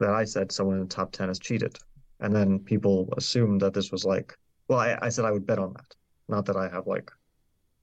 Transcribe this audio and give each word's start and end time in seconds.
that 0.00 0.10
I 0.10 0.24
said 0.24 0.52
someone 0.52 0.76
in 0.76 0.82
the 0.82 0.94
top 0.94 1.12
10 1.12 1.28
has 1.28 1.38
cheated. 1.38 1.78
And 2.20 2.34
then 2.34 2.58
people 2.58 3.12
assumed 3.16 3.60
that 3.60 3.74
this 3.74 3.90
was 3.92 4.04
like, 4.04 4.36
well, 4.68 4.78
I, 4.78 4.98
I 5.02 5.08
said 5.08 5.24
I 5.24 5.30
would 5.30 5.46
bet 5.46 5.58
on 5.58 5.72
that. 5.74 5.94
Not 6.28 6.46
that 6.46 6.56
I 6.56 6.68
have 6.68 6.86
like 6.86 7.10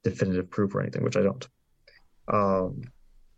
definitive 0.03 0.49
proof 0.49 0.73
or 0.73 0.81
anything, 0.81 1.03
which 1.03 1.17
I 1.17 1.21
don't. 1.21 1.47
Um, 2.27 2.81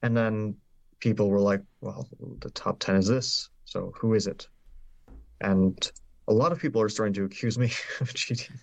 and 0.01 0.15
then 0.15 0.55
people 0.99 1.29
were 1.29 1.39
like, 1.39 1.61
well, 1.81 2.07
the 2.39 2.49
top 2.51 2.79
10 2.79 2.95
is 2.95 3.07
this. 3.07 3.49
So 3.65 3.93
who 3.99 4.13
is 4.13 4.27
it? 4.27 4.47
And 5.41 5.91
a 6.27 6.33
lot 6.33 6.51
of 6.51 6.59
people 6.59 6.81
are 6.81 6.89
starting 6.89 7.13
to 7.15 7.25
accuse 7.25 7.57
me 7.57 7.71
of 7.99 8.13
cheating. 8.13 8.55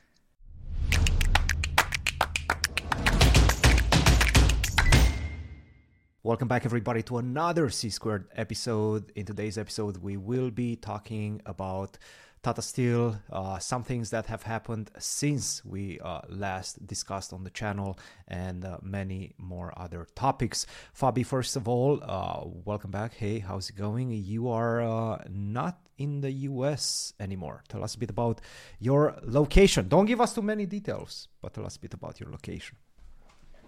Welcome 6.22 6.48
back, 6.48 6.66
everybody, 6.66 7.02
to 7.04 7.16
another 7.16 7.70
C 7.70 7.88
Squared 7.88 8.28
episode. 8.36 9.10
In 9.16 9.24
today's 9.24 9.56
episode, 9.56 9.96
we 9.96 10.18
will 10.18 10.50
be 10.50 10.76
talking 10.76 11.40
about 11.46 11.96
Tata 12.42 12.60
Steel, 12.60 13.18
uh, 13.32 13.58
some 13.58 13.82
things 13.82 14.10
that 14.10 14.26
have 14.26 14.42
happened 14.42 14.90
since 14.98 15.64
we 15.64 15.98
uh, 16.00 16.20
last 16.28 16.86
discussed 16.86 17.32
on 17.32 17.42
the 17.42 17.48
channel, 17.48 17.98
and 18.28 18.66
uh, 18.66 18.76
many 18.82 19.32
more 19.38 19.72
other 19.78 20.06
topics. 20.14 20.66
Fabi, 20.94 21.24
first 21.24 21.56
of 21.56 21.66
all, 21.66 22.00
uh, 22.02 22.42
welcome 22.66 22.90
back. 22.90 23.14
Hey, 23.14 23.38
how's 23.38 23.70
it 23.70 23.76
going? 23.76 24.10
You 24.10 24.50
are 24.50 24.82
uh, 24.82 25.24
not 25.30 25.78
in 25.96 26.20
the 26.20 26.32
US 26.50 27.14
anymore. 27.18 27.64
Tell 27.70 27.82
us 27.82 27.94
a 27.94 27.98
bit 27.98 28.10
about 28.10 28.42
your 28.78 29.16
location. 29.22 29.88
Don't 29.88 30.04
give 30.04 30.20
us 30.20 30.34
too 30.34 30.42
many 30.42 30.66
details, 30.66 31.28
but 31.40 31.54
tell 31.54 31.64
us 31.64 31.76
a 31.76 31.80
bit 31.80 31.94
about 31.94 32.20
your 32.20 32.30
location. 32.30 32.76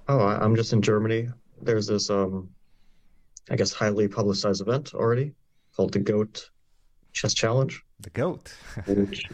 Oh, 0.07 0.19
I'm 0.19 0.55
just 0.55 0.75
in 0.75 0.83
Germany 0.83 1.31
there's 1.63 1.87
this 1.87 2.11
um 2.11 2.49
I 3.51 3.57
guess 3.57 3.73
highly 3.73 4.09
publicized 4.09 4.61
event 4.61 4.95
already 4.95 5.33
called 5.75 5.93
the 5.93 5.99
Goat 5.99 6.51
Chess 7.13 7.35
Challenge. 7.35 7.83
The 8.01 8.11
Goat. 8.11 8.55
which 8.87 9.25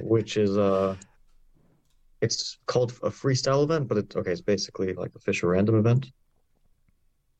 which 0.00 0.36
is 0.36 0.56
uh 0.58 0.96
it's 2.20 2.58
called 2.66 2.92
a 3.02 3.10
freestyle 3.10 3.64
event, 3.64 3.88
but 3.88 3.98
it's 3.98 4.16
okay, 4.16 4.32
it's 4.32 4.40
basically 4.40 4.94
like 4.94 5.10
a 5.16 5.18
Fischer 5.18 5.48
random 5.48 5.76
event. 5.76 6.12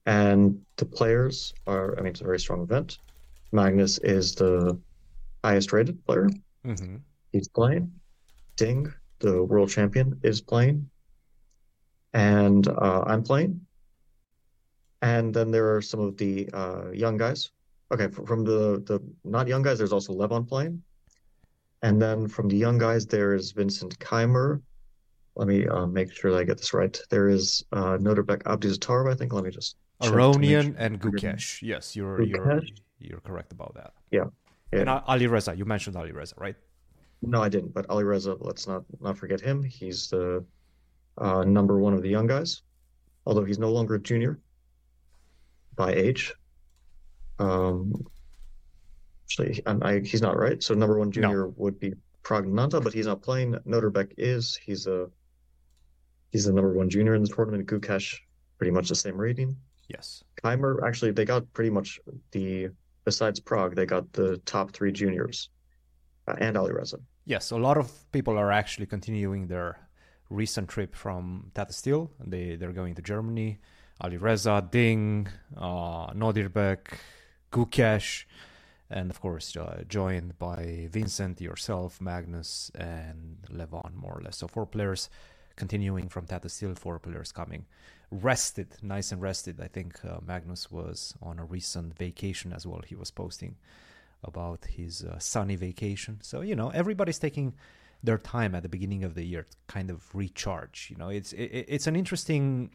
And 0.07 0.61
the 0.77 0.85
players 0.85 1.55
are 1.67 1.99
I 1.99 2.03
mean 2.03 2.11
it's 2.11 2.21
a 2.21 2.25
very 2.25 2.41
strong 2.41 2.63
event. 2.63 2.99
Magnus 3.53 3.99
is 3.99 4.35
the 4.35 4.79
highest 5.45 5.73
rated 5.73 6.05
player. 6.07 6.29
Mm-hmm. 6.65 6.97
He's 7.33 7.49
playing. 7.49 7.93
Ding, 8.57 8.93
the 9.21 9.43
world 9.45 9.71
champion, 9.71 10.19
is 10.23 10.41
playing. 10.41 10.89
And 12.15 12.67
uh, 12.69 13.05
I'm 13.07 13.23
playing 13.23 13.61
and 15.03 15.35
then 15.35 15.51
there 15.51 15.75
are 15.75 15.83
some 15.83 16.01
of 16.01 16.17
the 16.17 16.49
uh, 16.55 16.91
young 16.93 17.17
guys. 17.17 17.51
Okay, 17.93 18.09
from 18.09 18.45
the 18.45 18.83
the 18.87 19.01
not 19.25 19.47
young 19.49 19.61
guys, 19.61 19.77
there's 19.77 19.93
also 19.93 20.15
Levon 20.15 20.49
playing, 20.49 20.83
and 21.83 22.01
then 22.01 22.27
from 22.27 22.49
the 22.49 22.57
young 22.57 22.79
guys, 22.79 23.05
there 23.05 23.35
is 23.35 23.53
Vincent 23.53 23.99
Keymer. 23.99 24.63
Let 25.35 25.49
me 25.49 25.67
uh, 25.67 25.87
make 25.87 26.13
sure 26.13 26.31
that 26.31 26.39
I 26.39 26.45
get 26.45 26.59
this 26.59 26.73
right. 26.73 26.99
There 27.11 27.29
is 27.29 27.65
uh, 27.73 27.99
Nodirbek 27.99 28.43
Abdusattorov, 28.45 29.13
I 29.13 29.15
think. 29.15 29.33
Let 29.33 29.45
me 29.45 29.51
just 29.51 29.77
Aronian 30.01 30.65
sure. 30.65 30.75
and 30.79 31.01
Gukesh. 31.01 31.61
Yes, 31.61 31.95
you're 31.95 32.19
Gukesh. 32.19 32.29
you're 32.29 32.61
you're 32.99 33.21
correct 33.21 33.53
about 33.53 33.75
that. 33.75 33.93
Yeah. 34.11 34.27
yeah. 34.73 34.81
And 34.81 34.89
Ali 34.89 35.27
Reza, 35.27 35.55
you 35.55 35.65
mentioned 35.65 35.97
Ali 35.97 36.13
Reza, 36.13 36.35
right? 36.39 36.57
No, 37.21 37.43
I 37.43 37.49
didn't. 37.49 37.75
But 37.75 37.89
Ali 37.91 38.05
Reza, 38.05 38.37
let's 38.41 38.67
not 38.67 38.85
not 39.01 39.19
forget 39.19 39.41
him. 39.41 39.63
He's 39.63 40.09
the 40.09 40.45
uh, 41.19 41.45
number 41.45 41.79
one 41.79 41.93
of 41.93 42.03
the 42.03 42.09
young 42.09 42.27
guys, 42.27 42.63
although 43.27 43.45
he's 43.45 43.59
no 43.59 43.71
longer 43.71 43.97
a 43.97 44.01
junior 44.01 44.39
by 45.77 45.93
age. 45.93 46.35
Um, 47.39 48.07
actually, 49.27 49.63
I, 49.67 50.01
he's 50.01 50.23
not 50.23 50.37
right. 50.37 50.63
So 50.63 50.75
number 50.75 50.99
one 50.99 51.11
junior 51.11 51.47
no. 51.47 51.55
would 51.57 51.79
be 51.81 51.95
Praggnanandhaa, 52.23 52.83
but 52.85 52.93
he's 52.93 53.07
not 53.07 53.23
playing. 53.23 53.55
Noderbek 53.67 54.13
is. 54.17 54.57
He's 54.57 54.87
a 54.87 55.09
he's 56.31 56.45
the 56.45 56.53
number 56.53 56.73
one 56.73 56.89
junior 56.89 57.15
in 57.15 57.23
the 57.23 57.29
tournament. 57.29 57.67
Gukesh, 57.67 58.17
pretty 58.59 58.71
much 58.71 58.89
the 58.89 58.95
same 58.95 59.17
rating. 59.17 59.57
Yes. 59.89 60.23
Keymer, 60.43 60.87
actually, 60.87 61.13
they 61.13 61.25
got 61.25 61.53
pretty 61.53 61.71
much 61.71 62.01
the 62.31 62.71
besides 63.05 63.41
Pragg, 63.41 63.75
they 63.75 63.87
got 63.87 64.13
the 64.13 64.39
top 64.39 64.73
three 64.73 64.93
juniors 64.93 65.51
uh, 66.29 66.35
and 66.39 66.57
Ali 66.57 66.73
Reza. 66.73 66.99
Yes, 67.25 67.51
a 67.51 67.57
lot 67.57 67.77
of 67.77 67.91
people 68.13 68.39
are 68.39 68.51
actually 68.51 68.87
continuing 68.87 69.47
their 69.47 69.79
recent 70.31 70.69
trip 70.69 70.95
from 70.95 71.51
Tata 71.55 71.73
Steel. 71.73 72.11
They 72.25 72.57
they're 72.57 72.73
going 72.73 72.95
to 72.97 73.03
Germany. 73.03 73.59
Ali 74.03 74.17
Reza, 74.17 74.67
Ding, 74.69 75.29
uh, 75.57 76.13
Nodirbek, 76.13 76.99
Gukesh, 77.53 78.25
and 78.91 79.11
of 79.11 79.21
course 79.21 79.57
uh, 79.57 79.85
joined 79.89 80.37
by 80.39 80.89
Vincent, 80.91 81.41
yourself, 81.41 82.01
Magnus, 82.01 82.71
and 82.75 83.39
Levon, 83.49 83.95
more 83.95 84.19
or 84.19 84.23
less. 84.23 84.39
So 84.39 84.49
four 84.49 84.67
players 84.67 85.09
continuing 85.55 86.09
from 86.09 86.27
Tata 86.27 86.49
Steel, 86.49 86.75
four 86.75 86.99
players 86.99 87.31
coming. 87.31 87.67
Rested, 88.11 88.77
nice 88.83 89.13
and 89.13 89.23
rested. 89.23 89.61
I 89.61 89.69
think 89.69 90.05
uh, 90.05 90.19
Magnus 90.27 90.71
was 90.71 91.15
on 91.23 91.39
a 91.39 91.45
recent 91.45 91.97
vacation 91.97 92.53
as 92.53 92.67
well. 92.67 92.83
He 92.85 92.97
was 92.97 93.11
posting 93.13 93.57
about 94.25 94.65
his 94.65 95.05
uh, 95.05 95.19
sunny 95.19 95.57
vacation. 95.57 96.19
So, 96.23 96.41
you 96.41 96.57
know, 96.57 96.71
everybody's 96.71 97.19
taking 97.19 97.55
their 98.03 98.19
time 98.19 98.55
at 98.55 98.63
the 98.65 98.69
beginning 98.69 99.05
of 99.05 99.15
the 99.15 99.25
year 99.25 99.45
to 99.45 99.57
kind 99.69 99.91
of 99.91 100.13
recharge. 100.13 100.89
You 100.91 100.97
know, 100.97 101.09
it's 101.09 101.33
it, 101.33 101.67
it's 101.69 101.87
an 101.87 101.97
interesting 101.97 102.71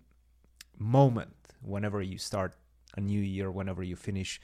moment 0.77 1.33
whenever 1.61 2.01
you 2.01 2.17
start 2.17 2.55
a 2.95 3.01
new 3.01 3.19
year, 3.19 3.51
whenever 3.51 3.83
you 3.83 3.95
finish 3.95 4.41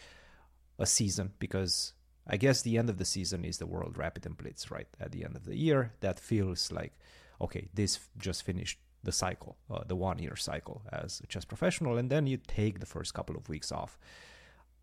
a 0.80 0.86
season, 0.86 1.32
because 1.40 1.94
I 2.28 2.38
guess 2.38 2.62
the 2.62 2.78
end 2.78 2.90
of 2.90 2.98
the 2.98 3.06
season 3.06 3.44
is 3.44 3.58
the 3.58 3.66
World 3.66 3.98
Rapid 3.98 4.26
and 4.26 4.38
Blitz, 4.38 4.72
right? 4.72 4.88
At 5.00 5.12
the 5.12 5.24
end 5.26 5.36
of 5.36 5.46
the 5.46 5.56
year, 5.56 5.94
that 6.00 6.20
feels 6.20 6.72
like, 6.72 6.94
okay, 7.42 7.68
this 7.74 8.00
just 8.18 8.44
finished 8.44 8.80
the 9.04 9.12
cycle, 9.12 9.58
uh, 9.70 9.84
the 9.86 9.96
one 9.96 10.20
year 10.20 10.36
cycle 10.36 10.82
as 10.92 11.22
a 11.24 11.28
chess 11.28 11.46
professional, 11.46 11.98
and 11.98 12.10
then 12.10 12.26
you 12.26 12.38
take 12.38 12.80
the 12.80 12.86
first 12.86 13.14
couple 13.14 13.36
of 13.36 13.50
weeks 13.50 13.72
off, 13.72 13.98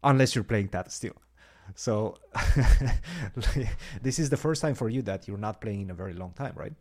unless 0.05 0.35
you're 0.35 0.45
playing 0.45 0.69
Tata 0.69 0.91
Steel. 0.91 1.17
So 1.77 2.17
this 4.03 4.19
is 4.19 4.29
the 4.29 4.37
first 4.37 4.61
time 4.61 4.75
for 4.75 4.89
you 4.89 5.03
that 5.03 5.29
you're 5.29 5.39
not 5.39 5.61
playing 5.61 5.83
in 5.83 5.91
a 5.91 5.95
very 5.95 6.15
long 6.15 6.33
time, 6.33 6.53
right? 6.57 6.73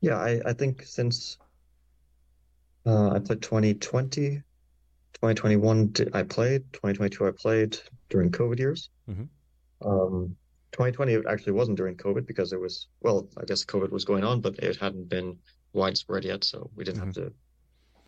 Yeah, 0.00 0.16
I, 0.16 0.40
I 0.46 0.52
think 0.52 0.84
since 0.84 1.36
uh, 2.86 3.10
I 3.10 3.18
played 3.18 3.42
2020, 3.42 4.42
2021. 5.14 5.92
I 6.14 6.22
played 6.22 6.62
2022. 6.72 7.26
I 7.26 7.32
played 7.32 7.76
during 8.08 8.30
COVID 8.30 8.58
years. 8.58 8.88
Mm-hmm. 9.10 9.24
Um, 9.86 10.34
2020 10.72 11.26
actually 11.28 11.52
wasn't 11.52 11.76
during 11.78 11.96
COVID 11.96 12.26
because 12.26 12.52
it 12.52 12.60
was 12.60 12.88
well, 13.00 13.28
I 13.36 13.44
guess 13.44 13.64
COVID 13.64 13.90
was 13.90 14.04
going 14.04 14.24
on, 14.24 14.40
but 14.40 14.58
it 14.58 14.76
hadn't 14.76 15.08
been 15.08 15.38
widespread 15.72 16.24
yet, 16.24 16.42
so 16.44 16.70
we 16.76 16.84
didn't 16.84 16.98
mm-hmm. 16.98 17.06
have 17.06 17.14
to 17.14 17.32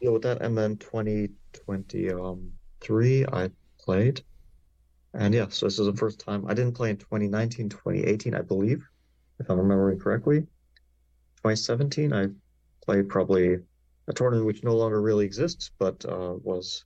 deal 0.00 0.12
with 0.12 0.22
that. 0.22 0.42
And 0.42 0.56
then 0.56 0.76
2023, 0.76 3.26
I 3.26 3.50
played, 3.80 4.22
and 5.14 5.34
yeah, 5.34 5.46
so 5.48 5.66
this 5.66 5.78
is 5.78 5.86
the 5.86 5.96
first 5.96 6.20
time 6.20 6.46
I 6.46 6.54
didn't 6.54 6.74
play 6.74 6.90
in 6.90 6.98
2019, 6.98 7.70
2018, 7.70 8.34
I 8.34 8.42
believe, 8.42 8.86
if 9.40 9.50
I'm 9.50 9.58
remembering 9.58 9.98
correctly. 9.98 10.42
2017, 11.38 12.12
I 12.12 12.28
played 12.84 13.08
probably 13.08 13.58
a 14.08 14.12
tournament 14.12 14.46
which 14.46 14.64
no 14.64 14.74
longer 14.74 15.00
really 15.00 15.24
exists, 15.24 15.70
but 15.78 16.04
uh, 16.06 16.34
was 16.42 16.84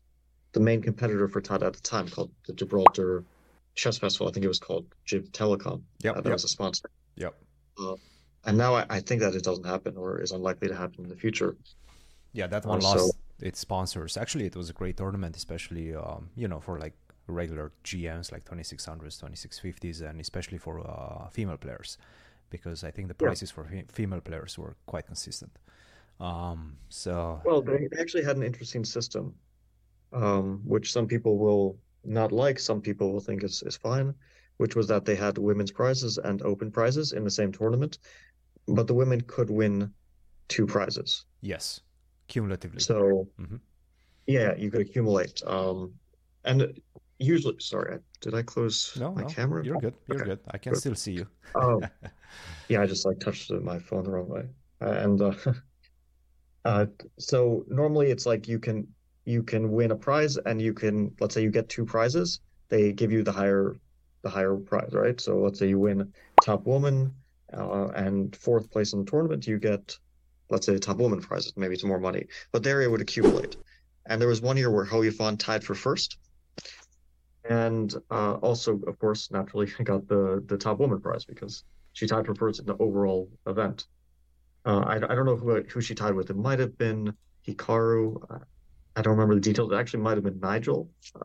the 0.53 0.61
main 0.61 0.83
competitor 0.83 1.29
for 1.29 1.41
Tata 1.41 1.67
at 1.67 1.73
the 1.73 1.81
time, 1.81 2.09
called 2.09 2.31
the 2.47 2.53
Gibraltar 2.53 3.25
Chess 3.75 3.97
Festival. 3.97 4.29
I 4.29 4.33
think 4.33 4.45
it 4.45 4.49
was 4.49 4.59
called 4.59 4.87
Gib 5.07 5.33
Telecom. 5.33 5.83
Yeah, 6.01 6.11
uh, 6.11 6.15
that 6.17 6.27
yep. 6.27 6.33
was 6.35 6.45
a 6.45 6.49
sponsor. 6.49 6.91
Yep. 7.17 7.35
Uh, 7.79 7.95
and 8.45 8.59
now 8.59 8.75
I, 8.75 8.85
I, 8.91 9.01
think 9.01 9.21
that 9.21 9.35
it 9.35 9.45
doesn't 9.45 9.65
happen 9.65 9.97
or 9.97 10.21
is 10.21 10.33
unlikely 10.33 10.69
to 10.69 10.75
happen 10.75 11.05
in 11.05 11.09
the 11.09 11.17
future. 11.17 11.57
Yeah, 12.33 12.49
that 12.49 12.67
one 12.67 12.81
uh, 12.81 12.83
lost 12.83 13.07
so, 13.07 13.13
its 13.41 13.61
sponsors. 13.61 14.17
Actually, 14.17 14.47
it 14.47 14.57
was 14.57 14.69
a 14.69 14.73
great 14.73 14.97
tournament, 14.97 15.37
especially 15.37 15.95
um, 15.95 16.31
you 16.35 16.49
know 16.49 16.61
for 16.61 16.79
like 16.79 16.95
regular 17.29 17.73
GMs 17.85 18.33
like 18.33 18.45
2600s, 18.45 19.23
2650s, 19.23 20.03
and 20.03 20.21
especially 20.21 20.59
for 20.59 20.81
uh, 20.81 21.29
female 21.29 21.57
players, 21.57 21.99
because 22.51 22.83
I 22.83 22.91
think 22.91 23.09
the 23.09 23.15
prices 23.15 23.51
yeah. 23.51 23.63
for 23.63 23.93
female 23.93 24.21
players 24.21 24.59
were 24.59 24.77
quite 24.87 25.07
consistent. 25.07 25.53
Um, 26.21 26.77
so 26.89 27.41
well, 27.45 27.63
they 27.63 27.89
actually 27.99 28.25
had 28.25 28.37
an 28.37 28.43
interesting 28.43 28.85
system, 28.85 29.35
um, 30.13 30.61
which 30.65 30.93
some 30.93 31.07
people 31.07 31.39
will 31.39 31.79
not 32.05 32.33
like. 32.33 32.59
Some 32.59 32.81
people 32.81 33.13
will 33.13 33.21
think 33.21 33.43
is 33.43 33.63
is 33.65 33.77
fine, 33.77 34.15
which 34.59 34.77
was 34.77 34.87
that 34.89 35.05
they 35.05 35.15
had 35.15 35.39
women's 35.39 35.73
prizes 35.73 36.19
and 36.19 36.43
open 36.43 36.71
prizes 36.71 37.13
in 37.13 37.25
the 37.25 37.31
same 37.31 37.53
tournament, 37.53 37.99
but 38.69 38.87
the 38.87 38.95
women 38.95 39.21
could 39.23 39.51
win 39.51 39.93
two 40.49 40.67
prizes. 40.67 41.25
Yes, 41.41 41.81
cumulatively. 42.29 42.81
So, 42.81 43.27
mm-hmm. 43.41 43.57
yeah, 44.27 44.55
you 44.57 44.71
could 44.71 44.83
accumulate. 44.83 45.43
Um, 45.47 45.93
and 46.45 46.81
usually, 47.19 47.57
sorry, 47.59 47.99
did 48.21 48.35
I 48.35 48.43
close 48.43 48.97
no, 48.99 49.13
my 49.13 49.23
no, 49.23 49.29
camera? 49.29 49.65
You're 49.65 49.81
good. 49.81 49.95
You're 50.07 50.19
okay. 50.19 50.27
good. 50.27 50.41
I 50.51 50.59
can 50.59 50.73
good. 50.73 50.81
still 50.81 50.95
see 50.95 51.13
you. 51.13 51.27
Oh, 51.55 51.81
yeah, 52.69 52.83
I 52.83 52.87
just 52.87 53.05
like 53.05 53.19
touched 53.19 53.51
my 53.51 53.79
phone 53.79 54.05
the 54.05 54.11
wrong 54.11 54.29
way, 54.29 54.45
and. 54.81 55.21
Uh, 55.21 55.35
Uh, 56.65 56.87
so 57.19 57.65
normally 57.69 58.11
it's 58.11 58.27
like 58.27 58.49
you 58.49 58.59
can 58.59 58.87
you 59.25 59.43
can 59.43 59.71
win 59.71 59.91
a 59.91 59.97
prize 59.97 60.37
and 60.37 60.61
you 60.61 60.73
can 60.73 61.13
let's 61.21 61.35
say 61.35 61.43
you 61.43 61.51
get 61.51 61.69
two 61.69 61.85
prizes, 61.85 62.41
they 62.69 62.93
give 62.93 63.13
you 63.13 63.23
the 63.23 63.33
higher 63.33 63.77
the 64.23 64.31
higher 64.31 64.57
prize, 64.57 64.91
right? 64.93 65.21
So 65.21 65.39
let's 65.41 65.59
say 65.59 65.69
you 65.69 65.79
win 65.79 66.13
top 66.41 66.67
woman 66.67 67.15
uh, 67.53 67.89
and 67.89 68.35
fourth 68.37 68.71
place 68.71 68.93
in 68.93 69.05
the 69.05 69.11
tournament, 69.11 69.47
you 69.47 69.59
get 69.59 69.97
let's 70.51 70.67
say 70.67 70.77
top 70.79 70.99
woman 70.99 71.21
prizes, 71.21 71.53
maybe 71.57 71.77
some 71.77 71.89
more 71.89 72.01
money, 72.01 72.27
but 72.53 72.63
there 72.63 72.83
it 72.83 72.91
would 72.91 73.01
accumulate. 73.01 73.57
And 74.07 74.21
there 74.21 74.29
was 74.29 74.41
one 74.41 74.57
year 74.57 74.71
where 74.71 74.85
Yifan 74.85 75.39
tied 75.39 75.65
for 75.65 75.75
first, 75.75 76.19
and 77.49 77.95
uh, 78.11 78.35
also, 78.35 78.81
of 78.87 78.99
course, 78.99 79.31
naturally 79.31 79.67
got 79.85 80.07
the 80.09 80.43
the 80.47 80.59
top 80.59 80.79
woman 80.79 81.01
prize 81.01 81.25
because 81.25 81.65
she 81.93 82.07
tied 82.07 82.27
for 82.27 82.35
first 82.35 82.61
in 82.61 82.67
the 82.67 82.77
overall 82.79 83.29
event. 83.47 83.87
Uh, 84.65 84.81
I, 84.81 84.97
I 84.97 85.15
don't 85.15 85.27
know 85.27 85.37
who 85.37 85.63
who 85.63 85.81
she 85.81 85.95
tied 85.95 86.15
with. 86.15 86.31
It 86.31 86.37
might 86.37 86.59
have 86.59 86.77
been 86.79 87.13
Hikaru. 87.47 88.23
Uh, 88.31 88.39
I 88.95 89.03
don't 89.03 89.13
remember 89.13 89.35
the 89.35 89.41
details. 89.41 89.73
It 89.73 89.77
actually 89.77 90.03
might 90.03 90.17
have 90.17 90.25
been 90.25 90.41
Nigel 90.41 90.89
uh, 91.17 91.21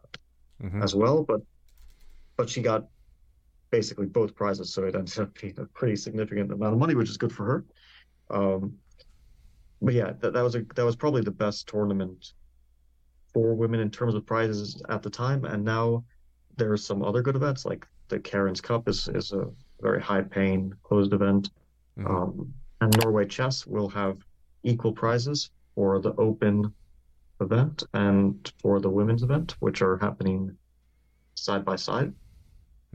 mm-hmm. 0.61 0.81
as 0.81 0.95
well, 0.95 1.23
but 1.23 1.41
but 2.35 2.49
she 2.49 2.61
got 2.61 2.85
basically 3.71 4.05
both 4.05 4.35
prizes, 4.35 4.73
so 4.73 4.83
it 4.85 4.95
ended 4.95 5.19
up 5.19 5.33
being 5.39 5.53
a 5.57 5.65
pretty 5.65 5.95
significant 5.95 6.51
amount 6.51 6.73
of 6.73 6.79
money, 6.79 6.95
which 6.95 7.09
is 7.09 7.17
good 7.17 7.31
for 7.31 7.45
her. 7.45 7.65
Um, 8.29 8.77
but 9.81 9.93
yeah, 9.93 10.13
that, 10.19 10.33
that 10.33 10.41
was 10.41 10.55
a 10.55 10.63
that 10.75 10.85
was 10.85 10.95
probably 10.95 11.21
the 11.21 11.31
best 11.31 11.67
tournament 11.67 12.33
for 13.33 13.53
women 13.53 13.79
in 13.79 13.91
terms 13.91 14.15
of 14.15 14.25
prizes 14.25 14.81
at 14.89 15.03
the 15.03 15.09
time, 15.09 15.45
and 15.45 15.63
now 15.63 16.03
there 16.55 16.71
are 16.71 16.77
some 16.77 17.03
other 17.03 17.21
good 17.21 17.35
events 17.35 17.65
like 17.65 17.85
the 18.07 18.19
Cairns 18.19 18.61
Cup 18.61 18.87
is 18.87 19.07
is 19.09 19.31
a 19.31 19.47
very 19.81 20.01
high 20.01 20.21
paying 20.21 20.73
closed 20.83 21.13
event, 21.13 21.51
mm-hmm. 21.97 22.07
um, 22.07 22.53
and 22.81 22.95
Norway 23.03 23.25
Chess 23.25 23.65
will 23.65 23.89
have 23.89 24.17
equal 24.63 24.91
prizes 24.91 25.49
for 25.75 25.99
the 25.99 26.13
Open 26.15 26.73
event 27.41 27.83
and 27.93 28.51
for 28.59 28.79
the 28.79 28.89
women's 28.89 29.23
event, 29.23 29.55
which 29.59 29.81
are 29.81 29.97
happening 29.97 30.55
side 31.35 31.63
by 31.63 31.75
side. 31.75 32.13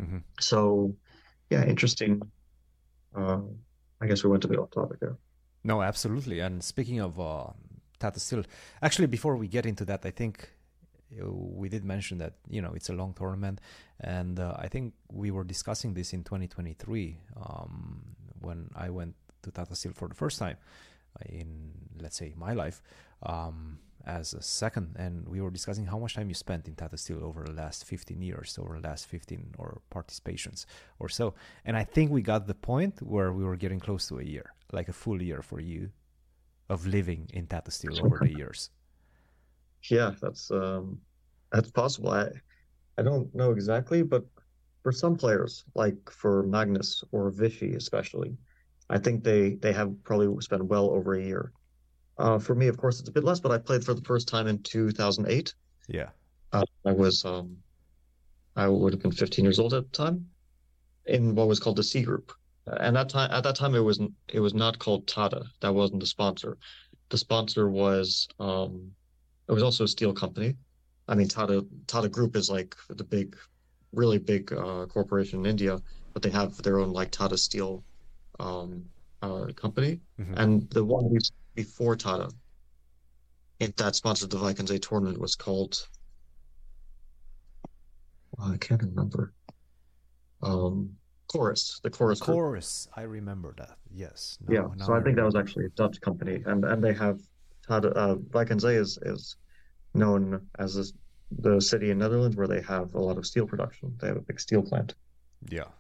Mm-hmm. 0.00 0.18
So, 0.40 0.94
yeah, 1.50 1.64
interesting. 1.64 2.20
Uh, 3.14 3.40
I 4.00 4.06
guess 4.06 4.24
we 4.24 4.30
went 4.30 4.44
a 4.44 4.48
bit 4.48 4.58
off 4.58 4.70
topic 4.70 5.00
there. 5.00 5.16
No, 5.64 5.82
absolutely. 5.82 6.40
And 6.40 6.62
speaking 6.62 7.00
of 7.00 7.20
uh, 7.20 7.46
Tata 8.00 8.18
Steel, 8.18 8.44
actually, 8.82 9.06
before 9.06 9.36
we 9.36 9.46
get 9.46 9.64
into 9.64 9.84
that, 9.84 10.04
I 10.04 10.10
think 10.10 10.50
uh, 11.20 11.30
we 11.30 11.68
did 11.68 11.84
mention 11.84 12.18
that 12.18 12.34
you 12.48 12.60
know 12.60 12.72
it's 12.74 12.88
a 12.88 12.92
long 12.92 13.14
tournament, 13.14 13.60
and 14.00 14.40
uh, 14.40 14.54
I 14.58 14.68
think 14.68 14.94
we 15.10 15.30
were 15.30 15.44
discussing 15.44 15.94
this 15.94 16.12
in 16.12 16.24
2023 16.24 17.18
um, 17.36 18.16
when 18.40 18.70
I 18.74 18.90
went 18.90 19.14
to 19.42 19.50
Tata 19.50 19.74
Steel 19.74 19.92
for 19.94 20.08
the 20.08 20.14
first 20.14 20.38
time 20.38 20.56
in 21.26 21.72
let's 22.00 22.16
say 22.16 22.34
my 22.36 22.52
life. 22.52 22.82
Um, 23.22 23.78
as 24.04 24.34
a 24.34 24.42
second, 24.42 24.96
and 24.98 25.28
we 25.28 25.40
were 25.40 25.50
discussing 25.50 25.86
how 25.86 25.98
much 25.98 26.14
time 26.14 26.28
you 26.28 26.34
spent 26.34 26.66
in 26.66 26.74
Tata 26.74 26.98
Steel 26.98 27.22
over 27.22 27.44
the 27.44 27.52
last 27.52 27.84
15 27.84 28.20
years, 28.20 28.58
over 28.60 28.74
the 28.80 28.88
last 28.88 29.06
15 29.06 29.54
or 29.58 29.80
participations 29.94 30.66
or 30.98 31.08
so. 31.08 31.34
And 31.64 31.76
I 31.76 31.84
think 31.84 32.10
we 32.10 32.20
got 32.20 32.46
the 32.48 32.54
point 32.54 33.00
where 33.00 33.32
we 33.32 33.44
were 33.44 33.56
getting 33.56 33.78
close 33.78 34.08
to 34.08 34.18
a 34.18 34.24
year, 34.24 34.54
like 34.72 34.88
a 34.88 34.92
full 34.92 35.22
year 35.22 35.42
for 35.42 35.60
you 35.60 35.90
of 36.68 36.86
living 36.86 37.28
in 37.32 37.46
Tata 37.46 37.70
Steel 37.70 38.04
over 38.04 38.18
the 38.22 38.36
years. 38.36 38.70
Yeah, 39.84 40.12
that's 40.20 40.50
um, 40.50 40.98
that's 41.50 41.70
possible. 41.70 42.10
I 42.10 42.28
I 42.98 43.02
don't 43.02 43.32
know 43.34 43.52
exactly, 43.52 44.02
but 44.02 44.24
for 44.82 44.92
some 44.92 45.16
players, 45.16 45.64
like 45.74 46.10
for 46.10 46.42
Magnus 46.44 47.04
or 47.12 47.30
Vishy 47.30 47.76
especially, 47.76 48.36
I 48.92 48.98
think 48.98 49.24
they 49.24 49.54
they 49.54 49.72
have 49.72 49.90
probably 50.04 50.40
spent 50.40 50.64
well 50.66 50.90
over 50.90 51.14
a 51.14 51.22
year 51.22 51.52
uh, 52.18 52.38
for 52.38 52.54
me, 52.54 52.68
of 52.68 52.76
course, 52.76 53.00
it's 53.00 53.08
a 53.08 53.12
bit 53.12 53.24
less, 53.24 53.40
but 53.40 53.52
I 53.52 53.58
played 53.58 53.84
for 53.84 53.94
the 53.94 54.02
first 54.02 54.28
time 54.28 54.46
in 54.46 54.62
2008. 54.62 55.54
Yeah. 55.88 56.10
Uh, 56.52 56.64
I 56.84 56.92
was, 56.92 57.24
um, 57.24 57.56
I 58.54 58.68
would 58.68 58.92
have 58.92 59.02
been 59.02 59.12
15 59.12 59.44
years 59.44 59.58
old 59.58 59.74
at 59.74 59.90
the 59.90 59.96
time 59.96 60.28
in 61.06 61.34
what 61.34 61.48
was 61.48 61.58
called 61.58 61.76
the 61.76 61.82
C 61.82 62.02
group. 62.02 62.32
And 62.66 62.94
that 62.94 63.08
time, 63.08 63.30
at 63.32 63.42
that 63.42 63.56
time, 63.56 63.74
it 63.74 63.80
was 63.80 64.00
it 64.28 64.38
was 64.38 64.54
not 64.54 64.78
called 64.78 65.08
Tata. 65.08 65.42
That 65.60 65.74
wasn't 65.74 65.98
the 65.98 66.06
sponsor. 66.06 66.58
The 67.08 67.18
sponsor 67.18 67.68
was, 67.68 68.28
um, 68.38 68.92
it 69.48 69.52
was 69.52 69.64
also 69.64 69.82
a 69.82 69.88
steel 69.88 70.12
company. 70.12 70.54
I 71.08 71.16
mean, 71.16 71.26
Tata 71.26 71.66
Tata 71.88 72.08
Group 72.08 72.36
is 72.36 72.48
like 72.48 72.76
the 72.88 73.02
big, 73.02 73.36
really 73.92 74.18
big 74.18 74.52
uh, 74.52 74.86
corporation 74.86 75.40
in 75.40 75.46
India, 75.46 75.82
but 76.12 76.22
they 76.22 76.30
have 76.30 76.56
their 76.62 76.78
own 76.78 76.92
like 76.92 77.10
Tata 77.10 77.36
Steel 77.36 77.82
um, 78.42 78.84
uh, 79.22 79.46
company. 79.54 80.00
Mm-hmm. 80.20 80.34
And 80.34 80.70
the 80.70 80.84
one 80.84 81.16
before 81.54 81.96
Tata. 81.96 82.30
It, 83.60 83.76
that 83.76 83.94
sponsored 83.94 84.30
the 84.30 84.38
Wijk 84.38 84.58
aan 84.58 84.66
Zee 84.66 84.78
tournament 84.78 85.20
was 85.20 85.36
called. 85.36 85.86
I 88.42 88.56
can't 88.56 88.82
remember. 88.82 89.32
Um, 90.42 90.96
Chorus, 91.28 91.80
the 91.82 91.90
Chorus. 91.90 92.20
Chorus, 92.20 92.88
I 92.96 93.02
remember 93.02 93.54
that. 93.58 93.76
Yes. 93.94 94.38
No, 94.48 94.54
yeah. 94.54 94.84
So 94.84 94.92
I, 94.92 94.98
I 94.98 95.02
think 95.02 95.16
that 95.16 95.24
was 95.24 95.36
actually 95.36 95.66
a 95.66 95.70
Dutch 95.70 96.00
company, 96.00 96.42
and 96.44 96.64
and 96.64 96.82
they 96.82 96.92
have 96.92 97.20
Tata. 97.66 97.90
Uh, 97.90 98.16
Wijk 98.16 98.50
aan 98.50 98.58
Zee 98.58 98.74
is 98.74 98.98
is 99.02 99.36
known 99.94 100.40
as 100.58 100.92
the 101.38 101.60
city 101.60 101.90
in 101.90 101.98
Netherlands 101.98 102.36
where 102.36 102.48
they 102.48 102.62
have 102.62 102.94
a 102.94 103.00
lot 103.00 103.16
of 103.16 103.26
steel 103.26 103.46
production. 103.46 103.94
They 104.00 104.08
have 104.08 104.16
a 104.16 104.20
big 104.20 104.40
steel 104.40 104.62
plant. 104.62 104.94
Yeah. 105.48 105.70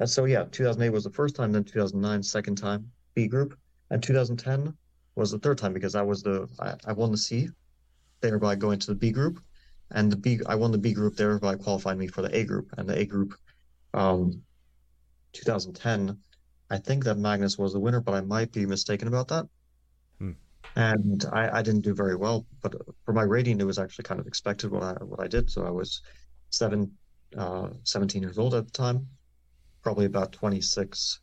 And 0.00 0.08
so 0.08 0.24
yeah, 0.24 0.44
2008 0.50 0.90
was 0.90 1.04
the 1.04 1.10
first 1.10 1.36
time, 1.36 1.52
then 1.52 1.62
2009 1.62 2.22
second 2.22 2.56
time 2.56 2.90
B 3.14 3.28
group, 3.28 3.56
and 3.90 4.02
2010 4.02 4.74
was 5.14 5.30
the 5.30 5.38
third 5.38 5.58
time 5.58 5.74
because 5.74 5.94
I 5.94 6.02
was 6.02 6.22
the 6.22 6.48
I, 6.58 6.74
I 6.86 6.92
won 6.94 7.10
the 7.10 7.18
C, 7.18 7.50
thereby 8.22 8.56
going 8.56 8.78
to 8.78 8.86
the 8.86 8.94
B 8.94 9.10
group, 9.10 9.42
and 9.90 10.10
the 10.10 10.16
B 10.16 10.40
I 10.46 10.54
won 10.54 10.72
the 10.72 10.78
B 10.78 10.94
group 10.94 11.16
thereby 11.16 11.54
qualified 11.56 11.98
me 11.98 12.06
for 12.06 12.22
the 12.22 12.34
A 12.34 12.44
group 12.44 12.72
and 12.78 12.88
the 12.88 12.98
A 12.98 13.04
group. 13.04 13.34
Um, 13.92 14.42
2010, 15.34 16.16
I 16.70 16.78
think 16.78 17.04
that 17.04 17.18
Magnus 17.18 17.58
was 17.58 17.74
the 17.74 17.80
winner, 17.80 18.00
but 18.00 18.14
I 18.14 18.22
might 18.22 18.52
be 18.52 18.64
mistaken 18.64 19.06
about 19.06 19.28
that. 19.28 19.46
Hmm. 20.18 20.32
And 20.76 21.24
I, 21.30 21.58
I 21.58 21.62
didn't 21.62 21.82
do 21.82 21.94
very 21.94 22.16
well, 22.16 22.46
but 22.62 22.74
for 23.04 23.12
my 23.12 23.22
rating, 23.22 23.60
it 23.60 23.64
was 23.64 23.78
actually 23.78 24.04
kind 24.04 24.18
of 24.18 24.26
expected 24.26 24.70
what 24.70 24.82
I 24.82 24.92
what 25.04 25.20
I 25.20 25.26
did. 25.26 25.50
So 25.50 25.66
I 25.66 25.70
was 25.70 26.00
seven, 26.48 26.90
uh, 27.36 27.68
17 27.84 28.22
years 28.22 28.38
old 28.38 28.54
at 28.54 28.64
the 28.64 28.72
time, 28.72 29.06
probably 29.82 30.06
about 30.06 30.32
26 30.32 31.20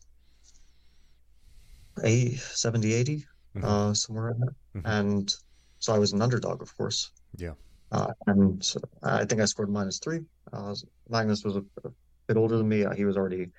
a 2.03 2.31
70, 2.35 2.93
80, 2.93 3.15
mm-hmm. 3.17 3.65
uh, 3.65 3.93
somewhere 3.93 4.31
in 4.31 4.39
there. 4.39 4.55
Mm-hmm. 4.75 4.87
And 4.87 5.35
so 5.79 5.93
I 5.93 5.99
was 5.99 6.13
an 6.13 6.21
underdog, 6.21 6.61
of 6.61 6.75
course. 6.77 7.11
Yeah. 7.35 7.53
Uh, 7.91 8.07
and 8.27 8.73
I 9.03 9.25
think 9.25 9.41
I 9.41 9.45
scored 9.45 9.69
minus 9.69 9.99
three. 9.99 10.21
Uh, 10.51 10.75
Magnus 11.09 11.43
was 11.43 11.55
a, 11.55 11.63
a, 11.85 11.91
bit 12.27 12.37
older 12.37 12.57
than 12.57 12.67
me. 12.67 12.83
Uh, 12.83 12.93
he 12.93 13.05
was 13.05 13.15
already 13.15 13.49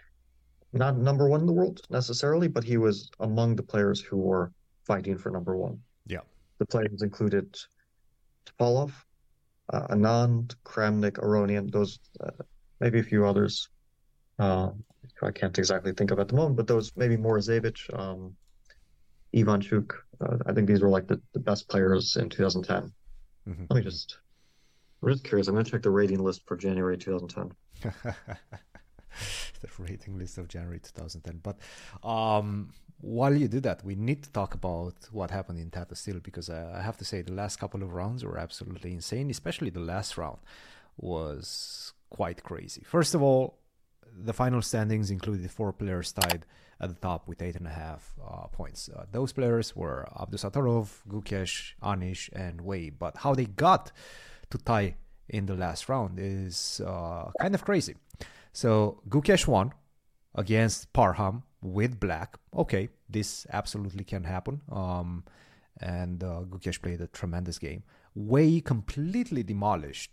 not 0.72 0.98
number 0.98 1.28
one 1.28 1.40
in 1.40 1.46
the 1.46 1.52
world 1.52 1.80
necessarily, 1.88 2.48
but 2.48 2.62
he 2.62 2.76
was 2.76 3.10
among 3.20 3.56
the 3.56 3.62
players 3.62 4.00
who 4.00 4.18
were 4.18 4.52
fighting 4.84 5.16
for 5.16 5.30
number 5.30 5.56
one. 5.56 5.80
Yeah. 6.06 6.20
The 6.58 6.66
players 6.66 7.02
included 7.02 7.56
Topalov, 8.44 8.92
uh, 9.72 9.86
Anand, 9.88 10.54
Kramnik, 10.64 11.12
Aronian, 11.12 11.70
those, 11.70 11.98
uh, 12.20 12.30
maybe 12.80 12.98
a 12.98 13.02
few 13.02 13.24
others. 13.26 13.70
Uh, 14.38 14.70
I 15.22 15.30
can't 15.32 15.58
exactly 15.58 15.92
think 15.92 16.10
of 16.10 16.18
at 16.18 16.28
the 16.28 16.36
moment, 16.36 16.56
but 16.56 16.66
those 16.66 16.92
maybe 16.96 17.16
Morozevich, 17.16 17.92
um, 17.98 18.36
Ivanchuk. 19.34 19.92
Uh, 20.20 20.38
I 20.46 20.52
think 20.52 20.68
these 20.68 20.80
were 20.80 20.88
like 20.88 21.06
the, 21.06 21.20
the 21.32 21.40
best 21.40 21.68
players 21.68 22.16
in 22.16 22.28
2010. 22.28 22.92
Mm-hmm. 23.48 23.64
Let 23.70 23.76
me 23.76 23.82
just, 23.82 24.18
I'm 25.02 25.10
just 25.10 25.24
curious. 25.24 25.48
I'm 25.48 25.54
going 25.54 25.64
to 25.64 25.70
check 25.70 25.82
the 25.82 25.90
rating 25.90 26.22
list 26.22 26.42
for 26.46 26.56
January 26.56 26.96
2010. 26.96 27.52
the 29.60 29.68
rating 29.78 30.18
list 30.18 30.38
of 30.38 30.48
January 30.48 30.80
2010. 30.80 31.40
But 31.42 31.58
um, 32.08 32.70
while 33.00 33.34
you 33.34 33.48
do 33.48 33.60
that, 33.60 33.84
we 33.84 33.94
need 33.94 34.22
to 34.24 34.30
talk 34.32 34.54
about 34.54 34.94
what 35.12 35.30
happened 35.30 35.58
in 35.58 35.70
Tata 35.70 35.94
Steel 35.94 36.20
because 36.20 36.50
uh, 36.50 36.74
I 36.76 36.82
have 36.82 36.96
to 36.98 37.04
say 37.04 37.22
the 37.22 37.32
last 37.32 37.56
couple 37.56 37.82
of 37.82 37.92
rounds 37.92 38.24
were 38.24 38.38
absolutely 38.38 38.92
insane, 38.92 39.30
especially 39.30 39.70
the 39.70 39.80
last 39.80 40.16
round 40.16 40.38
was 40.96 41.92
quite 42.10 42.42
crazy. 42.42 42.82
First 42.84 43.14
of 43.14 43.22
all, 43.22 43.58
the 44.24 44.32
final 44.32 44.62
standings 44.62 45.10
included 45.10 45.50
four 45.50 45.72
players 45.72 46.12
tied 46.12 46.44
at 46.80 46.88
the 46.88 46.94
top 46.96 47.28
with 47.28 47.42
eight 47.42 47.56
and 47.56 47.66
a 47.66 47.70
half 47.70 48.14
uh, 48.24 48.46
points. 48.48 48.88
Uh, 48.88 49.04
those 49.10 49.32
players 49.32 49.74
were 49.74 50.06
Abdusattorov, 50.16 50.88
Gukesh, 51.08 51.72
Anish, 51.82 52.28
and 52.32 52.60
Wei. 52.60 52.90
But 52.90 53.18
how 53.18 53.34
they 53.34 53.46
got 53.46 53.92
to 54.50 54.58
tie 54.58 54.96
in 55.28 55.46
the 55.46 55.54
last 55.54 55.88
round 55.88 56.18
is 56.18 56.80
uh, 56.86 57.30
kind 57.40 57.54
of 57.54 57.64
crazy. 57.64 57.96
So 58.52 59.00
Gukesh 59.08 59.46
won 59.46 59.72
against 60.34 60.92
Parham 60.92 61.42
with 61.60 61.98
black. 61.98 62.36
Okay, 62.56 62.88
this 63.08 63.46
absolutely 63.52 64.04
can 64.04 64.24
happen. 64.24 64.62
Um, 64.70 65.24
and 65.80 66.22
uh, 66.22 66.42
Gukesh 66.48 66.80
played 66.80 67.00
a 67.00 67.06
tremendous 67.08 67.58
game. 67.58 67.82
Wei 68.14 68.60
completely 68.60 69.42
demolished 69.42 70.10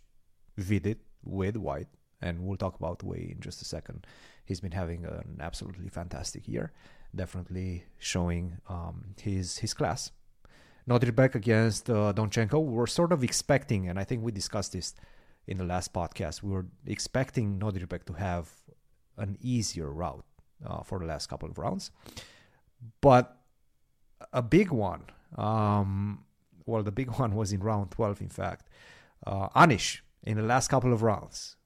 Vidit 0.56 1.00
with 1.24 1.56
white 1.56 1.88
and 2.20 2.40
we'll 2.40 2.56
talk 2.56 2.76
about 2.76 3.02
Wei 3.02 3.32
in 3.34 3.40
just 3.40 3.62
a 3.62 3.64
second. 3.64 4.06
He's 4.44 4.60
been 4.60 4.72
having 4.72 5.04
an 5.04 5.38
absolutely 5.40 5.88
fantastic 5.88 6.48
year, 6.48 6.72
definitely 7.14 7.84
showing 7.98 8.58
um, 8.68 9.14
his 9.20 9.58
his 9.58 9.74
class. 9.74 10.10
Nodirbek 10.88 11.34
against 11.34 11.90
uh, 11.90 12.12
Donchenko, 12.14 12.62
we're 12.62 12.86
sort 12.86 13.12
of 13.12 13.24
expecting, 13.24 13.88
and 13.88 13.98
I 13.98 14.04
think 14.04 14.22
we 14.22 14.30
discussed 14.30 14.72
this 14.72 14.94
in 15.48 15.58
the 15.58 15.64
last 15.64 15.92
podcast, 15.92 16.42
we 16.42 16.52
were 16.52 16.66
expecting 16.86 17.58
Nodirbek 17.58 18.04
to 18.06 18.12
have 18.12 18.50
an 19.16 19.36
easier 19.40 19.90
route 19.90 20.24
uh, 20.64 20.82
for 20.82 20.98
the 20.98 21.06
last 21.06 21.28
couple 21.28 21.48
of 21.48 21.58
rounds, 21.58 21.90
but 23.00 23.36
a 24.32 24.42
big 24.42 24.70
one. 24.70 25.04
Um, 25.36 26.24
well, 26.66 26.82
the 26.82 26.92
big 26.92 27.10
one 27.18 27.34
was 27.34 27.52
in 27.52 27.60
round 27.60 27.90
12, 27.90 28.20
in 28.20 28.28
fact. 28.28 28.68
Uh, 29.26 29.48
Anish 29.50 30.00
in 30.22 30.36
the 30.36 30.42
last 30.42 30.68
couple 30.68 30.92
of 30.92 31.02
rounds. 31.02 31.56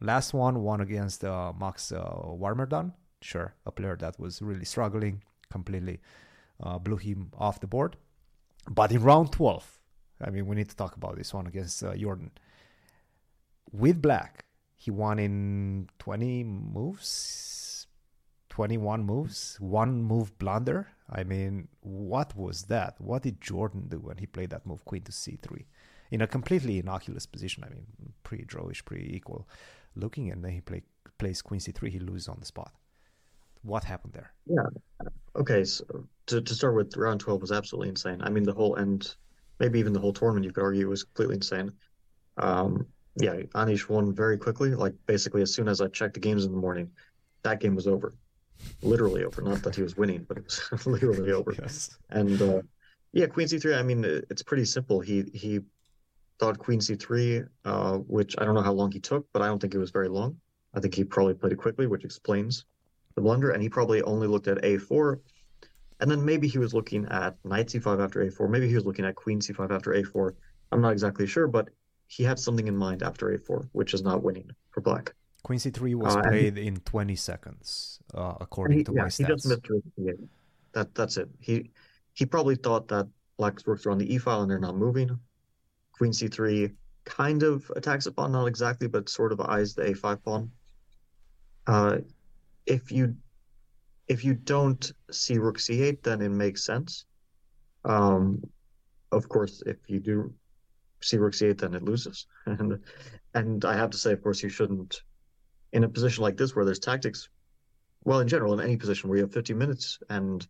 Last 0.00 0.34
one 0.34 0.62
won 0.62 0.80
against 0.80 1.24
uh, 1.24 1.52
Max 1.58 1.92
uh, 1.92 2.04
Warmerdam. 2.04 2.92
Sure, 3.20 3.54
a 3.64 3.72
player 3.72 3.96
that 3.96 4.18
was 4.18 4.42
really 4.42 4.64
struggling, 4.64 5.22
completely 5.50 6.00
uh, 6.62 6.78
blew 6.78 6.96
him 6.96 7.30
off 7.38 7.60
the 7.60 7.66
board. 7.66 7.96
But 8.70 8.92
in 8.92 9.02
round 9.02 9.32
12, 9.32 9.78
I 10.20 10.30
mean, 10.30 10.46
we 10.46 10.56
need 10.56 10.68
to 10.70 10.76
talk 10.76 10.96
about 10.96 11.16
this 11.16 11.32
one 11.32 11.46
against 11.46 11.82
uh, 11.82 11.96
Jordan. 11.96 12.32
With 13.72 14.00
black, 14.02 14.44
he 14.76 14.90
won 14.90 15.18
in 15.18 15.88
20 15.98 16.44
moves, 16.44 17.86
21 18.50 19.04
moves, 19.04 19.56
one 19.60 20.02
move 20.02 20.38
blunder. 20.38 20.88
I 21.10 21.24
mean, 21.24 21.68
what 21.80 22.36
was 22.36 22.64
that? 22.64 23.00
What 23.00 23.22
did 23.22 23.40
Jordan 23.40 23.86
do 23.88 23.98
when 23.98 24.18
he 24.18 24.26
played 24.26 24.50
that 24.50 24.66
move, 24.66 24.84
queen 24.84 25.02
to 25.02 25.12
c3? 25.12 25.64
In 26.10 26.20
a 26.20 26.26
completely 26.26 26.78
innocuous 26.78 27.26
position. 27.26 27.64
I 27.64 27.70
mean, 27.70 27.86
pretty 28.22 28.44
drawish, 28.44 28.84
pretty 28.84 29.14
equal 29.14 29.48
looking, 29.96 30.30
and 30.30 30.44
then 30.44 30.52
he 30.52 30.60
play, 30.60 30.82
plays 31.18 31.42
queen 31.42 31.60
c3, 31.60 31.88
he 31.88 31.98
loses 31.98 32.28
on 32.28 32.36
the 32.40 32.46
spot. 32.46 32.72
What 33.62 33.84
happened 33.84 34.12
there? 34.12 34.32
Yeah. 34.46 35.08
Okay. 35.36 35.64
So 35.64 36.06
to, 36.26 36.40
to 36.40 36.54
start 36.54 36.74
with, 36.74 36.96
round 36.96 37.20
12 37.20 37.40
was 37.40 37.52
absolutely 37.52 37.88
insane. 37.88 38.20
I 38.22 38.28
mean, 38.28 38.44
the 38.44 38.52
whole 38.52 38.76
end, 38.76 39.16
maybe 39.58 39.78
even 39.78 39.92
the 39.92 40.00
whole 40.00 40.12
tournament, 40.12 40.44
you 40.44 40.52
could 40.52 40.62
argue, 40.62 40.88
was 40.88 41.04
completely 41.04 41.36
insane. 41.36 41.72
Um, 42.36 42.86
yeah, 43.16 43.34
Anish 43.54 43.88
won 43.88 44.14
very 44.14 44.36
quickly. 44.36 44.74
Like, 44.74 44.94
basically, 45.06 45.40
as 45.40 45.54
soon 45.54 45.68
as 45.68 45.80
I 45.80 45.88
checked 45.88 46.14
the 46.14 46.20
games 46.20 46.44
in 46.44 46.52
the 46.52 46.58
morning, 46.58 46.90
that 47.42 47.60
game 47.60 47.74
was 47.74 47.86
over. 47.86 48.14
Literally 48.82 49.24
over. 49.24 49.40
Not 49.40 49.62
that 49.62 49.76
he 49.76 49.82
was 49.82 49.96
winning, 49.96 50.24
but 50.28 50.36
it 50.36 50.44
was 50.44 50.86
literally 50.86 51.32
over. 51.32 51.54
Yes. 51.58 51.96
And 52.10 52.40
uh, 52.42 52.62
yeah, 53.12 53.26
queen 53.26 53.46
c3, 53.46 53.78
I 53.78 53.82
mean, 53.82 54.04
it's 54.04 54.42
pretty 54.42 54.64
simple. 54.64 55.00
He, 55.00 55.24
he 55.32 55.60
thought 56.38 56.58
queen 56.58 56.80
c3, 56.80 57.46
uh, 57.64 57.98
which 57.98 58.34
I 58.38 58.44
don't 58.44 58.54
know 58.54 58.62
how 58.62 58.72
long 58.72 58.90
he 58.90 59.00
took, 59.00 59.26
but 59.32 59.42
I 59.42 59.46
don't 59.46 59.60
think 59.60 59.74
it 59.74 59.78
was 59.78 59.90
very 59.90 60.08
long. 60.08 60.36
I 60.74 60.80
think 60.80 60.94
he 60.94 61.04
probably 61.04 61.34
played 61.34 61.52
it 61.52 61.56
quickly, 61.56 61.86
which 61.86 62.04
explains 62.04 62.64
the 63.14 63.20
blunder. 63.20 63.50
And 63.50 63.62
he 63.62 63.68
probably 63.68 64.02
only 64.02 64.26
looked 64.26 64.48
at 64.48 64.58
a4, 64.62 65.20
and 66.00 66.10
then 66.10 66.24
maybe 66.24 66.48
he 66.48 66.58
was 66.58 66.74
looking 66.74 67.06
at 67.06 67.36
knight 67.44 67.68
c5 67.68 68.02
after 68.02 68.24
a4. 68.24 68.50
Maybe 68.50 68.68
he 68.68 68.74
was 68.74 68.84
looking 68.84 69.04
at 69.04 69.14
queen 69.14 69.40
c5 69.40 69.70
after 69.70 69.92
a4. 69.92 70.34
I'm 70.72 70.80
not 70.80 70.92
exactly 70.92 71.26
sure, 71.26 71.46
but 71.46 71.68
he 72.08 72.24
had 72.24 72.38
something 72.38 72.66
in 72.66 72.76
mind 72.76 73.02
after 73.02 73.36
a4, 73.36 73.68
which 73.72 73.94
is 73.94 74.02
not 74.02 74.22
winning 74.22 74.50
for 74.70 74.80
black. 74.80 75.14
Queen 75.44 75.58
c3 75.58 75.94
was 75.94 76.16
uh, 76.16 76.22
played 76.22 76.56
he, 76.56 76.66
in 76.66 76.78
20 76.80 77.14
seconds, 77.16 78.00
uh, 78.14 78.34
according 78.40 78.78
he, 78.78 78.84
to 78.84 78.92
yeah, 78.94 79.02
my 79.02 79.08
stats. 79.08 79.18
He 79.18 79.24
just 79.24 79.46
missed 79.46 79.66
that 80.72 80.94
that's 80.94 81.16
it. 81.16 81.28
He 81.40 81.70
he 82.12 82.26
probably 82.26 82.56
thought 82.56 82.88
that 82.88 83.08
black's 83.36 83.66
rooks 83.66 83.86
are 83.86 83.90
on 83.90 83.98
the 83.98 84.12
e 84.12 84.18
file 84.18 84.42
and 84.42 84.50
they're 84.50 84.58
not 84.58 84.76
moving. 84.76 85.18
Queen 85.96 86.12
c3 86.12 86.72
kind 87.04 87.42
of 87.42 87.70
attacks 87.76 88.06
a 88.06 88.12
pawn, 88.12 88.32
not 88.32 88.46
exactly, 88.46 88.88
but 88.88 89.08
sort 89.08 89.32
of 89.32 89.40
eyes 89.40 89.74
the 89.74 89.82
a5 89.82 90.22
pawn. 90.24 90.50
Uh, 91.66 91.98
if 92.66 92.90
you 92.90 93.16
if 94.08 94.24
you 94.24 94.34
don't 94.34 94.92
see 95.10 95.38
rook 95.38 95.58
c8, 95.58 96.02
then 96.02 96.20
it 96.20 96.28
makes 96.28 96.64
sense. 96.64 97.06
Um, 97.84 98.42
of 99.12 99.28
course, 99.28 99.62
if 99.64 99.76
you 99.86 100.00
do 100.00 100.34
see 101.00 101.16
rook 101.16 101.32
c8, 101.32 101.58
then 101.58 101.74
it 101.74 101.82
loses. 101.82 102.26
and 102.46 102.80
and 103.34 103.64
I 103.64 103.76
have 103.76 103.90
to 103.90 103.98
say, 103.98 104.12
of 104.12 104.22
course, 104.22 104.42
you 104.42 104.48
shouldn't 104.48 105.02
in 105.72 105.84
a 105.84 105.88
position 105.88 106.22
like 106.22 106.36
this 106.36 106.54
where 106.54 106.64
there's 106.64 106.78
tactics. 106.78 107.28
Well, 108.04 108.20
in 108.20 108.28
general, 108.28 108.52
in 108.58 108.60
any 108.60 108.76
position 108.76 109.08
where 109.08 109.18
you 109.18 109.24
have 109.24 109.32
50 109.32 109.54
minutes 109.54 109.98
and 110.08 110.46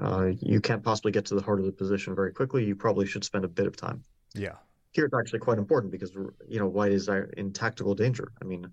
uh, 0.00 0.30
you 0.40 0.60
can't 0.60 0.82
possibly 0.82 1.10
get 1.10 1.24
to 1.26 1.34
the 1.34 1.42
heart 1.42 1.58
of 1.58 1.66
the 1.66 1.72
position 1.72 2.14
very 2.14 2.32
quickly, 2.32 2.64
you 2.64 2.76
probably 2.76 3.06
should 3.06 3.24
spend 3.24 3.44
a 3.44 3.48
bit 3.48 3.66
of 3.66 3.76
time. 3.76 4.02
Yeah. 4.34 4.56
Here 4.92 5.06
it's 5.06 5.14
actually 5.18 5.38
quite 5.38 5.58
important 5.58 5.90
because 5.90 6.12
you 6.12 6.58
know 6.58 6.68
white 6.68 6.92
is 6.92 7.08
in 7.36 7.52
tactical 7.52 7.94
danger. 7.94 8.32
I 8.40 8.44
mean, 8.44 8.66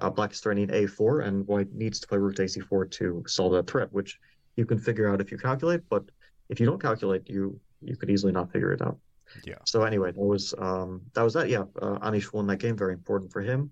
uh, 0.00 0.10
black 0.10 0.32
is 0.32 0.40
threatening 0.40 0.68
a4, 0.68 1.26
and 1.26 1.46
white 1.46 1.72
needs 1.72 2.00
to 2.00 2.08
play 2.08 2.18
rook 2.18 2.34
to 2.36 2.42
ac4 2.42 2.90
to 2.92 3.24
solve 3.26 3.52
that 3.52 3.70
threat, 3.70 3.92
which 3.92 4.18
you 4.56 4.66
can 4.66 4.78
figure 4.78 5.08
out 5.08 5.20
if 5.20 5.30
you 5.30 5.38
calculate. 5.38 5.82
But 5.88 6.04
if 6.48 6.58
you 6.58 6.66
don't 6.66 6.82
calculate, 6.82 7.28
you 7.28 7.60
you 7.82 7.96
could 7.96 8.10
easily 8.10 8.32
not 8.32 8.52
figure 8.52 8.72
it 8.72 8.82
out. 8.82 8.98
Yeah. 9.44 9.58
So 9.64 9.84
anyway, 9.84 10.12
that 10.12 10.20
was 10.20 10.54
um, 10.58 11.02
that 11.14 11.22
was 11.22 11.34
that. 11.34 11.48
Yeah, 11.48 11.64
uh, 11.80 11.98
Anish 12.00 12.32
won 12.32 12.46
that 12.48 12.58
game. 12.58 12.76
Very 12.76 12.94
important 12.94 13.32
for 13.32 13.40
him. 13.40 13.70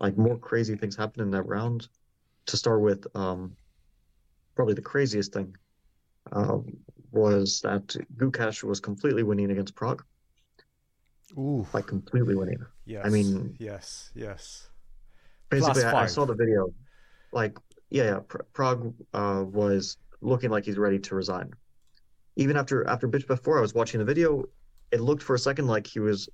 Like 0.00 0.16
more 0.16 0.38
crazy 0.38 0.76
things 0.76 0.96
happened 0.96 1.22
in 1.22 1.30
that 1.30 1.46
round. 1.46 1.88
To 2.46 2.56
start 2.56 2.80
with, 2.80 3.06
um, 3.14 3.52
probably 4.56 4.74
the 4.74 4.82
craziest 4.82 5.32
thing 5.32 5.56
uh, 6.32 6.58
was 7.12 7.60
that 7.60 7.94
Gukesh 8.16 8.64
was 8.64 8.80
completely 8.80 9.22
winning 9.22 9.50
against 9.50 9.76
Pragg. 9.76 10.02
Ooh. 11.38 11.66
Like 11.72 11.86
completely 11.86 12.34
winning. 12.34 12.64
Yes. 12.84 13.06
I 13.06 13.08
mean, 13.08 13.56
yes, 13.58 14.10
yes. 14.14 14.68
Basically, 15.48 15.84
I, 15.84 16.02
I, 16.02 16.06
saw 16.06 16.24
the 16.24 16.34
video. 16.34 16.72
Like, 17.32 17.58
yeah, 17.90 18.04
yeah 18.04 18.38
Pragg 18.52 18.92
uh, 19.12 19.44
was 19.46 19.98
looking 20.20 20.50
like 20.50 20.64
he's 20.64 20.78
ready 20.78 20.98
to 20.98 21.14
resign. 21.14 21.52
Even 22.36 22.56
after 22.56 22.86
after 22.88 23.06
bishop 23.06 23.28
f4, 23.28 23.58
I 23.58 23.60
was 23.60 23.74
watching 23.74 23.98
the 23.98 24.04
video. 24.04 24.44
It 24.90 25.00
looked 25.00 25.22
for 25.22 25.34
a 25.34 25.38
second 25.38 25.66
like 25.66 25.86
he 25.86 26.00
was 26.00 26.28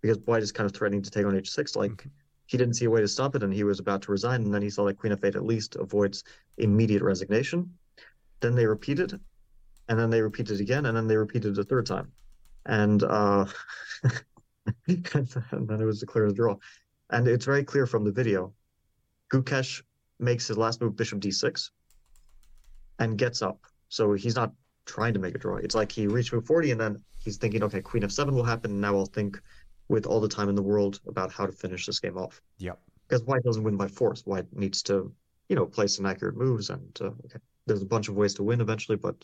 because 0.00 0.18
White 0.26 0.42
is 0.42 0.52
kind 0.52 0.66
of 0.66 0.74
threatening 0.74 1.02
to 1.02 1.10
take 1.10 1.26
on 1.26 1.32
h6. 1.32 1.76
Like 1.76 1.92
mm-hmm. 1.92 2.08
he 2.46 2.58
didn't 2.58 2.74
see 2.74 2.84
a 2.84 2.90
way 2.90 3.00
to 3.00 3.08
stop 3.08 3.34
it, 3.34 3.42
and 3.42 3.52
he 3.52 3.64
was 3.64 3.80
about 3.80 4.02
to 4.02 4.12
resign. 4.12 4.42
And 4.42 4.54
then 4.54 4.62
he 4.62 4.70
saw 4.70 4.84
that 4.84 4.98
Queen 4.98 5.14
f8 5.14 5.36
at 5.36 5.44
least 5.44 5.76
avoids 5.76 6.24
immediate 6.58 7.02
resignation. 7.02 7.72
Then 8.40 8.54
they 8.54 8.66
repeated, 8.66 9.18
and 9.88 9.98
then 9.98 10.10
they 10.10 10.22
repeated 10.22 10.60
again, 10.60 10.86
and 10.86 10.96
then 10.96 11.06
they 11.06 11.16
repeated 11.16 11.58
a 11.58 11.64
third 11.64 11.86
time, 11.86 12.12
and 12.66 13.02
uh, 13.02 13.46
and 14.88 15.68
then 15.68 15.80
it 15.80 15.84
was 15.84 16.00
declared 16.00 16.30
a 16.30 16.34
draw. 16.34 16.56
And 17.10 17.26
it's 17.26 17.44
very 17.44 17.64
clear 17.64 17.86
from 17.86 18.04
the 18.04 18.12
video. 18.12 18.52
Gukesh 19.32 19.82
makes 20.18 20.48
his 20.48 20.58
last 20.58 20.80
move 20.80 20.96
bishop 20.96 21.20
d6 21.20 21.70
and 22.98 23.16
gets 23.16 23.42
up. 23.42 23.64
So 23.88 24.12
he's 24.12 24.36
not 24.36 24.52
trying 24.86 25.14
to 25.14 25.20
make 25.20 25.34
a 25.34 25.38
draw. 25.38 25.56
It's 25.56 25.74
like 25.74 25.92
he 25.92 26.06
reached 26.06 26.32
move 26.32 26.46
40 26.46 26.72
and 26.72 26.80
then 26.80 27.02
he's 27.18 27.36
thinking, 27.36 27.62
okay, 27.62 27.80
queen 27.80 28.02
f7 28.02 28.32
will 28.32 28.44
happen. 28.44 28.72
And 28.72 28.80
now 28.80 28.96
I'll 28.96 29.06
think 29.06 29.40
with 29.88 30.06
all 30.06 30.20
the 30.20 30.28
time 30.28 30.48
in 30.48 30.54
the 30.54 30.62
world 30.62 31.00
about 31.06 31.32
how 31.32 31.46
to 31.46 31.52
finish 31.52 31.86
this 31.86 32.00
game 32.00 32.18
off. 32.18 32.40
Yep. 32.58 32.78
Because 33.08 33.24
white 33.24 33.42
doesn't 33.42 33.62
win 33.62 33.76
by 33.76 33.88
force. 33.88 34.22
White 34.26 34.46
needs 34.54 34.82
to, 34.84 35.12
you 35.48 35.56
know, 35.56 35.64
play 35.64 35.86
some 35.86 36.04
accurate 36.04 36.36
moves. 36.36 36.68
And 36.68 36.96
uh, 37.00 37.06
okay, 37.24 37.38
there's 37.66 37.82
a 37.82 37.86
bunch 37.86 38.08
of 38.08 38.16
ways 38.16 38.34
to 38.34 38.42
win 38.42 38.60
eventually, 38.60 38.96
but 38.96 39.16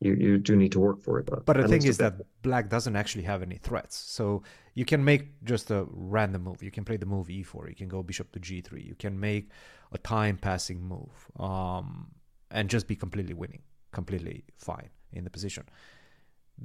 you 0.00 0.14
you 0.14 0.38
do 0.38 0.56
need 0.56 0.72
to 0.72 0.80
work 0.80 1.02
for 1.02 1.18
it. 1.18 1.26
but 1.26 1.44
but 1.44 1.56
the 1.56 1.68
thing 1.68 1.84
is 1.84 1.98
that 1.98 2.14
black 2.42 2.68
doesn't 2.68 2.94
actually 2.94 3.24
have 3.24 3.42
any 3.42 3.56
threats, 3.56 3.96
so 3.96 4.42
you 4.74 4.84
can 4.84 5.04
make 5.04 5.42
just 5.44 5.70
a 5.70 5.86
random 5.90 6.44
move. 6.44 6.62
You 6.62 6.70
can 6.70 6.84
play 6.84 6.96
the 6.96 7.06
move 7.06 7.26
e4. 7.26 7.68
You 7.68 7.74
can 7.74 7.88
go 7.88 8.02
bishop 8.02 8.30
to 8.32 8.40
g3. 8.40 8.84
You 8.84 8.94
can 8.94 9.18
make 9.18 9.50
a 9.92 9.98
time 9.98 10.36
passing 10.36 10.80
move, 10.82 11.30
um, 11.38 12.10
and 12.50 12.70
just 12.70 12.86
be 12.86 12.94
completely 12.94 13.34
winning, 13.34 13.62
completely 13.92 14.44
fine 14.56 14.90
in 15.12 15.24
the 15.24 15.30
position. 15.30 15.64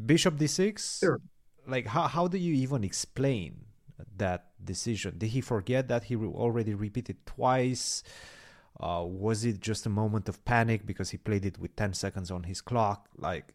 Bishop 0.05 0.37
d6. 0.37 0.99
Sure. 0.99 1.19
Like 1.67 1.87
how 1.87 2.07
how 2.07 2.27
do 2.27 2.37
you 2.37 2.53
even 2.53 2.83
explain 2.83 3.65
that 4.17 4.51
decision? 4.63 5.17
Did 5.17 5.29
he 5.29 5.41
forget 5.41 5.87
that 5.87 6.03
he 6.03 6.15
already 6.15 6.73
repeated 6.75 7.25
twice? 7.25 8.03
Uh, 8.83 9.01
was 9.05 9.45
it 9.45 9.61
just 9.61 9.85
a 9.85 9.89
moment 9.89 10.27
of 10.27 10.43
panic 10.43 10.85
because 10.85 11.09
he 11.09 11.17
played 11.17 11.45
it 11.45 11.57
with 11.57 11.73
10 11.77 11.93
seconds 11.93 12.29
on 12.29 12.43
his 12.43 12.59
clock? 12.59 13.07
Like, 13.17 13.53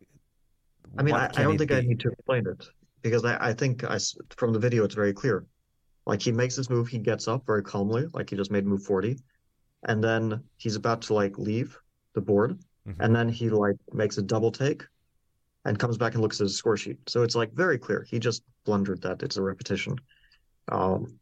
I 0.97 1.03
mean, 1.03 1.15
I, 1.15 1.27
I, 1.27 1.43
don't 1.43 1.59
think 1.59 1.69
be? 1.69 1.77
I 1.77 1.81
need 1.83 2.01
to 2.01 2.09
explain 2.09 2.47
it 2.47 2.67
because 3.03 3.27
I, 3.27 3.37
I 3.49 3.53
think 3.53 3.85
I, 3.85 3.99
from 4.39 4.55
the 4.55 4.59
video 4.59 4.85
it's 4.85 4.95
very 4.95 5.13
clear. 5.13 5.45
Like 6.07 6.23
he 6.23 6.33
makes 6.33 6.57
this 6.57 6.71
move, 6.71 6.89
he 6.89 6.97
gets 6.99 7.29
up 7.29 7.45
very 7.45 7.63
calmly, 7.63 8.07
like 8.15 8.31
he 8.31 8.37
just 8.37 8.51
made 8.51 8.65
move 8.65 8.83
40, 8.85 9.19
and 9.87 10.03
then 10.03 10.43
he's 10.57 10.77
about 10.77 11.03
to 11.03 11.13
like 11.13 11.37
leave 11.37 11.79
the 12.15 12.23
board, 12.23 12.59
mm-hmm. 12.89 12.99
and 12.99 13.15
then 13.15 13.29
he 13.29 13.51
like 13.51 13.77
makes 13.93 14.17
a 14.17 14.23
double 14.23 14.51
take, 14.51 14.83
and 15.67 15.79
comes 15.79 15.99
back 15.99 16.15
and 16.15 16.23
looks 16.23 16.41
at 16.41 16.45
his 16.45 16.57
score 16.57 16.79
sheet. 16.79 16.97
So 17.07 17.23
it's 17.23 17.35
like 17.35 17.53
very 17.53 17.77
clear. 17.77 18.07
He 18.09 18.19
just 18.19 18.45
blundered 18.65 19.03
that. 19.03 19.23
It's 19.23 19.37
a 19.37 19.43
repetition. 19.43 19.97
Um, 20.73 21.19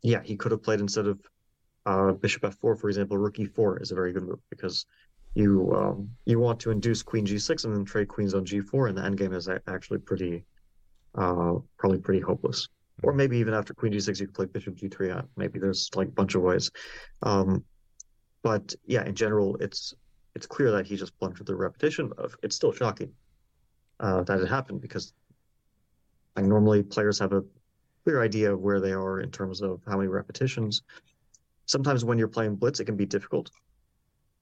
yeah, 0.00 0.22
he 0.24 0.34
could 0.34 0.52
have 0.52 0.62
played 0.62 0.80
instead 0.80 1.06
of 1.06 1.20
uh, 1.86 2.12
bishop 2.12 2.42
f4, 2.42 2.78
for 2.78 2.88
example, 2.88 3.18
rook 3.18 3.36
e4 3.36 3.82
is 3.82 3.92
a 3.92 3.94
very 3.94 4.12
good 4.12 4.24
move 4.24 4.40
because 4.50 4.86
you 5.34 5.72
um, 5.74 6.08
you 6.24 6.38
want 6.38 6.60
to 6.60 6.70
induce 6.70 7.02
queen 7.02 7.26
g6 7.26 7.64
and 7.64 7.74
then 7.74 7.84
trade 7.84 8.08
queens 8.08 8.34
on 8.34 8.44
g4, 8.44 8.88
and 8.88 8.98
the 8.98 9.02
endgame 9.02 9.34
is 9.34 9.48
actually 9.66 9.98
pretty 9.98 10.44
uh, 11.16 11.54
probably 11.78 11.98
pretty 11.98 12.20
hopeless. 12.20 12.68
Or 13.02 13.12
hmm. 13.12 13.18
maybe 13.18 13.38
even 13.38 13.54
after 13.54 13.74
queen 13.74 13.92
g6, 13.92 14.20
you 14.20 14.26
could 14.26 14.34
play 14.34 14.46
bishop 14.46 14.76
g3. 14.76 15.26
Maybe 15.36 15.58
there's 15.58 15.90
like 15.94 16.08
a 16.08 16.12
bunch 16.12 16.34
of 16.34 16.42
ways. 16.42 16.70
Um, 17.22 17.64
but 18.42 18.74
yeah, 18.86 19.04
in 19.04 19.14
general, 19.14 19.56
it's 19.56 19.94
it's 20.34 20.46
clear 20.46 20.70
that 20.72 20.86
he 20.86 20.96
just 20.96 21.18
blundered 21.18 21.46
the 21.46 21.56
repetition 21.56 22.12
of. 22.18 22.36
It's 22.42 22.56
still 22.56 22.72
shocking 22.72 23.12
uh, 24.00 24.22
that 24.24 24.40
it 24.40 24.48
happened 24.48 24.80
because 24.80 25.12
like 26.36 26.44
normally 26.44 26.82
players 26.82 27.18
have 27.18 27.32
a 27.32 27.42
clear 28.04 28.22
idea 28.22 28.52
of 28.52 28.60
where 28.60 28.80
they 28.80 28.92
are 28.92 29.20
in 29.20 29.30
terms 29.30 29.62
of 29.62 29.80
how 29.86 29.96
many 29.96 30.08
repetitions. 30.08 30.82
Sometimes 31.66 32.04
when 32.04 32.18
you're 32.18 32.28
playing 32.28 32.56
blitz, 32.56 32.80
it 32.80 32.84
can 32.84 32.96
be 32.96 33.06
difficult, 33.06 33.50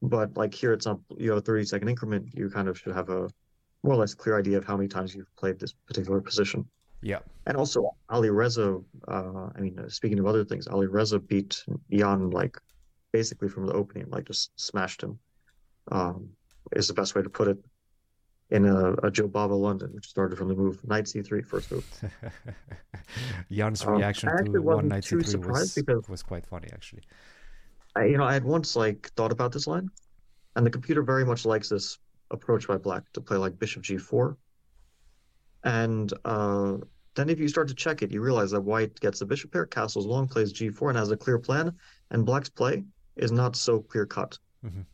but 0.01 0.37
like 0.37 0.55
here, 0.55 0.73
it's 0.73 0.87
not 0.87 0.99
you 1.17 1.31
have 1.31 1.39
a 1.39 1.43
30 1.43 1.65
second 1.65 1.89
increment. 1.89 2.29
You 2.35 2.51
kind 2.51 2.69
of 2.69 2.79
should 2.79 2.95
have 2.95 3.09
a 3.09 3.31
more 3.83 3.95
or 3.95 3.97
less 3.97 4.15
clear 4.15 4.39
idea 4.39 4.59
of 4.59 4.65
how 4.65 4.77
many 4.77 4.89
times 4.89 5.15
you've 5.15 5.35
played 5.37 5.59
this 5.59 5.73
particular 5.73 6.21
position. 6.21 6.67
Yeah. 7.03 7.19
And 7.47 7.57
also, 7.57 7.91
Ali 8.09 8.31
Reza, 8.31 8.79
uh, 9.09 9.49
I 9.57 9.61
mean, 9.61 9.79
uh, 9.79 9.89
speaking 9.89 10.19
of 10.21 10.27
other 10.27 10.45
things, 10.45 10.69
Ali 10.69 10.87
Reza 10.87 11.19
beat 11.19 11.65
Jan 11.91 12.31
like 12.31 12.57
basically 13.13 13.49
from 13.49 13.67
the 13.67 13.73
opening, 13.73 14.07
like 14.11 14.27
just 14.27 14.51
smashed 14.59 15.03
him. 15.03 15.19
Um, 15.91 16.31
is 16.77 16.89
the 16.89 16.95
best 16.95 17.15
way 17.15 17.23
to 17.23 17.29
put 17.29 17.49
it. 17.49 17.59
In 18.53 18.67
a, 18.67 18.93
a 19.07 19.11
Jobava 19.11 19.59
London, 19.59 19.91
which 19.95 20.07
started 20.09 20.37
from 20.37 20.49
the 20.49 20.55
move 20.55 20.87
knight 20.87 21.05
c3 21.05 21.43
first 21.43 21.73
move. 21.73 21.87
Jan's 23.51 23.83
Um, 23.83 23.95
reaction 23.95 24.29
I 24.29 24.43
to 24.43 24.61
one 24.61 24.89
knight 24.89 25.05
c3 25.05 25.47
was, 25.49 25.75
because- 25.75 26.07
was 26.07 26.23
quite 26.23 26.45
funny 26.45 26.69
actually. 26.73 27.03
I, 27.97 28.05
you 28.05 28.19
know, 28.19 28.25
I 28.25 28.35
had 28.35 28.45
once 28.45 28.77
like 28.77 29.11
thought 29.17 29.33
about 29.33 29.53
this 29.53 29.67
line, 29.67 29.89
and 30.55 30.67
the 30.67 30.71
computer 30.71 31.03
very 31.03 31.25
much 31.25 31.47
likes 31.47 31.71
this 31.71 31.99
approach 32.31 32.69
by 32.69 32.77
black 32.77 33.11
to 33.15 33.23
play 33.23 33.39
like 33.39 33.59
bishop 33.59 33.83
g4. 33.85 34.37
And 35.65 36.13
uh, 36.27 36.77
then 37.15 37.31
if 37.31 37.39
you 37.41 37.49
start 37.49 37.69
to 37.69 37.75
check 37.75 38.03
it, 38.03 38.11
you 38.11 38.21
realize 38.21 38.51
that 38.51 38.61
white 38.61 39.01
gets 39.01 39.19
the 39.21 39.27
bishop 39.27 39.53
pair, 39.53 39.65
castles 39.65 40.05
long, 40.05 40.29
plays 40.29 40.53
g4, 40.53 40.91
and 40.91 40.99
has 40.99 41.11
a 41.11 41.17
clear 41.17 41.39
plan, 41.39 41.73
and 42.11 42.27
black's 42.27 42.51
play 42.51 42.85
is 43.17 43.33
not 43.33 43.57
so 43.57 43.81
clear 43.81 44.05
cut. 44.05 44.39
Mhm. 44.65 44.85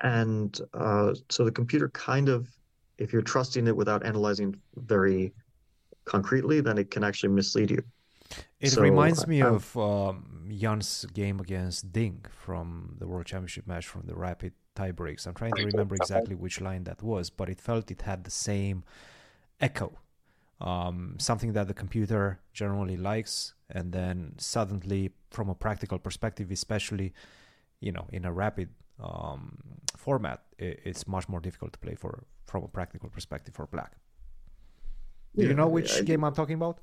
And 0.00 0.60
uh, 0.74 1.14
so 1.30 1.44
the 1.44 1.52
computer 1.52 1.88
kind 1.90 2.28
of, 2.28 2.48
if 2.98 3.12
you're 3.12 3.22
trusting 3.22 3.66
it 3.66 3.76
without 3.76 4.04
analyzing 4.04 4.54
very 4.76 5.32
concretely, 6.04 6.60
then 6.60 6.78
it 6.78 6.90
can 6.90 7.04
actually 7.04 7.30
mislead 7.30 7.70
you. 7.70 7.82
It 8.60 8.70
So, 8.70 8.82
reminds 8.82 9.26
me 9.26 9.42
I- 9.42 9.48
of 9.48 9.76
um, 9.76 10.48
Jan's 10.50 11.04
game 11.12 11.40
against 11.40 11.92
Ding 11.92 12.24
from 12.30 12.96
the 12.98 13.06
World 13.06 13.26
Championship 13.26 13.66
match 13.66 13.86
from 13.86 14.02
the 14.06 14.14
Rapid 14.14 14.52
tie 14.74 14.92
breaks. 14.92 15.26
I'm 15.26 15.34
trying 15.34 15.54
to 15.54 15.64
remember 15.64 15.94
exactly 15.94 16.34
which 16.34 16.60
line 16.60 16.84
that 16.84 17.02
was, 17.02 17.30
but 17.30 17.48
it 17.48 17.60
felt 17.60 17.90
it 17.90 18.02
had 18.02 18.24
the 18.24 18.30
same 18.30 18.84
echo. 19.60 19.98
Um, 20.60 21.16
something 21.18 21.52
that 21.52 21.68
the 21.68 21.74
computer 21.74 22.40
generally 22.52 22.96
likes, 22.96 23.54
and 23.68 23.92
then 23.92 24.34
suddenly, 24.38 25.10
from 25.30 25.48
a 25.48 25.54
practical 25.54 25.98
perspective, 25.98 26.50
especially, 26.50 27.12
you 27.80 27.92
know, 27.92 28.06
in 28.12 28.24
a 28.24 28.32
rapid 28.32 28.68
um, 29.00 29.58
format, 29.96 30.42
i 30.60 30.76
it's 30.84 31.06
much 31.06 31.28
more 31.28 31.40
difficult 31.40 31.72
to 31.72 31.78
play 31.78 31.96
for 31.96 32.24
from 32.54 32.62
a 32.62 32.68
practical 32.68 33.08
perspective 33.16 33.52
for 33.58 33.66
black. 33.66 33.92
Do 35.36 35.44
you 35.50 35.54
know 35.60 35.66
which 35.76 35.90
I- 35.98 36.02
game 36.02 36.22
I'm 36.22 36.36
talking 36.40 36.54
about? 36.62 36.76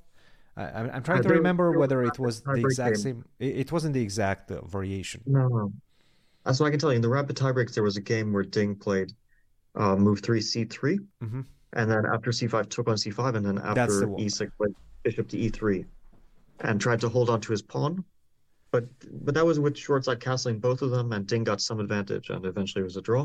I, 0.58 0.63
I'm, 0.78 0.88
I'm 0.96 1.04
trying 1.08 1.20
Uh, 1.20 1.30
to 1.30 1.34
remember 1.40 1.66
whether 1.82 2.00
it 2.10 2.18
was 2.25 2.36
the 2.42 2.60
exact 2.70 2.96
game. 2.96 3.04
same. 3.08 3.20
It, 3.40 3.54
it 3.63 3.70
wasn't 3.75 3.94
the 3.94 4.04
exact 4.10 4.51
uh, 4.51 4.56
variation. 4.78 5.22
No, 5.25 5.44
no. 5.48 5.72
That's 6.44 6.60
what 6.60 6.68
I 6.68 6.72
can 6.74 6.80
tell 6.82 6.92
you. 6.92 6.98
In 7.01 7.06
the 7.08 7.13
rapid 7.20 7.38
tiebreaks, 7.38 7.74
there 7.75 7.86
was 7.90 7.96
a 8.04 8.06
game 8.13 8.28
where 8.34 8.44
Ding 8.58 8.75
played 8.75 9.10
uh, 9.82 9.96
move 9.96 10.20
three 10.28 10.42
c3, 10.42 11.00
hmm 11.22 11.42
and 11.80 11.86
then 11.92 12.04
after 12.16 12.32
c5 12.40 12.68
took 12.75 12.88
on 12.90 12.98
c5, 13.04 13.36
and 13.38 13.46
then 13.48 13.58
after 13.70 13.96
the 14.01 14.08
e6 14.25 14.51
played 14.58 14.75
bishop 15.04 15.25
to 15.30 15.38
e3, 15.38 15.86
and 16.68 16.82
tried 16.82 17.00
to 17.00 17.08
hold 17.16 17.30
on 17.34 17.40
to 17.46 17.50
his 17.56 17.62
pawn. 17.74 18.04
But 18.74 18.86
but 19.25 19.34
that 19.36 19.46
was 19.46 19.58
with 19.63 19.78
short 19.78 20.04
side 20.04 20.20
castling 20.20 20.60
both 20.60 20.82
of 20.82 20.90
them, 20.96 21.13
and 21.13 21.25
Ding 21.25 21.46
got 21.46 21.62
some 21.62 21.80
advantage, 21.86 22.30
and 22.30 22.46
eventually 22.46 22.82
it 22.82 22.90
was 22.92 22.98
a 22.98 23.01
draw. 23.10 23.24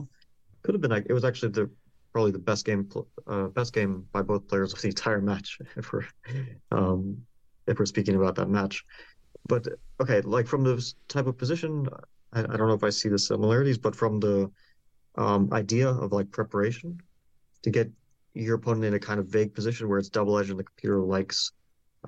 Could 0.63 0.75
have 0.77 0.83
been 0.85 0.93
like 0.97 1.07
it 1.11 1.17
was 1.19 1.25
actually 1.25 1.53
the 1.59 1.69
probably 2.17 2.33
the 2.33 2.39
best 2.39 2.65
game 2.65 2.89
uh, 3.27 3.49
best 3.49 3.75
game 3.75 4.03
by 4.11 4.23
both 4.23 4.49
players 4.49 4.73
of 4.73 4.81
the 4.81 4.89
entire 4.89 5.21
match 5.21 5.59
if 5.77 5.93
we're 5.93 6.07
um, 6.71 7.19
if 7.67 7.79
we're 7.79 7.85
speaking 7.85 8.17
about 8.17 8.35
that 8.37 8.49
match. 8.49 8.83
But 9.47 9.69
okay, 10.01 10.23
like 10.23 10.47
from 10.47 10.65
this 10.65 10.95
type 11.09 11.27
of 11.27 11.37
position, 11.37 11.87
I, 12.33 12.41
I 12.41 12.57
don't 12.57 12.69
know 12.69 12.73
if 12.73 12.83
I 12.83 12.89
see 12.89 13.11
the 13.11 13.19
similarities, 13.19 13.77
but 13.77 13.95
from 13.95 14.19
the 14.19 14.51
um, 15.17 15.51
idea 15.53 15.91
of 15.91 16.13
like 16.13 16.31
preparation 16.31 16.99
to 17.65 17.71
get 17.71 17.91
your 18.33 18.57
opponent 18.57 18.87
in 18.87 18.95
a 18.95 18.99
kind 18.99 19.21
of 19.21 19.27
vague 19.27 19.53
position 19.55 19.87
where 19.87 19.99
it's 19.99 20.09
double 20.09 20.39
edged 20.39 20.49
and 20.49 20.59
the 20.59 20.65
computer 20.65 21.01
likes 21.03 21.53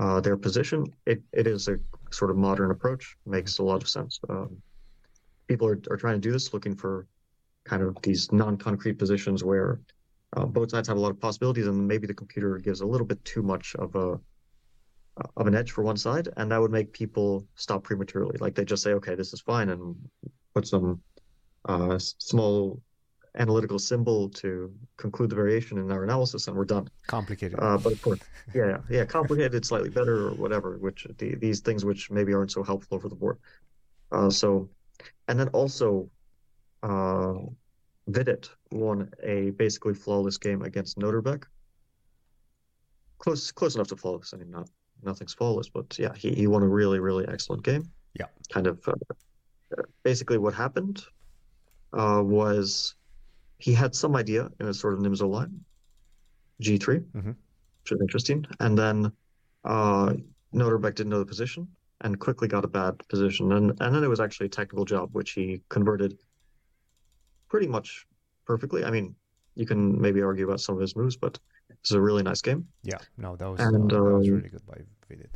uh, 0.00 0.22
their 0.22 0.38
position, 0.38 0.86
it, 1.04 1.20
it 1.34 1.46
is 1.46 1.68
a 1.68 1.76
sort 2.10 2.30
of 2.30 2.38
modern 2.38 2.70
approach. 2.70 3.14
Makes 3.26 3.58
a 3.58 3.62
lot 3.62 3.82
of 3.82 3.90
sense. 3.90 4.18
Um, 4.30 4.56
people 5.48 5.68
are, 5.68 5.78
are 5.90 5.98
trying 5.98 6.14
to 6.14 6.26
do 6.26 6.32
this, 6.32 6.54
looking 6.54 6.76
for 6.76 7.06
kind 7.64 7.82
of 7.82 7.94
these 8.02 8.32
non-concrete 8.32 8.94
positions 8.94 9.44
where 9.44 9.80
uh, 10.34 10.44
both 10.44 10.70
sides 10.70 10.88
have 10.88 10.96
a 10.96 11.00
lot 11.00 11.10
of 11.10 11.20
possibilities, 11.20 11.66
and 11.66 11.88
maybe 11.88 12.06
the 12.06 12.14
computer 12.14 12.58
gives 12.58 12.80
a 12.80 12.86
little 12.86 13.06
bit 13.06 13.24
too 13.24 13.42
much 13.42 13.74
of 13.76 13.94
a 13.94 14.20
of 15.36 15.46
an 15.48 15.54
edge 15.54 15.72
for 15.72 15.82
one 15.82 15.96
side, 15.96 16.28
and 16.36 16.52
that 16.52 16.60
would 16.60 16.70
make 16.70 16.92
people 16.92 17.44
stop 17.56 17.82
prematurely. 17.82 18.36
Like 18.38 18.54
they 18.54 18.64
just 18.64 18.82
say, 18.82 18.92
"Okay, 18.92 19.14
this 19.14 19.32
is 19.32 19.40
fine," 19.40 19.70
and 19.70 19.96
put 20.54 20.66
some 20.66 21.00
uh, 21.64 21.98
small 21.98 22.80
analytical 23.34 23.78
symbol 23.78 24.28
to 24.28 24.72
conclude 24.96 25.30
the 25.30 25.36
variation 25.36 25.78
in 25.78 25.90
our 25.90 26.04
analysis, 26.04 26.46
and 26.48 26.56
we're 26.56 26.64
done. 26.64 26.88
Complicated. 27.06 27.58
Uh, 27.60 27.78
but 27.78 27.92
of 27.92 28.02
course, 28.02 28.20
yeah, 28.54 28.66
yeah, 28.66 28.78
yeah, 28.90 29.04
complicated, 29.04 29.64
slightly 29.64 29.90
better, 29.90 30.28
or 30.28 30.34
whatever. 30.34 30.76
Which 30.78 31.06
the, 31.18 31.34
these 31.36 31.60
things 31.60 31.84
which 31.84 32.10
maybe 32.10 32.32
aren't 32.34 32.52
so 32.52 32.62
helpful 32.62 32.96
over 32.96 33.08
the 33.08 33.16
board. 33.16 33.38
Uh, 34.12 34.30
so, 34.30 34.68
and 35.26 35.38
then 35.38 35.48
also, 35.48 36.10
uh, 36.82 37.34
Vidit 38.08 38.50
won 38.72 39.10
a 39.22 39.50
basically 39.50 39.94
flawless 39.94 40.38
game 40.38 40.62
against 40.62 40.98
Nodirbek. 40.98 41.44
Close, 43.18 43.52
close 43.52 43.74
enough 43.74 43.88
to 43.88 43.96
flawless. 43.96 44.32
I 44.32 44.38
mean, 44.38 44.50
not 44.50 44.68
nothing's 45.02 45.34
flawless, 45.34 45.68
but 45.68 45.96
yeah, 45.98 46.14
he, 46.14 46.34
he 46.34 46.46
won 46.46 46.62
a 46.62 46.68
really, 46.68 47.00
really 47.00 47.26
excellent 47.28 47.62
game. 47.62 47.90
Yeah. 48.18 48.26
Kind 48.50 48.66
of, 48.66 48.80
uh, 48.88 49.82
basically 50.02 50.38
what 50.38 50.54
happened, 50.54 51.04
uh, 51.92 52.22
was 52.24 52.94
he 53.58 53.72
had 53.74 53.94
some 53.94 54.16
idea 54.16 54.48
in 54.60 54.66
a 54.66 54.74
sort 54.74 54.94
of 54.94 55.00
Nimzo 55.00 55.28
line, 55.28 55.64
G3, 56.62 57.00
Mhm. 57.14 57.36
which 57.82 57.92
is 57.92 58.00
interesting, 58.00 58.46
and 58.60 58.76
then, 58.78 59.12
uh, 59.64 60.14
Nodirbek 60.54 60.94
didn't 60.94 61.10
know 61.10 61.18
the 61.18 61.26
position 61.26 61.68
and 62.00 62.18
quickly 62.18 62.48
got 62.48 62.64
a 62.64 62.68
bad 62.68 62.96
position, 63.08 63.52
and 63.52 63.70
and 63.80 63.94
then 63.94 64.02
it 64.02 64.08
was 64.08 64.20
actually 64.20 64.46
a 64.46 64.50
technical 64.50 64.84
job 64.84 65.10
which 65.12 65.32
he 65.32 65.62
converted 65.68 66.18
pretty 67.48 67.66
much 67.66 68.06
perfectly. 68.46 68.84
I 68.84 68.90
mean, 68.90 69.14
you 69.54 69.66
can 69.66 70.00
maybe 70.00 70.20
argue 70.22 70.46
about 70.48 70.60
some 70.60 70.74
of 70.76 70.80
his 70.80 70.94
moves, 70.96 71.16
but 71.16 71.38
it's 71.70 71.92
a 71.92 72.00
really 72.00 72.22
nice 72.22 72.40
game. 72.42 72.66
yeah, 72.82 72.98
no, 73.16 73.36
that 73.36 73.48
was, 73.50 73.60
and, 73.60 73.92
uh, 73.92 73.96
that 73.96 74.02
was 74.02 74.28
um, 74.28 74.34
really 74.36 74.48
good 74.48 74.66
by 74.66 74.78
Vidit. 75.08 75.30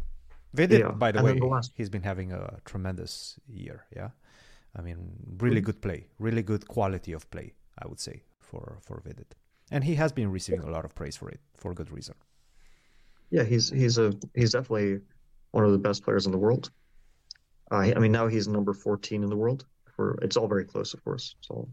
Vidit, 0.55 0.81
yeah, 0.81 0.90
by 0.90 1.11
the 1.12 1.18
and 1.18 1.27
way, 1.27 1.38
the 1.38 1.46
last- 1.46 1.72
he's 1.77 1.90
been 1.90 2.03
having 2.03 2.33
a 2.33 2.59
tremendous 2.64 3.38
year. 3.48 3.85
Yeah, 3.96 4.11
I 4.77 4.83
mean, 4.83 4.98
really 5.38 5.61
Mm. 5.61 5.64
good 5.64 5.81
play, 5.81 6.07
really 6.18 6.42
good 6.42 6.66
quality 6.68 7.12
of 7.14 7.29
play. 7.31 7.55
I 7.83 7.87
would 7.88 8.01
say 8.01 8.22
for 8.40 8.79
for 8.83 9.01
Vidit, 9.05 9.35
and 9.70 9.83
he 9.85 9.94
has 9.94 10.12
been 10.12 10.31
receiving 10.31 10.64
a 10.68 10.70
lot 10.70 10.85
of 10.85 10.94
praise 10.94 11.16
for 11.16 11.29
it 11.31 11.40
for 11.55 11.75
good 11.75 11.90
reason. 11.90 12.14
Yeah, 13.31 13.44
he's 13.44 13.70
he's 13.70 13.96
a 13.98 14.12
he's 14.35 14.53
definitely 14.53 15.01
one 15.53 15.64
of 15.64 15.72
the 15.72 15.79
best 15.88 16.03
players 16.05 16.27
in 16.27 16.33
the 16.33 16.38
world. 16.38 16.70
Uh, 17.70 17.92
I 17.96 17.98
mean, 17.98 18.12
now 18.12 18.27
he's 18.29 18.46
number 18.48 18.72
14 18.75 19.22
in 19.22 19.31
the 19.31 19.37
world. 19.37 19.64
For 19.96 20.18
it's 20.22 20.37
all 20.37 20.48
very 20.48 20.64
close, 20.64 20.92
of 20.94 21.03
course. 21.05 21.35
It's 21.38 21.48
all 21.51 21.68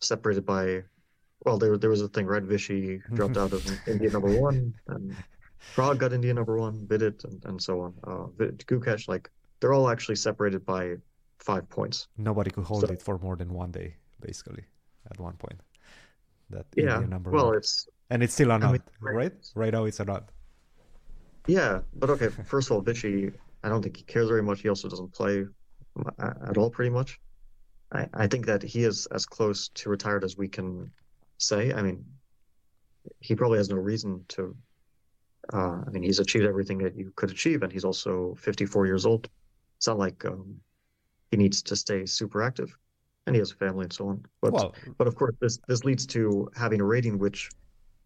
separated 0.00 0.44
by. 0.46 0.82
Well, 1.44 1.58
there 1.58 1.76
there 1.78 1.90
was 1.90 2.02
a 2.02 2.08
thing, 2.08 2.26
right? 2.26 2.42
Vishy 2.42 3.00
dropped 3.14 3.36
out 3.36 3.52
of 3.52 3.64
India 3.86 4.10
number 4.10 4.40
one, 4.40 4.74
and 4.88 5.14
Pragg 5.74 5.98
got 5.98 6.12
India 6.12 6.34
number 6.34 6.56
one, 6.58 6.86
Vidit, 6.86 7.24
and, 7.24 7.44
and 7.44 7.62
so 7.62 7.80
on. 7.80 7.94
Uh, 8.04 8.26
Gukesh, 8.66 9.08
like 9.08 9.30
they're 9.60 9.72
all 9.72 9.88
actually 9.88 10.16
separated 10.16 10.64
by 10.66 10.96
five 11.38 11.68
points. 11.68 12.08
Nobody 12.16 12.50
could 12.50 12.64
hold 12.64 12.86
So- 12.86 12.92
it 12.92 13.00
for 13.02 13.18
more 13.18 13.36
than 13.36 13.52
one 13.52 13.70
day, 13.70 13.96
basically, 14.20 14.64
at 15.10 15.18
one 15.20 15.34
point. 15.34 15.60
That 16.50 16.66
Yeah. 16.74 16.94
India 16.96 17.08
number 17.08 17.30
Well, 17.30 17.46
one. 17.48 17.56
it's 17.56 17.88
and 18.10 18.22
it's 18.22 18.32
still 18.34 18.50
a 18.50 18.58
nut, 18.58 18.72
mean, 18.72 18.82
right? 19.00 19.32
Right 19.54 19.72
now, 19.72 19.84
it's 19.84 20.00
a 20.00 20.04
nut. 20.04 20.28
Yeah, 21.46 21.80
but 21.94 22.10
okay. 22.10 22.28
First 22.52 22.70
of 22.70 22.76
all, 22.76 22.82
Vishy, 22.82 23.32
I 23.62 23.68
don't 23.68 23.82
think 23.82 23.96
he 23.96 24.02
cares 24.04 24.28
very 24.28 24.42
much. 24.42 24.60
He 24.62 24.68
also 24.68 24.88
doesn't 24.88 25.12
play 25.12 25.46
uh, 26.18 26.32
at 26.48 26.56
all, 26.56 26.70
pretty 26.70 26.90
much. 26.90 27.20
I, 27.92 28.08
I 28.12 28.26
think 28.26 28.46
that 28.46 28.62
he 28.62 28.84
is 28.84 29.06
as 29.06 29.26
close 29.26 29.68
to 29.68 29.90
retired 29.90 30.24
as 30.24 30.36
we 30.36 30.48
can 30.48 30.90
say. 31.38 31.72
I 31.72 31.82
mean, 31.82 32.04
he 33.20 33.34
probably 33.34 33.58
has 33.58 33.70
no 33.70 33.76
reason 33.76 34.24
to. 34.28 34.56
Uh, 35.52 35.82
I 35.86 35.90
mean, 35.90 36.02
he's 36.02 36.18
achieved 36.18 36.44
everything 36.44 36.78
that 36.78 36.94
you 36.94 37.12
could 37.16 37.30
achieve, 37.30 37.62
and 37.62 37.72
he's 37.72 37.84
also 37.84 38.34
54 38.38 38.86
years 38.86 39.06
old. 39.06 39.28
It's 39.78 39.86
not 39.86 39.98
like 39.98 40.24
um, 40.26 40.60
he 41.30 41.38
needs 41.38 41.62
to 41.62 41.76
stay 41.76 42.04
super 42.04 42.42
active, 42.42 42.76
and 43.26 43.34
he 43.34 43.38
has 43.38 43.52
a 43.52 43.54
family 43.54 43.84
and 43.84 43.92
so 43.92 44.08
on. 44.08 44.24
But 44.42 44.52
well, 44.52 44.74
but 44.98 45.06
of 45.06 45.14
course, 45.14 45.34
this 45.40 45.58
this 45.68 45.84
leads 45.84 46.06
to 46.08 46.50
having 46.54 46.80
a 46.80 46.84
rating 46.84 47.18
which 47.18 47.50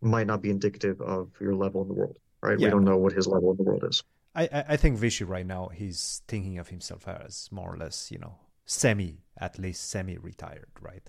might 0.01 0.27
not 0.27 0.42
be 0.42 0.51
indicative 0.51 1.01
of 1.01 1.31
your 1.40 1.55
level 1.55 1.83
in 1.83 1.88
the 1.88 1.95
world, 1.95 2.16
right? 2.42 2.59
Yeah. 2.59 2.66
We 2.66 2.71
don't 2.71 2.85
know 2.85 2.99
what 2.99 3.12
his 3.12 3.27
level 3.27 3.51
in 3.53 3.57
the 3.57 3.62
world 3.64 3.85
is. 3.88 4.05
I, 4.35 4.64
I 4.68 4.77
think 4.77 4.99
Vishy 4.99 5.29
right 5.29 5.47
now 5.47 5.68
he's 5.68 6.23
thinking 6.27 6.59
of 6.59 6.68
himself 6.68 7.07
as 7.07 7.49
more 7.51 7.73
or 7.73 7.77
less 7.77 8.11
you 8.11 8.18
know 8.18 8.37
semi 8.64 9.18
at 9.38 9.59
least 9.59 9.90
semi 9.90 10.16
retired 10.18 10.70
right 10.81 11.03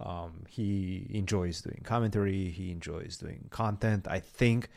um, 0.00 0.44
he 0.48 1.06
enjoys 1.10 1.60
doing 1.60 1.80
commentary 1.84 2.50
he 2.50 2.70
enjoys 2.70 3.16
doing 3.16 3.48
content 3.50 4.06
I 4.08 4.20
think 4.20 4.68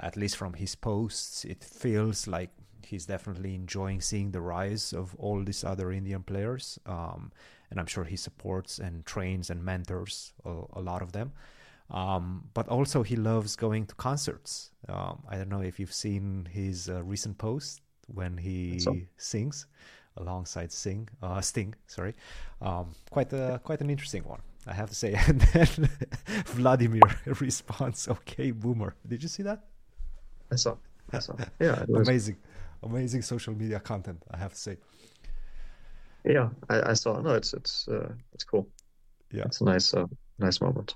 at 0.00 0.16
least 0.16 0.36
from 0.36 0.54
his 0.54 0.74
posts 0.74 1.44
it 1.44 1.62
feels 1.62 2.26
like 2.26 2.50
he's 2.92 3.06
definitely 3.06 3.54
enjoying 3.54 4.00
seeing 4.00 4.30
the 4.30 4.40
rise 4.40 4.92
of 4.92 5.14
all 5.18 5.42
these 5.42 5.64
other 5.64 5.92
Indian 5.92 6.22
players. 6.22 6.78
Um, 6.86 7.32
and 7.70 7.80
I'm 7.80 7.86
sure 7.86 8.04
he 8.04 8.16
supports 8.16 8.78
and 8.78 9.04
trains 9.06 9.50
and 9.50 9.64
mentors 9.64 10.32
a, 10.44 10.54
a 10.74 10.80
lot 10.80 11.02
of 11.02 11.12
them. 11.12 11.32
Um, 11.90 12.44
but 12.54 12.68
also, 12.68 13.02
he 13.02 13.16
loves 13.16 13.56
going 13.56 13.86
to 13.86 13.94
concerts. 13.94 14.70
Um, 14.88 15.22
I 15.28 15.36
don't 15.36 15.48
know 15.48 15.60
if 15.62 15.78
you've 15.78 15.92
seen 15.92 16.48
his 16.50 16.88
uh, 16.88 17.02
recent 17.02 17.38
post 17.38 17.80
when 18.08 18.36
he 18.36 18.78
so. 18.78 18.96
sings 19.16 19.66
alongside 20.16 20.72
Sing, 20.72 21.08
uh, 21.22 21.40
Sting. 21.40 21.74
Sorry, 21.86 22.14
um, 22.60 22.94
quite 23.10 23.32
a 23.32 23.60
quite 23.64 23.80
an 23.80 23.90
interesting 23.90 24.24
one, 24.24 24.40
I 24.66 24.74
have 24.74 24.88
to 24.88 24.94
say. 24.94 25.14
And 25.28 25.40
then 25.40 25.90
Vladimir 26.46 27.02
responds, 27.40 28.08
"Okay, 28.08 28.50
boomer." 28.50 28.94
Did 29.06 29.22
you 29.22 29.28
see 29.28 29.42
that? 29.42 29.64
I 30.50 30.56
saw. 30.56 30.76
I 31.12 31.18
saw. 31.18 31.34
Yeah, 31.60 31.84
amazing, 31.94 32.36
amazing 32.82 33.22
social 33.22 33.54
media 33.54 33.80
content. 33.80 34.22
I 34.30 34.36
have 34.36 34.52
to 34.52 34.58
say. 34.58 34.76
Yeah, 36.24 36.50
I, 36.68 36.90
I 36.90 36.94
saw. 36.94 37.20
No, 37.20 37.34
it's 37.34 37.54
it's 37.54 37.88
uh, 37.88 38.12
it's 38.32 38.44
cool. 38.44 38.68
Yeah, 39.32 39.44
it's 39.46 39.60
a 39.60 39.64
nice 39.64 39.94
uh, 39.94 40.06
nice 40.38 40.60
moment. 40.60 40.94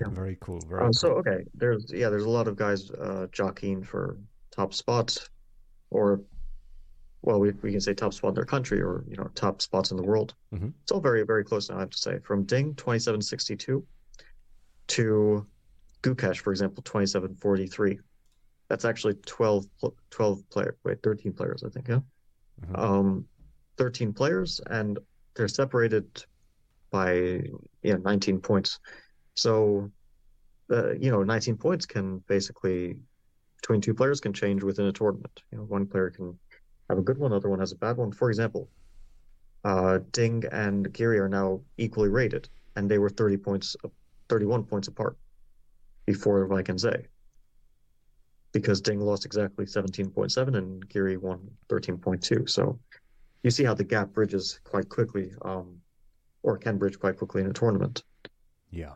yeah. 0.00 0.08
Very 0.08 0.36
cool. 0.40 0.60
Very 0.68 0.80
um, 0.80 0.86
cool. 0.86 0.92
So 0.92 1.08
okay, 1.18 1.44
there's 1.54 1.92
yeah, 1.92 2.08
there's 2.08 2.24
a 2.24 2.30
lot 2.30 2.48
of 2.48 2.56
guys 2.56 2.90
uh, 2.90 3.26
jockeying 3.32 3.84
for 3.84 4.16
top 4.50 4.74
spots, 4.74 5.30
or 5.90 6.20
well, 7.22 7.40
we, 7.40 7.50
we 7.62 7.72
can 7.72 7.80
say 7.80 7.94
top 7.94 8.14
spot 8.14 8.30
in 8.30 8.34
their 8.34 8.44
country 8.44 8.80
or 8.80 9.04
you 9.08 9.16
know 9.16 9.30
top 9.34 9.60
spots 9.60 9.90
in 9.90 9.96
the 9.96 10.02
world. 10.02 10.34
Mm-hmm. 10.54 10.68
It's 10.82 10.92
all 10.92 11.00
very 11.00 11.24
very 11.24 11.44
close 11.44 11.68
now. 11.68 11.76
I 11.76 11.80
have 11.80 11.90
to 11.90 11.98
say, 11.98 12.18
from 12.20 12.44
Ding 12.44 12.74
twenty 12.74 13.00
seven 13.00 13.20
sixty 13.20 13.56
two 13.56 13.84
to 14.88 15.46
Gukesh, 16.02 16.38
for 16.38 16.50
example, 16.50 16.82
twenty 16.84 17.06
seven 17.06 17.34
forty 17.34 17.66
three. 17.66 17.98
That's 18.68 18.84
actually 18.84 19.14
12, 19.24 19.64
12 20.10 20.50
player, 20.50 20.76
wait, 20.84 21.02
thirteen 21.02 21.32
players, 21.32 21.64
I 21.64 21.70
think. 21.70 21.88
Yeah, 21.88 22.00
mm-hmm. 22.62 22.76
um, 22.76 23.24
thirteen 23.78 24.12
players, 24.12 24.60
and 24.68 24.98
they're 25.34 25.48
separated 25.48 26.24
by 26.90 27.42
yeah 27.82 27.96
nineteen 28.02 28.40
points. 28.40 28.78
So, 29.34 29.90
uh, 30.70 30.92
you 30.94 31.10
know, 31.10 31.22
nineteen 31.22 31.56
points 31.56 31.86
can 31.86 32.18
basically 32.28 32.98
between 33.60 33.80
two 33.80 33.94
players 33.94 34.20
can 34.20 34.32
change 34.32 34.62
within 34.62 34.86
a 34.86 34.92
tournament. 34.92 35.42
You 35.50 35.58
know, 35.58 35.64
one 35.64 35.86
player 35.86 36.10
can 36.10 36.38
have 36.88 36.98
a 36.98 37.02
good 37.02 37.18
one, 37.18 37.32
other 37.32 37.48
one 37.48 37.60
has 37.60 37.72
a 37.72 37.76
bad 37.76 37.96
one. 37.96 38.12
For 38.12 38.30
example, 38.30 38.68
uh, 39.64 39.98
Ding 40.12 40.44
and 40.50 40.92
Giri 40.92 41.18
are 41.18 41.28
now 41.28 41.60
equally 41.76 42.08
rated, 42.08 42.48
and 42.76 42.90
they 42.90 42.98
were 42.98 43.10
30 43.10 43.36
points, 43.36 43.76
31 44.28 44.64
points 44.64 44.88
apart 44.88 45.16
before 46.06 46.46
Wijk 46.48 46.70
aan 46.70 46.78
Zee. 46.78 47.06
Because 48.52 48.80
Ding 48.80 49.00
lost 49.00 49.26
exactly 49.26 49.66
17.7 49.66 50.56
and 50.56 50.88
Giri 50.88 51.16
won 51.16 51.50
13.2. 51.68 52.48
So 52.48 52.78
you 53.42 53.50
see 53.50 53.64
how 53.64 53.74
the 53.74 53.84
gap 53.84 54.12
bridges 54.14 54.58
quite 54.64 54.88
quickly, 54.88 55.32
um, 55.42 55.80
or 56.42 56.56
can 56.56 56.78
bridge 56.78 56.98
quite 56.98 57.18
quickly 57.18 57.42
in 57.42 57.50
a 57.50 57.52
tournament. 57.52 58.02
Yeah. 58.70 58.94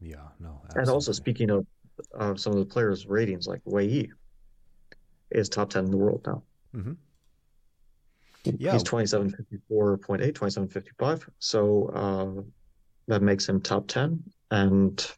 Yeah, 0.00 0.16
no. 0.40 0.60
Absolutely. 0.64 0.80
And 0.80 0.90
also, 0.90 1.12
speaking 1.12 1.50
of 1.50 1.66
uh, 2.18 2.34
some 2.34 2.52
of 2.52 2.58
the 2.58 2.66
players' 2.66 3.06
ratings, 3.06 3.46
like 3.46 3.60
Wei 3.64 3.86
Yi 3.86 4.12
is 5.30 5.48
top 5.48 5.70
10 5.70 5.84
in 5.84 5.90
the 5.90 5.96
world 5.96 6.22
now. 6.26 6.42
Mm-hmm. 6.76 6.92
Yeah. 8.58 8.72
He's 8.74 8.84
2754.8, 8.84 10.34
2755. 10.34 11.28
So 11.38 11.86
uh, 11.88 12.42
that 13.08 13.22
makes 13.22 13.48
him 13.48 13.60
top 13.60 13.88
10. 13.88 14.22
And 14.50 15.12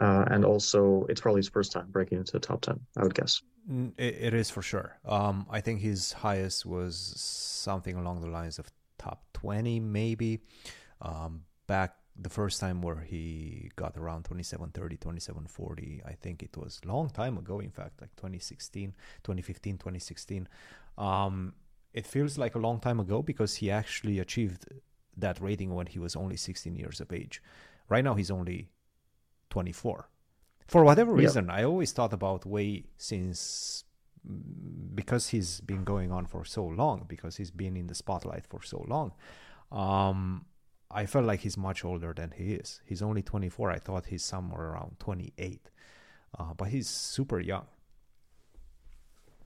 uh, 0.00 0.24
and 0.30 0.44
also, 0.44 1.06
it's 1.08 1.20
probably 1.20 1.40
his 1.40 1.48
first 1.48 1.72
time 1.72 1.86
breaking 1.90 2.18
into 2.18 2.32
the 2.32 2.38
top 2.38 2.60
10, 2.60 2.78
I 2.96 3.02
would 3.02 3.14
guess. 3.14 3.42
Mm, 3.70 3.92
it, 3.98 4.14
it 4.20 4.34
is 4.34 4.48
for 4.48 4.62
sure. 4.62 4.96
Um, 5.04 5.46
I 5.50 5.60
think 5.60 5.80
his 5.80 6.12
highest 6.12 6.64
was 6.64 6.96
something 7.16 7.96
along 7.96 8.20
the 8.20 8.28
lines 8.28 8.60
of 8.60 8.68
top 8.98 9.24
20, 9.34 9.80
maybe. 9.80 10.40
Um, 11.02 11.42
back 11.66 11.96
the 12.20 12.28
first 12.28 12.60
time 12.60 12.82
where 12.82 13.00
he 13.00 13.70
got 13.76 13.96
around 13.96 14.24
2730 14.24 14.96
2740 14.96 16.02
i 16.04 16.12
think 16.12 16.42
it 16.42 16.56
was 16.56 16.80
a 16.84 16.88
long 16.88 17.08
time 17.08 17.38
ago 17.38 17.60
in 17.60 17.70
fact 17.70 18.00
like 18.00 18.14
2016 18.16 18.92
2015 19.22 19.78
2016 19.78 20.48
um, 20.98 21.54
it 21.92 22.06
feels 22.06 22.36
like 22.36 22.54
a 22.54 22.58
long 22.58 22.80
time 22.80 23.00
ago 23.00 23.22
because 23.22 23.56
he 23.56 23.70
actually 23.70 24.18
achieved 24.18 24.66
that 25.16 25.40
rating 25.40 25.74
when 25.74 25.86
he 25.86 25.98
was 25.98 26.14
only 26.14 26.36
16 26.36 26.76
years 26.76 27.00
of 27.00 27.12
age. 27.12 27.42
Right 27.88 28.04
now 28.04 28.14
he's 28.14 28.30
only 28.30 28.70
24 29.50 30.08
for 30.66 30.84
whatever 30.84 31.14
reason 31.14 31.46
yep. 31.46 31.54
i 31.54 31.64
always 31.64 31.92
thought 31.92 32.12
about 32.12 32.44
Wei 32.44 32.84
since 32.98 33.84
mm, 34.30 34.42
because 34.94 35.28
he's 35.28 35.62
been 35.62 35.84
going 35.84 36.12
on 36.12 36.26
for 36.26 36.44
so 36.44 36.64
long 36.66 37.06
because 37.08 37.36
he's 37.38 37.50
been 37.50 37.76
in 37.76 37.86
the 37.86 37.94
spotlight 37.94 38.46
for 38.46 38.62
so 38.62 38.84
long. 38.86 39.12
Um, 39.72 40.44
I 40.90 41.06
felt 41.06 41.26
like 41.26 41.40
he's 41.40 41.56
much 41.56 41.84
older 41.84 42.14
than 42.14 42.30
he 42.30 42.54
is. 42.54 42.80
He's 42.84 43.02
only 43.02 43.22
24. 43.22 43.70
I 43.70 43.78
thought 43.78 44.06
he's 44.06 44.24
somewhere 44.24 44.70
around 44.70 44.96
28, 44.98 45.60
uh, 46.38 46.54
but 46.54 46.68
he's 46.68 46.88
super 46.88 47.40
young. 47.40 47.66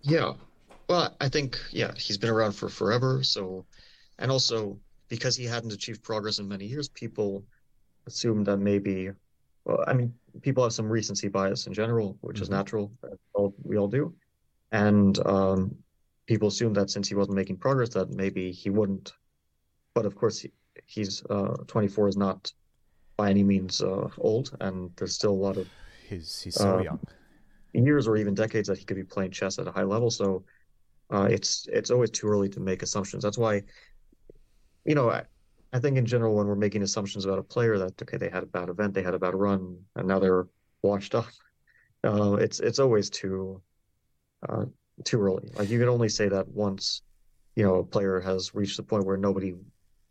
Yeah, 0.03 0.35
well, 0.89 1.15
I 1.21 1.29
think 1.29 1.59
yeah, 1.71 1.93
he's 1.97 2.19
been 2.19 2.31
around 2.31 2.53
for 2.53 2.69
forever. 2.69 3.23
So, 3.23 3.65
and 4.19 4.31
also 4.31 4.79
because 5.09 5.37
he 5.37 5.45
hadn't 5.45 5.73
achieved 5.73 6.03
progress 6.03 6.39
in 6.39 6.49
many 6.49 6.67
years, 6.67 6.89
people 6.89 7.45
assumed 8.07 8.47
that 8.47 8.59
maybe. 8.59 9.11
Well, 9.65 9.85
I 9.87 9.95
mean, 9.95 10.13
people 10.41 10.65
have 10.65 10.73
some 10.73 10.89
recency 10.89 11.29
bias 11.29 11.67
in 11.67 11.73
general, 11.73 12.19
which 12.21 12.37
mm-hmm. 12.37 12.43
is 12.43 12.51
natural. 12.51 12.93
All, 13.33 13.55
we 13.63 13.77
all 13.79 13.89
do, 13.89 14.13
and 14.73 15.19
um, 15.27 15.77
people 16.27 16.49
assume 16.49 16.75
that 16.75 16.91
since 16.91 17.09
he 17.09 17.15
wasn't 17.15 17.37
making 17.37 17.59
progress, 17.59 17.91
that 17.91 18.11
maybe 18.11 18.51
he 18.51 18.71
wouldn't. 18.71 19.13
But 19.95 20.05
of 20.05 20.17
course, 20.17 20.41
he, 20.41 20.51
he's 20.87 21.25
uh, 21.31 21.57
24 21.67 22.09
is 22.09 22.17
not 22.17 22.53
by 23.17 23.31
any 23.31 23.43
means 23.43 23.81
uh, 23.83 24.09
old, 24.19 24.57
and 24.61 24.91
there's 24.97 25.15
still 25.15 25.33
a 25.33 25.43
lot 25.47 25.57
of 25.57 25.67
he's 26.09 26.41
he's 26.41 26.57
so 26.57 26.79
uh, 26.79 26.83
young 26.83 26.99
years 27.75 28.07
or 28.07 28.17
even 28.17 28.35
decades 28.35 28.69
that 28.69 28.79
he 28.79 28.85
could 28.85 28.97
be 28.97 29.05
playing 29.05 29.31
chess 29.31 29.59
at 29.59 29.67
a 29.67 29.73
high 29.73 29.83
level. 29.83 30.11
So 30.11 30.45
uh, 31.11 31.29
it's 31.31 31.69
it's 31.73 31.91
always 31.91 32.11
too 32.11 32.29
early 32.29 32.49
to 32.51 32.61
make 32.61 32.83
assumptions. 32.83 33.23
That's 33.23 33.39
why, 33.39 33.63
you 34.85 34.95
know, 34.95 35.11
I, 35.11 35.25
I 35.73 35.79
think 35.79 35.97
in 35.97 36.07
general 36.07 36.35
when 36.35 36.47
we're 36.47 36.55
making 36.55 36.83
assumptions 36.83 37.25
about 37.25 37.39
a 37.39 37.43
player 37.43 37.79
that 37.79 38.01
okay 38.03 38.17
they 38.17 38.29
had 38.29 38.43
a 38.43 38.47
bad 38.47 38.69
event, 38.69 38.95
they 38.95 39.03
had 39.03 39.15
a 39.15 39.19
bad 39.19 39.35
run, 39.35 39.79
and 39.97 40.09
now 40.09 40.19
they're 40.19 40.47
washed 40.83 41.15
up. 41.15 41.27
Uh, 42.05 42.33
it's 42.33 42.59
it's 42.59 42.81
always 42.81 43.09
too 43.09 43.63
uh, 44.49 44.65
too 45.05 45.21
early. 45.21 45.49
Like 45.55 45.71
you 45.71 45.79
can 45.79 45.89
only 45.89 46.09
say 46.09 46.29
that 46.29 46.49
once, 46.49 47.03
you 47.55 47.63
know, 47.63 47.77
a 47.77 47.85
player 47.85 48.19
has 48.19 48.57
reached 48.57 48.77
the 48.77 48.83
point 48.83 49.07
where 49.07 49.17
nobody 49.17 49.55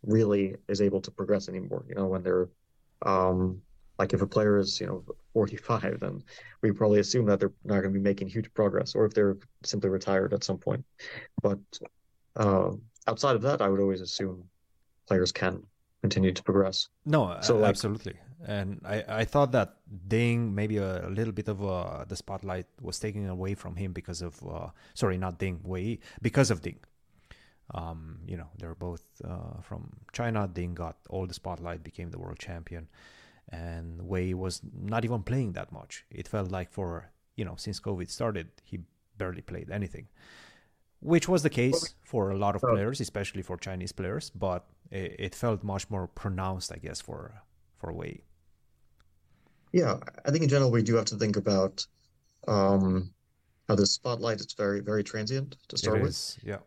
really 0.05 0.55
is 0.67 0.81
able 0.81 1.01
to 1.01 1.11
progress 1.11 1.49
anymore. 1.49 1.85
You 1.87 1.95
know, 1.95 2.07
when 2.07 2.23
they're 2.23 2.49
um, 3.03 3.61
like 3.99 4.13
if 4.13 4.21
a 4.21 4.27
player 4.27 4.57
is 4.57 4.79
you 4.79 4.87
know 4.87 5.03
45, 5.33 5.99
then 5.99 6.23
we 6.61 6.71
probably 6.71 6.99
assume 6.99 7.25
that 7.27 7.39
they're 7.39 7.53
not 7.63 7.81
going 7.81 7.93
to 7.93 7.99
be 7.99 8.03
making 8.11 8.27
huge 8.29 8.53
progress, 8.53 8.95
or 8.95 9.05
if 9.05 9.13
they're 9.13 9.37
simply 9.63 9.89
retired 9.89 10.33
at 10.33 10.43
some 10.43 10.57
point. 10.57 10.83
But 11.41 11.59
uh, 12.35 12.71
outside 13.07 13.35
of 13.35 13.41
that, 13.43 13.61
I 13.61 13.69
would 13.69 13.79
always 13.79 14.01
assume 14.01 14.43
players 15.07 15.31
can 15.31 15.63
continue 16.01 16.31
to 16.31 16.43
progress. 16.43 16.89
No, 17.05 17.37
so 17.41 17.57
like, 17.57 17.69
absolutely. 17.69 18.15
And 18.47 18.81
I, 18.83 19.21
I 19.21 19.25
thought 19.25 19.51
that 19.51 19.77
Ding 20.07 20.55
maybe 20.55 20.77
a, 20.77 21.07
a 21.07 21.11
little 21.11 21.33
bit 21.33 21.47
of 21.47 21.63
uh, 21.63 22.05
the 22.07 22.15
spotlight 22.15 22.65
was 22.81 22.97
taken 22.97 23.29
away 23.29 23.53
from 23.53 23.75
him 23.75 23.93
because 23.93 24.21
of 24.23 24.41
uh, 24.47 24.69
sorry 24.95 25.17
not 25.17 25.37
Ding 25.37 25.59
Wei 25.63 25.99
because 26.21 26.49
of 26.49 26.61
Ding 26.61 26.79
um, 27.73 28.19
you 28.27 28.37
know, 28.37 28.47
they're 28.57 28.75
both 28.75 29.03
uh, 29.23 29.61
from 29.61 29.91
China. 30.11 30.49
Ding 30.51 30.73
got 30.73 30.97
all 31.09 31.25
the 31.25 31.33
spotlight, 31.33 31.83
became 31.83 32.11
the 32.11 32.19
world 32.19 32.39
champion, 32.39 32.87
and 33.49 34.01
Wei 34.01 34.33
was 34.33 34.61
not 34.73 35.05
even 35.05 35.23
playing 35.23 35.53
that 35.53 35.71
much. 35.71 36.05
It 36.09 36.27
felt 36.27 36.51
like 36.51 36.71
for 36.71 37.11
you 37.35 37.45
know 37.45 37.55
since 37.57 37.79
COVID 37.79 38.09
started, 38.09 38.49
he 38.63 38.79
barely 39.17 39.41
played 39.41 39.71
anything, 39.71 40.07
which 40.99 41.29
was 41.29 41.43
the 41.43 41.49
case 41.49 41.95
for 42.03 42.31
a 42.31 42.37
lot 42.37 42.55
of 42.55 42.61
players, 42.61 42.99
especially 42.99 43.41
for 43.41 43.57
Chinese 43.57 43.91
players. 43.91 44.29
But 44.31 44.65
it, 44.89 45.15
it 45.19 45.35
felt 45.35 45.63
much 45.63 45.89
more 45.89 46.07
pronounced, 46.07 46.71
I 46.73 46.77
guess, 46.77 46.99
for 46.99 47.41
for 47.77 47.93
Wei. 47.93 48.23
Yeah, 49.71 49.97
I 50.25 50.31
think 50.31 50.43
in 50.43 50.49
general 50.49 50.71
we 50.71 50.83
do 50.83 50.95
have 50.95 51.05
to 51.05 51.15
think 51.15 51.37
about 51.37 51.87
um, 52.49 53.13
how 53.69 53.75
the 53.75 53.85
spotlight 53.85 54.41
is 54.41 54.53
very 54.53 54.81
very 54.81 55.05
transient 55.05 55.55
to 55.69 55.77
start 55.77 55.99
it 55.99 56.03
with. 56.03 56.37
Yeah 56.43 56.57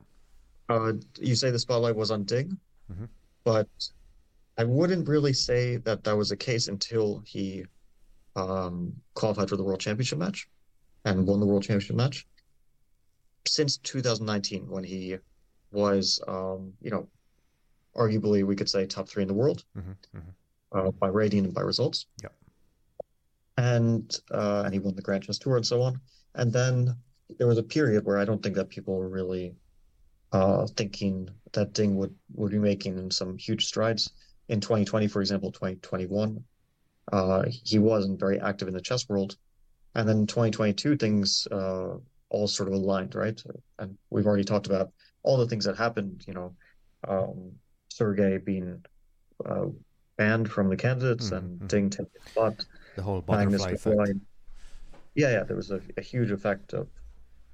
uh, 0.68 0.92
you 1.18 1.34
say 1.34 1.50
the 1.50 1.58
spotlight 1.58 1.96
was 1.96 2.10
on 2.10 2.24
Ding, 2.24 2.58
mm-hmm. 2.90 3.04
but 3.44 3.68
I 4.56 4.64
wouldn't 4.64 5.08
really 5.08 5.32
say 5.32 5.76
that 5.78 6.04
that 6.04 6.16
was 6.16 6.28
the 6.28 6.36
case 6.36 6.68
until 6.68 7.22
he 7.26 7.64
um, 8.36 8.94
qualified 9.14 9.48
for 9.48 9.56
the 9.56 9.62
World 9.62 9.80
Championship 9.80 10.18
match 10.18 10.48
and 11.04 11.26
won 11.26 11.40
the 11.40 11.46
World 11.46 11.62
Championship 11.62 11.96
match. 11.96 12.26
Since 13.46 13.76
2019, 13.78 14.68
when 14.68 14.84
he 14.84 15.18
was, 15.70 16.20
um, 16.26 16.72
you 16.80 16.90
know, 16.90 17.08
arguably 17.96 18.44
we 18.44 18.56
could 18.56 18.68
say 18.68 18.86
top 18.86 19.08
three 19.08 19.22
in 19.22 19.28
the 19.28 19.34
world 19.34 19.64
mm-hmm. 19.76 19.92
Mm-hmm. 20.16 20.88
Uh, 20.88 20.90
by 20.92 21.08
rating 21.08 21.44
and 21.44 21.54
by 21.54 21.60
results. 21.60 22.06
Yeah. 22.22 22.30
And 23.56 24.18
uh, 24.32 24.62
and 24.64 24.74
he 24.74 24.80
won 24.80 24.96
the 24.96 25.02
Grand 25.02 25.24
Chess 25.24 25.38
Tour 25.38 25.56
and 25.56 25.66
so 25.66 25.82
on. 25.82 26.00
And 26.34 26.52
then 26.52 26.96
there 27.38 27.46
was 27.46 27.58
a 27.58 27.62
period 27.62 28.04
where 28.04 28.18
I 28.18 28.24
don't 28.24 28.42
think 28.42 28.56
that 28.56 28.68
people 28.68 29.00
really 29.02 29.54
uh, 30.34 30.66
thinking 30.76 31.30
that 31.52 31.72
Ding 31.72 31.96
would 31.96 32.14
would 32.34 32.50
be 32.50 32.58
making 32.58 33.10
some 33.12 33.38
huge 33.38 33.66
strides 33.66 34.10
in 34.48 34.60
2020, 34.60 35.06
for 35.06 35.20
example, 35.20 35.52
2021. 35.52 36.42
Uh, 37.12 37.44
he 37.48 37.78
wasn't 37.78 38.18
very 38.18 38.40
active 38.40 38.66
in 38.66 38.74
the 38.74 38.80
chess 38.80 39.08
world, 39.08 39.36
and 39.94 40.08
then 40.08 40.26
2022 40.26 40.96
things 40.96 41.46
uh, 41.52 41.94
all 42.30 42.48
sort 42.48 42.68
of 42.68 42.74
aligned, 42.74 43.14
right? 43.14 43.40
And 43.78 43.96
we've 44.10 44.26
already 44.26 44.44
talked 44.44 44.66
about 44.66 44.90
all 45.22 45.36
the 45.36 45.46
things 45.46 45.64
that 45.66 45.76
happened. 45.76 46.24
You 46.26 46.34
know, 46.34 46.56
um, 47.06 47.52
Sergey 47.88 48.38
being 48.38 48.84
uh, 49.46 49.66
banned 50.16 50.50
from 50.50 50.68
the 50.68 50.76
candidates 50.76 51.26
mm-hmm. 51.26 51.36
and 51.36 51.68
Ding 51.68 51.90
taking 51.90 52.10
spot. 52.26 52.66
The 52.96 53.02
whole 53.02 53.20
butterfly 53.20 53.70
effect. 53.70 54.18
Yeah, 55.14 55.30
yeah, 55.30 55.42
there 55.44 55.54
was 55.54 55.70
a, 55.70 55.80
a 55.96 56.00
huge 56.00 56.32
effect 56.32 56.72
of 56.72 56.88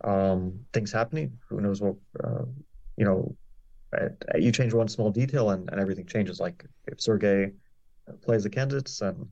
um, 0.02 0.60
things 0.72 0.92
happening. 0.92 1.38
Who 1.48 1.60
knows 1.60 1.82
what, 1.82 1.96
uh, 2.24 2.44
you 3.00 3.06
know, 3.06 3.34
you 4.38 4.52
change 4.52 4.74
one 4.74 4.86
small 4.86 5.10
detail 5.10 5.50
and, 5.50 5.70
and 5.70 5.80
everything 5.80 6.04
changes. 6.04 6.38
Like 6.38 6.66
if 6.86 7.00
Sergey 7.00 7.52
plays 8.20 8.42
the 8.42 8.50
candidates, 8.50 9.00
and 9.00 9.26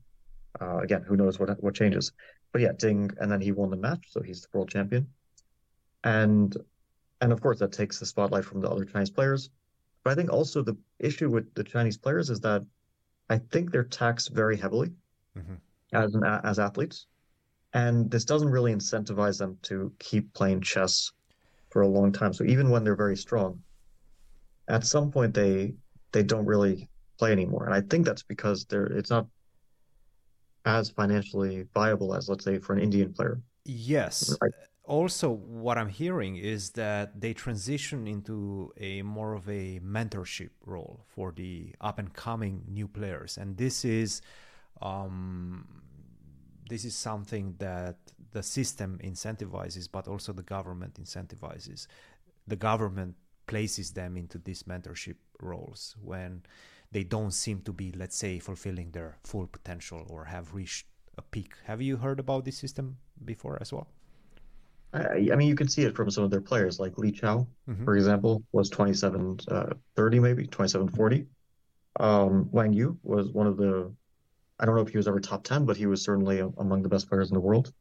uh, 0.59 0.79
again, 0.79 1.03
who 1.03 1.15
knows 1.15 1.39
what 1.39 1.63
what 1.63 1.75
changes. 1.75 2.11
But 2.51 2.61
yeah, 2.61 2.71
Ding, 2.75 3.11
and 3.19 3.31
then 3.31 3.39
he 3.39 3.51
won 3.51 3.69
the 3.69 3.77
match, 3.77 4.07
so 4.09 4.21
he's 4.21 4.41
the 4.41 4.47
world 4.53 4.69
champion. 4.69 5.07
And 6.03 6.57
and 7.21 7.31
of 7.31 7.41
course 7.41 7.59
that 7.59 7.71
takes 7.71 7.99
the 7.99 8.07
spotlight 8.07 8.43
from 8.43 8.59
the 8.61 8.69
other 8.69 8.85
Chinese 8.85 9.11
players. 9.11 9.51
But 10.03 10.11
I 10.11 10.15
think 10.15 10.33
also 10.33 10.63
the 10.63 10.77
issue 10.97 11.29
with 11.29 11.53
the 11.53 11.63
Chinese 11.63 11.97
players 11.97 12.31
is 12.31 12.39
that 12.39 12.65
I 13.29 13.37
think 13.37 13.71
they're 13.71 13.83
taxed 13.83 14.31
very 14.33 14.57
heavily 14.57 14.93
mm-hmm. 15.37 15.55
as 15.93 16.15
an, 16.15 16.23
as 16.23 16.57
athletes, 16.57 17.05
and 17.73 18.09
this 18.09 18.25
doesn't 18.25 18.49
really 18.49 18.73
incentivize 18.73 19.37
them 19.37 19.59
to 19.63 19.93
keep 19.99 20.33
playing 20.33 20.61
chess 20.61 21.11
for 21.69 21.81
a 21.81 21.87
long 21.87 22.11
time. 22.11 22.33
So 22.33 22.43
even 22.43 22.69
when 22.69 22.83
they're 22.83 22.95
very 22.95 23.17
strong, 23.17 23.61
at 24.67 24.85
some 24.85 25.11
point 25.11 25.33
they 25.33 25.73
they 26.11 26.23
don't 26.23 26.45
really 26.45 26.89
play 27.17 27.31
anymore, 27.31 27.65
and 27.65 27.73
I 27.73 27.81
think 27.81 28.05
that's 28.05 28.23
because 28.23 28.65
they're 28.65 28.87
it's 28.87 29.09
not 29.09 29.27
as 30.65 30.89
financially 30.89 31.65
viable 31.73 32.13
as 32.13 32.29
let's 32.29 32.43
say 32.43 32.59
for 32.59 32.73
an 32.73 32.79
Indian 32.79 33.13
player. 33.13 33.41
Yes. 33.65 34.35
Right? 34.41 34.51
also 34.89 35.29
what 35.29 35.77
i'm 35.77 35.87
hearing 35.87 36.35
is 36.35 36.71
that 36.71 37.21
they 37.21 37.31
transition 37.31 38.07
into 38.07 38.73
a 38.77 39.03
more 39.03 39.33
of 39.33 39.47
a 39.47 39.79
mentorship 39.81 40.49
role 40.65 41.05
for 41.07 41.31
the 41.31 41.71
up 41.79 41.99
and 41.99 42.11
coming 42.13 42.63
new 42.67 42.87
players 42.87 43.37
and 43.37 43.55
this 43.55 43.85
is 43.85 44.21
um, 44.81 45.67
this 46.69 46.85
is 46.85 46.95
something 46.95 47.53
that 47.59 47.97
the 48.31 48.43
system 48.43 48.99
incentivizes 49.03 49.87
but 49.91 50.07
also 50.07 50.31
the 50.33 50.43
government 50.43 51.01
incentivizes 51.01 51.87
the 52.47 52.55
government 52.55 53.15
places 53.47 53.91
them 53.91 54.15
into 54.17 54.37
these 54.37 54.63
mentorship 54.63 55.15
roles 55.41 55.95
when 56.01 56.43
they 56.91 57.03
don't 57.03 57.31
seem 57.31 57.61
to 57.61 57.73
be 57.73 57.91
let's 57.93 58.15
say 58.15 58.39
fulfilling 58.39 58.91
their 58.91 59.17
full 59.23 59.47
potential 59.47 60.05
or 60.09 60.25
have 60.25 60.53
reached 60.53 60.85
a 61.17 61.21
peak 61.21 61.53
have 61.65 61.81
you 61.81 61.97
heard 61.97 62.19
about 62.19 62.45
this 62.45 62.57
system 62.57 62.97
before 63.25 63.57
as 63.61 63.73
well 63.73 63.87
I, 64.93 65.29
I 65.31 65.35
mean, 65.35 65.47
you 65.47 65.55
can 65.55 65.67
see 65.67 65.83
it 65.83 65.95
from 65.95 66.09
some 66.09 66.23
of 66.23 66.31
their 66.31 66.41
players, 66.41 66.79
like 66.79 66.97
Li 66.97 67.11
Chao, 67.11 67.47
mm-hmm. 67.69 67.83
for 67.83 67.95
example, 67.95 68.43
was 68.51 68.69
27 68.69 69.39
uh, 69.49 69.73
30, 69.95 70.19
maybe 70.19 70.47
27 70.47 70.89
40. 70.89 71.25
Um, 71.99 72.49
Wang 72.51 72.73
Yu 72.73 72.97
was 73.03 73.31
one 73.31 73.47
of 73.47 73.57
the, 73.57 73.91
I 74.59 74.65
don't 74.65 74.75
know 74.75 74.81
if 74.81 74.89
he 74.89 74.97
was 74.97 75.07
ever 75.07 75.19
top 75.19 75.43
10, 75.43 75.65
but 75.65 75.77
he 75.77 75.85
was 75.85 76.01
certainly 76.01 76.39
among 76.39 76.81
the 76.81 76.89
best 76.89 77.09
players 77.09 77.29
in 77.29 77.35
the 77.35 77.39
world. 77.39 77.71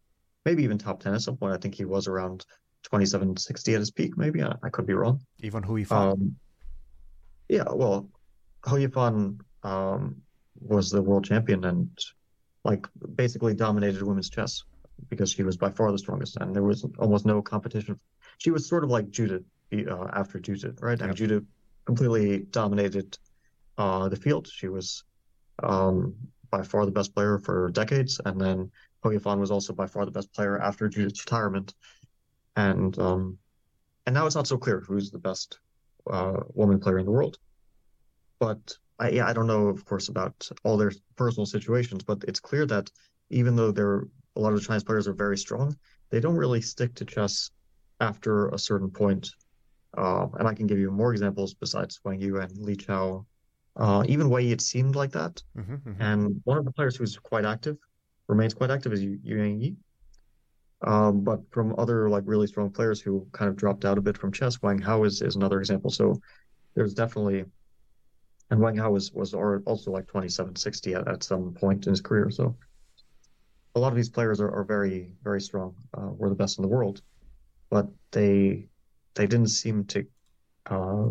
Maybe 0.48 0.64
even 0.64 0.78
top 0.78 1.02
10 1.02 1.12
at 1.12 1.20
some 1.20 1.37
point. 1.37 1.52
I 1.52 1.58
think 1.58 1.74
he 1.74 1.84
was 1.84 2.08
around 2.08 2.46
27 2.84 3.37
60 3.37 3.74
at 3.74 3.80
his 3.80 3.90
peak, 3.90 4.16
maybe. 4.16 4.42
I, 4.42 4.54
I 4.62 4.70
could 4.70 4.87
be 4.87 4.94
wrong. 4.94 5.20
Even 5.40 5.62
Hou 5.62 5.74
Yifan. 5.74 6.12
Um, 6.12 6.37
yeah, 7.50 7.64
well, 7.70 8.08
Hou 8.64 8.76
Yifan 8.76 9.40
um, 9.62 10.22
was 10.58 10.90
the 10.90 11.02
world 11.02 11.26
champion 11.26 11.66
and 11.66 11.90
like 12.64 12.87
basically 13.14 13.52
dominated 13.52 14.02
women's 14.02 14.30
chess 14.30 14.64
because 15.11 15.30
she 15.32 15.42
was 15.42 15.58
by 15.58 15.70
far 15.70 15.92
the 15.92 15.98
strongest, 15.98 16.38
and 16.38 16.56
there 16.56 16.62
was 16.62 16.87
almost 16.98 17.26
no 17.26 17.42
competition. 17.42 18.00
She 18.38 18.50
was 18.50 18.66
sort 18.66 18.84
of 18.84 18.90
like 18.90 19.11
Judith 19.11 19.44
uh, 19.74 20.06
after 20.14 20.40
Judith, 20.40 20.78
right? 20.80 20.98
And 20.98 21.14
Judith 21.14 21.44
completely 21.84 22.46
dominated 22.50 23.18
uh, 23.76 24.08
the 24.08 24.16
field. 24.16 24.48
She 24.48 24.68
was 24.68 25.04
um, 25.62 26.14
by 26.50 26.62
far 26.62 26.87
the 26.87 26.90
best 26.90 27.14
player 27.14 27.38
for 27.38 27.68
decades, 27.68 28.18
and 28.24 28.40
then 28.40 28.70
Hou 29.02 29.11
was 29.11 29.50
also 29.50 29.72
by 29.72 29.87
far 29.87 30.04
the 30.04 30.11
best 30.11 30.32
player 30.32 30.58
after 30.58 30.88
Judith's 30.88 31.24
retirement. 31.24 31.74
And 32.56 32.98
um, 32.98 33.38
and 34.06 34.14
now 34.14 34.26
it's 34.26 34.34
not 34.34 34.46
so 34.46 34.58
clear 34.58 34.80
who's 34.80 35.11
the 35.11 35.18
best 35.18 35.61
uh, 36.11 36.40
woman 36.54 36.80
player 36.80 36.98
in 36.98 37.04
the 37.06 37.12
world. 37.12 37.38
But 38.38 38.76
I, 38.98 39.11
yeah, 39.11 39.26
I 39.26 39.32
don't 39.32 39.46
know, 39.46 39.68
of 39.68 39.84
course, 39.84 40.08
about 40.08 40.48
all 40.64 40.76
their 40.76 40.92
personal 41.16 41.46
situations, 41.46 42.02
but 42.02 42.24
it's 42.26 42.40
clear 42.40 42.66
that 42.66 42.90
even 43.30 43.54
though 43.54 43.70
they're 43.70 44.04
a 44.38 44.40
lot 44.40 44.52
of 44.52 44.61
the 44.61 44.64
Chinese 44.64 44.84
players 44.84 45.08
are 45.08 45.12
very 45.12 45.37
strong. 45.37 45.76
They 46.11 46.20
don't 46.20 46.37
really 46.37 46.61
stick 46.61 46.94
to 46.94 47.04
chess 47.04 47.50
after 48.00 48.48
a 48.48 48.58
certain 48.58 48.90
point. 48.90 49.28
Uh, 49.96 50.28
and 50.38 50.46
I 50.46 50.54
can 50.54 50.66
give 50.66 50.78
you 50.78 50.90
more 50.90 51.12
examples 51.12 51.54
besides 51.54 52.00
Wang 52.04 52.20
Yu 52.20 52.40
and 52.40 52.56
Li 52.58 52.76
Chao. 52.76 53.26
Uh, 53.76 54.04
even 54.06 54.30
Wei, 54.30 54.50
it 54.50 54.61
seemed 54.61 54.94
like 54.96 55.12
that. 55.12 55.42
Mm-hmm, 55.56 55.74
mm-hmm. 55.74 56.02
And 56.02 56.40
one 56.44 56.58
of 56.58 56.64
the 56.64 56.70
players 56.70 56.96
who's 56.96 57.16
quite 57.16 57.44
active, 57.44 57.76
remains 58.28 58.54
quite 58.54 58.70
active, 58.70 58.92
is 58.92 59.02
Yu 59.02 59.18
Yi. 59.22 59.76
Um, 60.82 61.24
but 61.24 61.40
from 61.50 61.74
other 61.76 62.08
like 62.08 62.22
really 62.26 62.46
strong 62.46 62.70
players 62.70 63.00
who 63.00 63.26
kind 63.32 63.48
of 63.48 63.56
dropped 63.56 63.84
out 63.84 63.98
a 63.98 64.00
bit 64.00 64.16
from 64.16 64.30
chess, 64.30 64.62
Wang 64.62 64.78
Hao 64.78 65.02
is, 65.04 65.22
is 65.22 65.34
another 65.34 65.58
example. 65.58 65.90
So 65.90 66.20
there's 66.74 66.94
definitely, 66.94 67.44
and 68.50 68.60
Wang 68.60 68.76
Hao 68.76 68.92
was 68.92 69.12
was 69.12 69.34
also 69.34 69.90
like 69.90 70.06
27, 70.06 70.54
60 70.54 70.94
at, 70.94 71.08
at 71.08 71.24
some 71.24 71.52
point 71.52 71.86
in 71.86 71.90
his 71.90 72.00
career. 72.00 72.30
So 72.30 72.56
a 73.74 73.80
lot 73.80 73.88
of 73.88 73.96
these 73.96 74.08
players 74.08 74.40
are, 74.40 74.50
are 74.50 74.64
very 74.64 75.14
very 75.24 75.40
strong. 75.40 75.74
Uh, 75.94 76.10
we're 76.16 76.28
the 76.28 76.36
best 76.36 76.58
in 76.58 76.62
the 76.62 76.68
world, 76.68 77.02
but 77.70 77.88
they 78.12 78.68
they 79.14 79.26
didn't 79.26 79.48
seem 79.48 79.84
to 79.86 80.06
uh, 80.66 81.08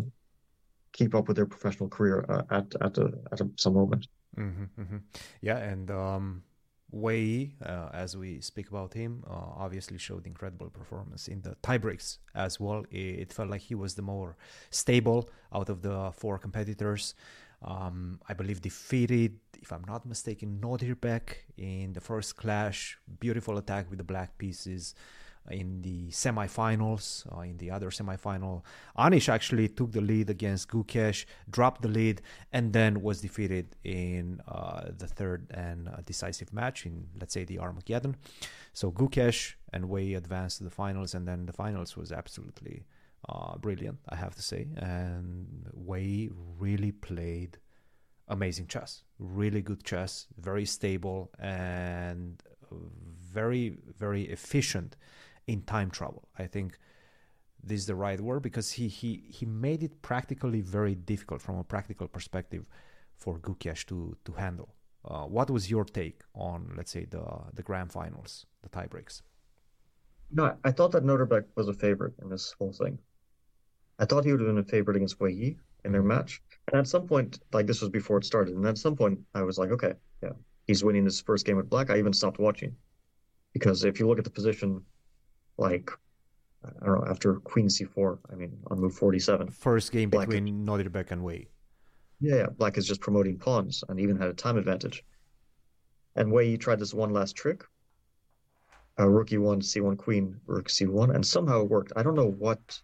keep 0.92 1.14
up 1.14 1.28
with 1.28 1.36
their 1.36 1.46
professional 1.46 1.90
career 1.90 2.24
uh, 2.28 2.42
at 2.50 2.74
at, 2.80 2.96
a, 2.96 3.12
at 3.32 3.40
a, 3.40 3.50
some 3.56 3.74
moment. 3.74 4.08
Mm-hmm, 4.38 4.80
mm-hmm. 4.80 4.96
Yeah, 5.42 5.58
and 5.58 5.90
um, 5.90 6.42
Wei, 6.90 7.52
uh, 7.64 7.90
as 7.92 8.16
we 8.16 8.40
speak 8.40 8.70
about 8.70 8.94
him, 8.94 9.22
uh, 9.28 9.32
obviously 9.56 9.98
showed 9.98 10.26
incredible 10.26 10.70
performance 10.70 11.28
in 11.28 11.42
the 11.42 11.54
tiebreaks 11.62 12.18
as 12.34 12.58
well. 12.58 12.84
It, 12.90 13.32
felt 13.32 13.50
like 13.50 13.60
he 13.60 13.74
was 13.74 13.94
the 13.94 14.02
more 14.02 14.36
stable 14.70 15.28
out 15.52 15.68
of 15.68 15.82
the 15.82 16.12
four 16.16 16.38
competitors. 16.38 17.14
Um, 17.62 18.20
I 18.28 18.34
believe 18.34 18.62
defeated, 18.62 19.38
if 19.60 19.70
I'm 19.72 19.84
not 19.86 20.06
mistaken, 20.06 20.60
Nodirbek 20.62 21.36
in 21.58 21.92
the 21.92 22.00
first 22.00 22.36
clash. 22.36 22.98
Beautiful 23.20 23.58
attack 23.58 23.90
with 23.90 23.98
the 23.98 24.04
black 24.04 24.38
pieces 24.38 24.94
in 25.50 25.82
the 25.82 26.08
semifinals. 26.08 27.26
Uh, 27.34 27.40
in 27.40 27.56
the 27.58 27.70
other 27.70 27.90
semifinal, 27.90 28.62
Anish 28.96 29.28
actually 29.28 29.68
took 29.68 29.92
the 29.92 30.00
lead 30.00 30.30
against 30.30 30.68
Gukesh, 30.68 31.24
dropped 31.50 31.82
the 31.82 31.88
lead, 31.88 32.22
and 32.52 32.72
then 32.72 33.02
was 33.02 33.20
defeated 33.20 33.76
in 33.84 34.40
uh, 34.48 34.90
the 34.96 35.06
third 35.06 35.46
and 35.50 35.88
uh, 35.88 35.96
decisive 36.04 36.52
match 36.52 36.86
in, 36.86 37.06
let's 37.20 37.34
say, 37.34 37.44
the 37.44 37.58
Armageddon. 37.58 38.16
So 38.72 38.90
Gukesh 38.90 39.54
and 39.72 39.88
Wei 39.88 40.14
advanced 40.14 40.58
to 40.58 40.64
the 40.64 40.70
finals, 40.70 41.14
and 41.14 41.26
then 41.26 41.46
the 41.46 41.52
finals 41.52 41.96
was 41.96 42.12
absolutely 42.12 42.84
uh, 43.28 43.56
brilliant, 43.58 43.98
I 44.08 44.16
have 44.16 44.34
to 44.36 44.42
say. 44.42 44.68
And 44.76 45.68
Wei 45.72 46.30
really 46.58 46.92
played 46.92 47.58
amazing 48.28 48.66
chess, 48.66 49.04
really 49.18 49.62
good 49.62 49.84
chess, 49.84 50.26
very 50.38 50.64
stable 50.64 51.30
and 51.38 52.42
very, 52.70 53.78
very 53.98 54.22
efficient 54.24 54.96
in 55.48 55.62
time 55.62 55.90
travel. 55.90 56.28
I 56.38 56.46
think 56.46 56.78
this 57.62 57.80
is 57.80 57.86
the 57.86 57.96
right 57.96 58.20
word 58.20 58.42
because 58.42 58.70
he 58.70 58.86
he 58.86 59.24
he 59.28 59.44
made 59.46 59.82
it 59.82 60.00
practically 60.02 60.60
very 60.60 60.94
difficult 60.94 61.42
from 61.42 61.56
a 61.58 61.64
practical 61.64 62.06
perspective 62.06 62.64
for 63.16 63.38
Gukesh 63.40 63.84
to 63.86 64.16
to 64.24 64.32
handle. 64.32 64.74
Uh, 65.04 65.24
what 65.24 65.50
was 65.50 65.70
your 65.70 65.84
take 65.84 66.20
on, 66.34 66.74
let's 66.76 66.92
say, 66.92 67.04
the 67.04 67.24
the 67.54 67.62
grand 67.62 67.90
finals, 67.90 68.46
the 68.62 68.68
tiebreaks? 68.68 69.22
No, 70.30 70.54
I 70.62 70.70
thought 70.72 70.92
that 70.92 71.04
Nodirbek 71.04 71.44
was 71.56 71.68
a 71.68 71.72
favorite 71.72 72.14
in 72.22 72.28
this 72.28 72.54
whole 72.58 72.72
thing. 72.72 72.98
I 73.98 74.04
thought 74.04 74.24
he 74.24 74.30
would 74.30 74.40
have 74.40 74.48
been 74.48 74.58
a 74.58 74.74
favorite 74.76 74.96
against 74.96 75.18
Wei 75.20 75.32
Yi 75.32 75.58
in 75.84 75.92
their 75.92 76.02
match. 76.02 76.42
And 76.70 76.78
at 76.80 76.86
some 76.86 77.06
point, 77.06 77.40
like 77.52 77.66
this 77.66 77.80
was 77.80 77.90
before 77.90 78.18
it 78.18 78.24
started, 78.24 78.54
and 78.54 78.66
at 78.66 78.78
some 78.78 78.94
point 78.94 79.18
I 79.34 79.42
was 79.42 79.58
like, 79.58 79.70
okay, 79.70 79.94
yeah, 80.22 80.36
he's 80.66 80.84
winning 80.84 81.04
this 81.04 81.20
first 81.20 81.46
game 81.46 81.56
with 81.56 81.70
black. 81.70 81.90
I 81.90 81.98
even 81.98 82.12
stopped 82.12 82.38
watching. 82.38 82.76
Because 83.54 83.84
if 83.84 83.98
you 83.98 84.06
look 84.06 84.18
at 84.18 84.24
the 84.24 84.38
position, 84.38 84.84
like 85.58 85.90
I 86.64 86.86
don't 86.86 87.00
know, 87.00 87.06
after 87.10 87.34
Queen 87.40 87.68
C4, 87.68 88.18
I 88.32 88.34
mean 88.34 88.58
on 88.68 88.80
move 88.80 88.94
47. 88.94 89.50
First 89.50 89.92
game 89.92 90.10
black 90.10 90.28
between 90.28 90.64
Nodirbek 90.66 91.10
and 91.10 91.22
Wei. 91.24 91.48
Yeah, 92.20 92.36
yeah, 92.36 92.46
black 92.48 92.78
is 92.78 92.86
just 92.86 93.00
promoting 93.00 93.38
pawns 93.38 93.84
and 93.88 94.00
even 94.00 94.16
had 94.18 94.28
a 94.28 94.34
time 94.34 94.56
advantage. 94.56 95.04
And 96.16 96.32
Wei 96.32 96.56
tried 96.56 96.80
this 96.80 96.94
one 96.94 97.10
last 97.12 97.36
trick. 97.36 97.64
uh, 98.98 99.08
rook 99.08 99.28
e1, 99.28 99.58
c1 99.62 99.96
queen, 99.96 100.40
rook 100.46 100.68
c1, 100.68 101.14
and 101.14 101.24
somehow 101.26 101.60
it 101.62 101.68
worked. 101.70 101.92
I 101.96 102.02
don't 102.02 102.14
know 102.16 102.30
what 102.30 102.80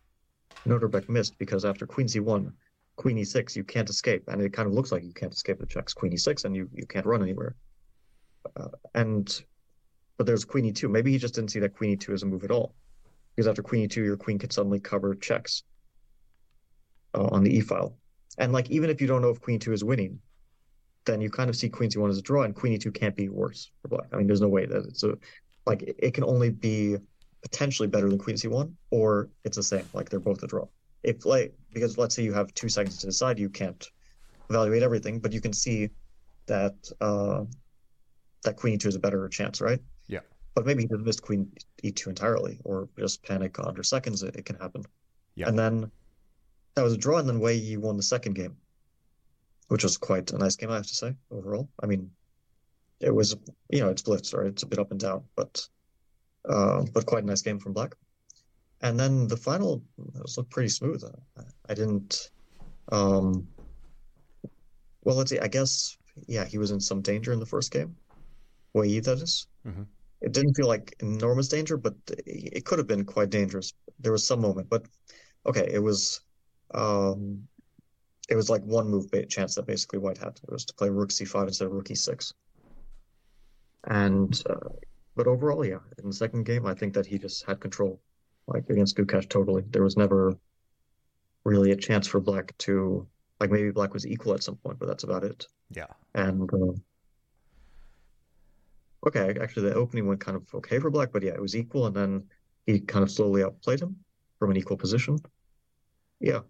Nodirbek 0.66 1.08
missed 1.08 1.36
because 1.38 1.64
after 1.64 1.86
queen 1.86 2.06
c1, 2.06 2.52
queen 2.96 3.16
e6, 3.18 3.56
you 3.56 3.64
can't 3.64 3.90
escape, 3.90 4.24
and 4.28 4.40
it 4.40 4.52
kind 4.52 4.68
of 4.68 4.74
looks 4.74 4.92
like 4.92 5.02
you 5.02 5.12
can't 5.12 5.32
escape 5.34 5.58
the 5.58 5.66
checks. 5.66 5.92
Queen 5.94 6.12
e6, 6.12 6.44
and 6.44 6.54
you 6.54 6.68
you 6.72 6.86
can't 6.86 7.06
run 7.06 7.22
anywhere. 7.22 7.56
Uh, 8.56 8.68
and 8.94 9.42
but 10.16 10.26
there's 10.26 10.44
queen 10.44 10.72
e2. 10.72 10.90
Maybe 10.90 11.12
he 11.12 11.18
just 11.18 11.34
didn't 11.34 11.50
see 11.50 11.60
that 11.60 11.74
queen 11.76 11.96
e2 11.96 12.14
as 12.14 12.22
a 12.22 12.26
move 12.26 12.44
at 12.44 12.50
all, 12.50 12.74
because 13.34 13.48
after 13.48 13.62
queen 13.62 13.88
e2, 13.88 13.96
your 13.96 14.16
queen 14.16 14.38
could 14.38 14.52
suddenly 14.52 14.80
cover 14.80 15.14
checks 15.14 15.62
uh, 17.14 17.28
on 17.32 17.42
the 17.42 17.56
e 17.56 17.60
file. 17.60 17.96
And 18.38 18.52
like 18.52 18.70
even 18.70 18.90
if 18.90 19.00
you 19.00 19.06
don't 19.06 19.22
know 19.22 19.30
if 19.30 19.40
queen 19.40 19.58
two 19.58 19.72
is 19.72 19.84
winning, 19.84 20.18
then 21.04 21.20
you 21.20 21.30
kind 21.30 21.50
of 21.50 21.56
see 21.56 21.68
queen 21.68 21.90
c1 21.90 22.08
as 22.08 22.18
a 22.18 22.22
draw, 22.22 22.42
and 22.42 22.54
queen 22.54 22.78
e2 22.78 22.94
can't 22.94 23.16
be 23.16 23.28
worse 23.28 23.70
for 23.82 23.88
black. 23.88 24.06
I 24.12 24.16
mean, 24.16 24.26
there's 24.26 24.40
no 24.40 24.48
way 24.48 24.66
that 24.66 24.84
it's 24.86 25.02
a 25.02 25.16
like 25.66 25.82
it 25.82 26.12
can 26.14 26.24
only 26.24 26.50
be 26.50 26.96
potentially 27.42 27.88
better 27.88 28.08
than 28.08 28.18
queen 28.18 28.36
c1, 28.36 28.72
or 28.90 29.28
it's 29.44 29.56
the 29.56 29.62
same. 29.62 29.86
Like 29.92 30.08
they're 30.08 30.20
both 30.20 30.42
a 30.42 30.46
draw. 30.46 30.66
If 31.02 31.26
like 31.26 31.54
because 31.72 31.98
let's 31.98 32.14
say 32.14 32.22
you 32.22 32.32
have 32.32 32.52
two 32.54 32.68
seconds 32.68 32.98
to 32.98 33.06
decide, 33.06 33.38
you 33.38 33.50
can't 33.50 33.86
evaluate 34.48 34.82
everything, 34.82 35.20
but 35.20 35.32
you 35.32 35.40
can 35.40 35.52
see 35.52 35.90
that 36.46 36.74
uh, 37.00 37.44
that 38.42 38.56
queen 38.56 38.78
e2 38.78 38.86
is 38.86 38.94
a 38.94 39.00
better 39.00 39.28
chance, 39.28 39.60
right? 39.60 39.80
But 40.54 40.66
maybe 40.66 40.82
he 40.82 40.88
just 40.88 41.00
missed 41.00 41.22
queen 41.22 41.50
e2 41.82 42.08
entirely, 42.08 42.60
or 42.64 42.88
just 42.98 43.22
panic 43.22 43.58
under 43.58 43.82
seconds. 43.82 44.22
It, 44.22 44.36
it 44.36 44.44
can 44.44 44.56
happen. 44.56 44.84
Yeah. 45.34 45.48
And 45.48 45.58
then 45.58 45.90
that 46.74 46.82
was 46.82 46.92
a 46.92 46.98
draw, 46.98 47.18
and 47.18 47.28
then 47.28 47.40
Wei 47.40 47.54
Yi 47.54 47.76
won 47.76 47.96
the 47.96 48.02
second 48.02 48.34
game, 48.34 48.56
which 49.68 49.82
was 49.82 49.96
quite 49.96 50.32
a 50.32 50.38
nice 50.38 50.56
game, 50.56 50.70
I 50.70 50.76
have 50.76 50.86
to 50.86 50.94
say, 50.94 51.14
overall. 51.30 51.68
I 51.82 51.86
mean, 51.86 52.10
it 53.00 53.14
was, 53.14 53.36
you 53.70 53.80
know, 53.80 53.90
it's 53.90 54.02
blitz, 54.02 54.32
right? 54.32 54.46
It's 54.46 54.62
a 54.62 54.66
bit 54.66 54.78
up 54.78 54.90
and 54.90 55.00
down, 55.00 55.24
but 55.36 55.66
uh, 56.48 56.84
but 56.92 57.06
quite 57.06 57.24
a 57.24 57.26
nice 57.26 57.42
game 57.42 57.58
from 57.58 57.72
Black. 57.72 57.94
And 58.80 59.00
then 59.00 59.26
the 59.28 59.36
final 59.36 59.82
was 59.96 60.36
looked 60.36 60.50
pretty 60.50 60.68
smooth. 60.68 61.02
I 61.68 61.74
didn't. 61.74 62.30
Um, 62.92 63.48
well, 65.04 65.16
let's 65.16 65.30
see. 65.30 65.38
I 65.38 65.48
guess 65.48 65.96
yeah, 66.26 66.44
he 66.44 66.58
was 66.58 66.70
in 66.70 66.80
some 66.80 67.00
danger 67.00 67.32
in 67.32 67.40
the 67.40 67.46
first 67.46 67.70
game. 67.70 67.96
Wei 68.72 68.88
Yi, 68.88 69.00
that 69.00 69.18
is. 69.18 69.46
Mm-hmm. 69.66 69.82
It 70.24 70.32
didn't 70.32 70.54
feel 70.54 70.66
like 70.66 70.96
enormous 71.00 71.48
danger, 71.48 71.76
but 71.76 71.94
it 72.08 72.64
could 72.64 72.78
have 72.78 72.88
been 72.88 73.04
quite 73.04 73.28
dangerous. 73.28 73.74
There 74.00 74.12
was 74.12 74.26
some 74.26 74.40
moment, 74.40 74.68
but 74.70 74.86
okay, 75.44 75.68
it 75.70 75.78
was 75.78 76.20
um, 76.72 77.46
it 78.28 78.36
was 78.36 78.48
like 78.48 78.62
one 78.62 78.88
move 78.88 79.10
chance 79.28 79.54
that 79.54 79.66
basically 79.66 79.98
White 79.98 80.18
had. 80.18 80.40
It 80.42 80.50
was 80.50 80.64
to 80.64 80.74
play 80.74 80.88
Rook 80.88 81.10
C5 81.10 81.48
instead 81.48 81.66
of 81.66 81.72
Rook 81.72 81.88
E6. 81.88 82.32
And 83.84 84.42
uh, 84.48 84.70
but 85.14 85.26
overall, 85.26 85.64
yeah, 85.64 85.80
in 85.98 86.08
the 86.08 86.14
second 86.14 86.44
game, 86.44 86.64
I 86.64 86.74
think 86.74 86.94
that 86.94 87.06
he 87.06 87.18
just 87.18 87.44
had 87.44 87.60
control, 87.60 88.00
like 88.46 88.68
against 88.70 88.96
Gukesh 88.96 89.28
totally. 89.28 89.64
There 89.70 89.84
was 89.84 89.96
never 89.96 90.34
really 91.44 91.72
a 91.72 91.76
chance 91.76 92.06
for 92.06 92.20
Black 92.20 92.56
to 92.58 93.06
like 93.40 93.50
maybe 93.50 93.70
Black 93.70 93.92
was 93.92 94.06
equal 94.06 94.32
at 94.32 94.42
some 94.42 94.56
point, 94.56 94.78
but 94.78 94.86
that's 94.86 95.04
about 95.04 95.22
it. 95.22 95.46
Yeah. 95.70 95.92
And 96.14 96.48
uh, 96.52 96.72
okay, 99.06 99.36
actually 99.40 99.68
the 99.68 99.74
opening 99.74 100.06
went 100.06 100.20
kind 100.20 100.36
of 100.36 100.52
okay 100.54 100.78
for 100.78 100.90
Black, 100.90 101.12
but 101.12 101.22
yeah, 101.22 101.32
it 101.32 101.40
was 101.40 101.56
equal, 101.56 101.86
and 101.86 101.96
then 101.96 102.24
he 102.66 102.80
kind 102.80 103.02
of 103.02 103.10
slowly 103.10 103.42
outplayed 103.42 103.80
him 103.80 103.96
from 104.38 104.50
an 104.50 104.56
equal 104.56 104.76
position. 104.76 105.18
Yeah, 106.20 106.40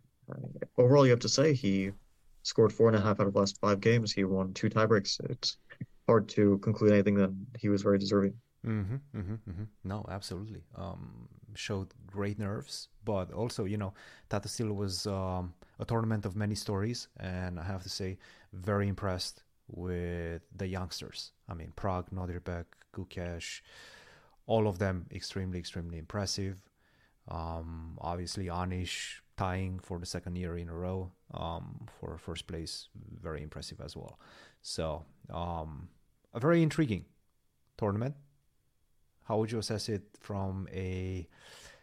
overall, 0.78 1.04
you 1.04 1.10
have 1.10 1.20
to 1.20 1.28
say 1.28 1.54
he 1.54 1.92
scored 2.42 2.72
four 2.72 2.88
and 2.88 2.96
a 2.96 3.00
half 3.00 3.20
out 3.20 3.26
of 3.26 3.34
last 3.34 3.58
five 3.60 3.80
games. 3.80 4.12
He 4.12 4.24
won 4.24 4.52
two 4.52 4.68
tiebreaks. 4.68 5.18
It's 5.30 5.58
hard 6.06 6.28
to 6.30 6.58
conclude 6.58 6.92
anything 6.92 7.14
that 7.16 7.34
he 7.58 7.68
was 7.68 7.82
very 7.82 7.98
deserving. 7.98 8.34
Mm-hmm, 8.66 9.18
mm-hmm, 9.18 9.34
mm-hmm. 9.50 9.64
No, 9.84 10.06
absolutely. 10.08 10.64
Um, 10.76 11.28
showed 11.54 11.88
great 12.06 12.38
nerves, 12.38 12.88
but 13.04 13.32
also, 13.32 13.64
you 13.64 13.76
know, 13.76 13.94
Tata 14.28 14.48
Steel 14.48 14.72
was 14.72 15.06
um, 15.06 15.54
a 15.78 15.84
tournament 15.84 16.24
of 16.24 16.36
many 16.36 16.54
stories, 16.54 17.08
and 17.18 17.60
I 17.60 17.64
have 17.64 17.82
to 17.82 17.88
say, 17.88 18.18
very 18.52 18.88
impressed 18.88 19.42
with 19.68 20.42
the 20.54 20.66
youngsters. 20.66 21.32
I 21.48 21.54
mean, 21.54 21.72
Pragg, 21.76 22.06
Nodirbek, 22.10 22.64
Gukesh, 22.94 23.60
all 24.46 24.68
of 24.68 24.78
them 24.78 25.06
extremely, 25.12 25.58
extremely 25.58 25.98
impressive. 25.98 26.58
Um, 27.28 27.98
obviously, 28.00 28.46
Anish 28.46 29.20
tying 29.36 29.78
for 29.78 29.98
the 29.98 30.06
second 30.06 30.36
year 30.36 30.56
in 30.56 30.68
a 30.68 30.74
row 30.74 31.10
um, 31.32 31.86
for 31.98 32.18
first 32.18 32.46
place, 32.46 32.88
very 33.20 33.42
impressive 33.42 33.80
as 33.80 33.96
well. 33.96 34.18
So, 34.62 35.04
um, 35.32 35.88
a 36.32 36.40
very 36.40 36.62
intriguing 36.62 37.06
tournament. 37.78 38.14
How 39.24 39.38
would 39.38 39.50
you 39.50 39.58
assess 39.58 39.88
it 39.88 40.02
from 40.20 40.68
a 40.72 41.26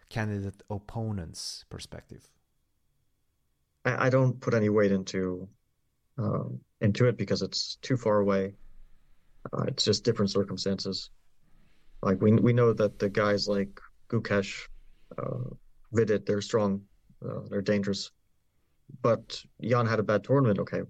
candidate 0.09 0.61
opponent's 0.69 1.65
perspective? 1.69 2.29
I, 3.83 4.11
don't 4.11 4.39
put 4.39 4.53
any 4.53 4.69
weight 4.69 4.91
into 4.91 5.47
um, 6.17 6.59
into 6.81 7.07
it 7.07 7.17
because 7.17 7.41
it's 7.41 7.75
too 7.81 7.97
far 7.97 8.19
away. 8.19 8.53
Uh, 9.53 9.63
it's 9.67 9.83
just 9.83 10.03
different 10.03 10.31
circumstances. 10.31 11.09
Like 12.01 12.21
we 12.21 12.33
we 12.33 12.53
know 12.53 12.73
that 12.73 12.99
the 12.99 13.09
guys 13.09 13.47
like 13.47 13.79
Gukesh, 14.09 14.67
uh, 15.17 15.49
Vidit, 15.93 16.25
they're 16.25 16.41
strong 16.41 16.81
uh, 17.25 17.41
they're 17.49 17.61
dangerous. 17.61 18.11
But 19.01 19.41
Jan 19.61 19.85
had 19.85 19.99
a 19.99 20.03
bad 20.03 20.23
tournament. 20.23 20.59
Okay, 20.59 20.81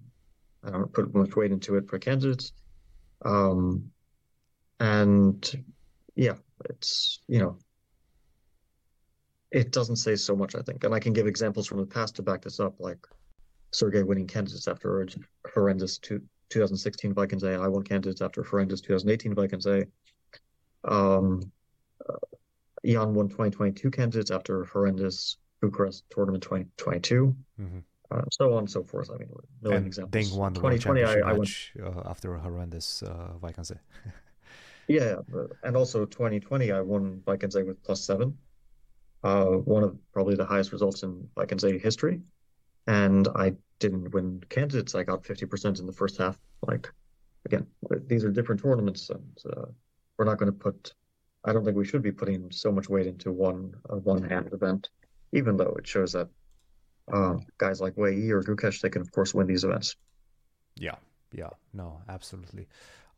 I 0.63 0.71
don't 0.71 0.91
put 0.91 1.13
much 1.13 1.35
weight 1.35 1.51
into 1.51 1.75
it 1.75 1.87
for 1.89 1.99
candidates. 1.99 2.53
Um, 3.23 3.91
and 4.79 5.63
yeah, 6.15 6.35
it's 6.69 7.19
you 7.27 7.39
know, 7.39 7.57
it 9.51 9.71
doesn't 9.71 9.97
say 9.97 10.15
so 10.15 10.35
much. 10.35 10.55
I 10.55 10.61
think, 10.61 10.83
and 10.83 10.93
I 10.95 10.99
can 10.99 11.13
give 11.13 11.27
examples 11.27 11.67
from 11.67 11.79
the 11.79 11.85
past 11.85 12.15
to 12.15 12.23
back 12.23 12.41
this 12.41 12.59
up, 12.59 12.79
like 12.79 13.05
Sergey 13.71 14.03
winning 14.03 14.27
candidates 14.27 14.67
after 14.67 15.01
a 15.01 15.07
horrendous 15.53 15.97
two, 15.97 16.21
2016 16.49 17.13
Wijk 17.13 17.33
aan 17.33 17.39
Zee. 17.39 17.55
I 17.55 17.67
won 17.67 17.83
candidates 17.83 18.21
after 18.21 18.43
horrendous 18.43 18.81
2018 18.81 19.33
Wijk 19.33 19.53
aan 19.53 19.61
Zee. 19.61 19.85
Um, 20.83 21.51
uh, 22.09 22.15
Jan 22.83 23.13
won 23.13 23.29
2022 23.29 23.89
candidates 23.89 24.31
after 24.31 24.65
horrendous 24.65 25.37
Bucharest 25.61 26.03
tournament 26.09 26.43
2022, 26.43 27.35
mm-hmm. 27.59 27.79
uh, 28.09 28.21
so 28.31 28.53
on 28.53 28.59
and 28.59 28.69
so 28.69 28.83
forth. 28.83 29.09
I 29.09 29.17
mean, 29.17 29.29
a 29.29 29.63
million 29.63 29.77
and 29.77 29.87
examples. 29.87 30.29
Ding 30.29 30.37
won 30.37 30.53
the 30.53 30.59
2020, 30.59 31.03
I, 31.03 31.29
I 31.29 31.33
went 31.33 31.49
uh, 31.81 32.09
after 32.09 32.33
a 32.33 32.39
horrendous 32.39 33.03
uh, 33.03 33.33
Wijk 33.41 33.57
aan 33.57 33.65
Zee 33.65 33.75
yeah, 34.87 35.15
and 35.63 35.77
also 35.77 36.05
2020, 36.05 36.71
I 36.71 36.81
won 36.81 37.21
Wijk 37.25 37.43
aan 37.43 37.51
Zee 37.51 37.63
with 37.63 37.81
plus 37.83 38.03
seven, 38.03 38.37
uh, 39.23 39.45
one 39.45 39.83
of 39.83 39.95
probably 40.11 40.35
the 40.35 40.45
highest 40.45 40.71
results 40.71 41.03
in 41.03 41.29
Wijk 41.35 41.51
aan 41.51 41.59
Zee 41.59 41.77
history. 41.77 42.21
And 42.87 43.27
I 43.35 43.53
didn't 43.79 44.13
win 44.13 44.43
candidates. 44.49 44.95
I 44.95 45.03
got 45.03 45.23
50% 45.23 45.79
in 45.79 45.85
the 45.85 45.93
first 45.93 46.17
half. 46.17 46.37
Like, 46.67 46.91
again, 47.45 47.67
these 48.07 48.23
are 48.23 48.31
different 48.31 48.61
tournaments, 48.61 49.09
and 49.09 49.37
uh, 49.45 49.65
we're 50.17 50.25
not 50.25 50.37
going 50.37 50.51
to 50.51 50.57
put. 50.57 50.93
I 51.43 51.53
don't 51.53 51.65
think 51.65 51.77
we 51.77 51.85
should 51.85 52.03
be 52.03 52.11
putting 52.11 52.51
so 52.51 52.71
much 52.71 52.87
weight 52.89 53.07
into 53.07 53.31
one 53.31 53.73
one 53.89 54.21
hand 54.21 54.49
event 54.53 54.89
even 55.33 55.57
though 55.57 55.75
it 55.77 55.87
shows 55.87 56.13
that 56.13 56.29
uh, 57.11 57.35
guys 57.57 57.81
like 57.81 57.97
Wei 57.97 58.15
Yi 58.15 58.31
or 58.31 58.43
Gukesh, 58.43 58.81
they 58.81 58.89
can 58.89 59.01
of 59.01 59.11
course 59.11 59.33
win 59.33 59.47
these 59.47 59.63
events. 59.63 59.95
Yeah, 60.75 60.95
yeah, 61.31 61.49
no, 61.73 62.01
absolutely. 62.07 62.67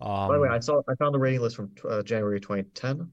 Um, 0.02 0.28
by 0.28 0.36
the 0.36 0.42
way, 0.42 0.50
I 0.50 0.60
saw 0.60 0.82
I 0.88 0.96
found 0.96 1.14
the 1.14 1.20
rating 1.20 1.42
list 1.42 1.56
from 1.56 1.72
uh, 1.88 2.04
January 2.04 2.40
2010. 2.40 3.12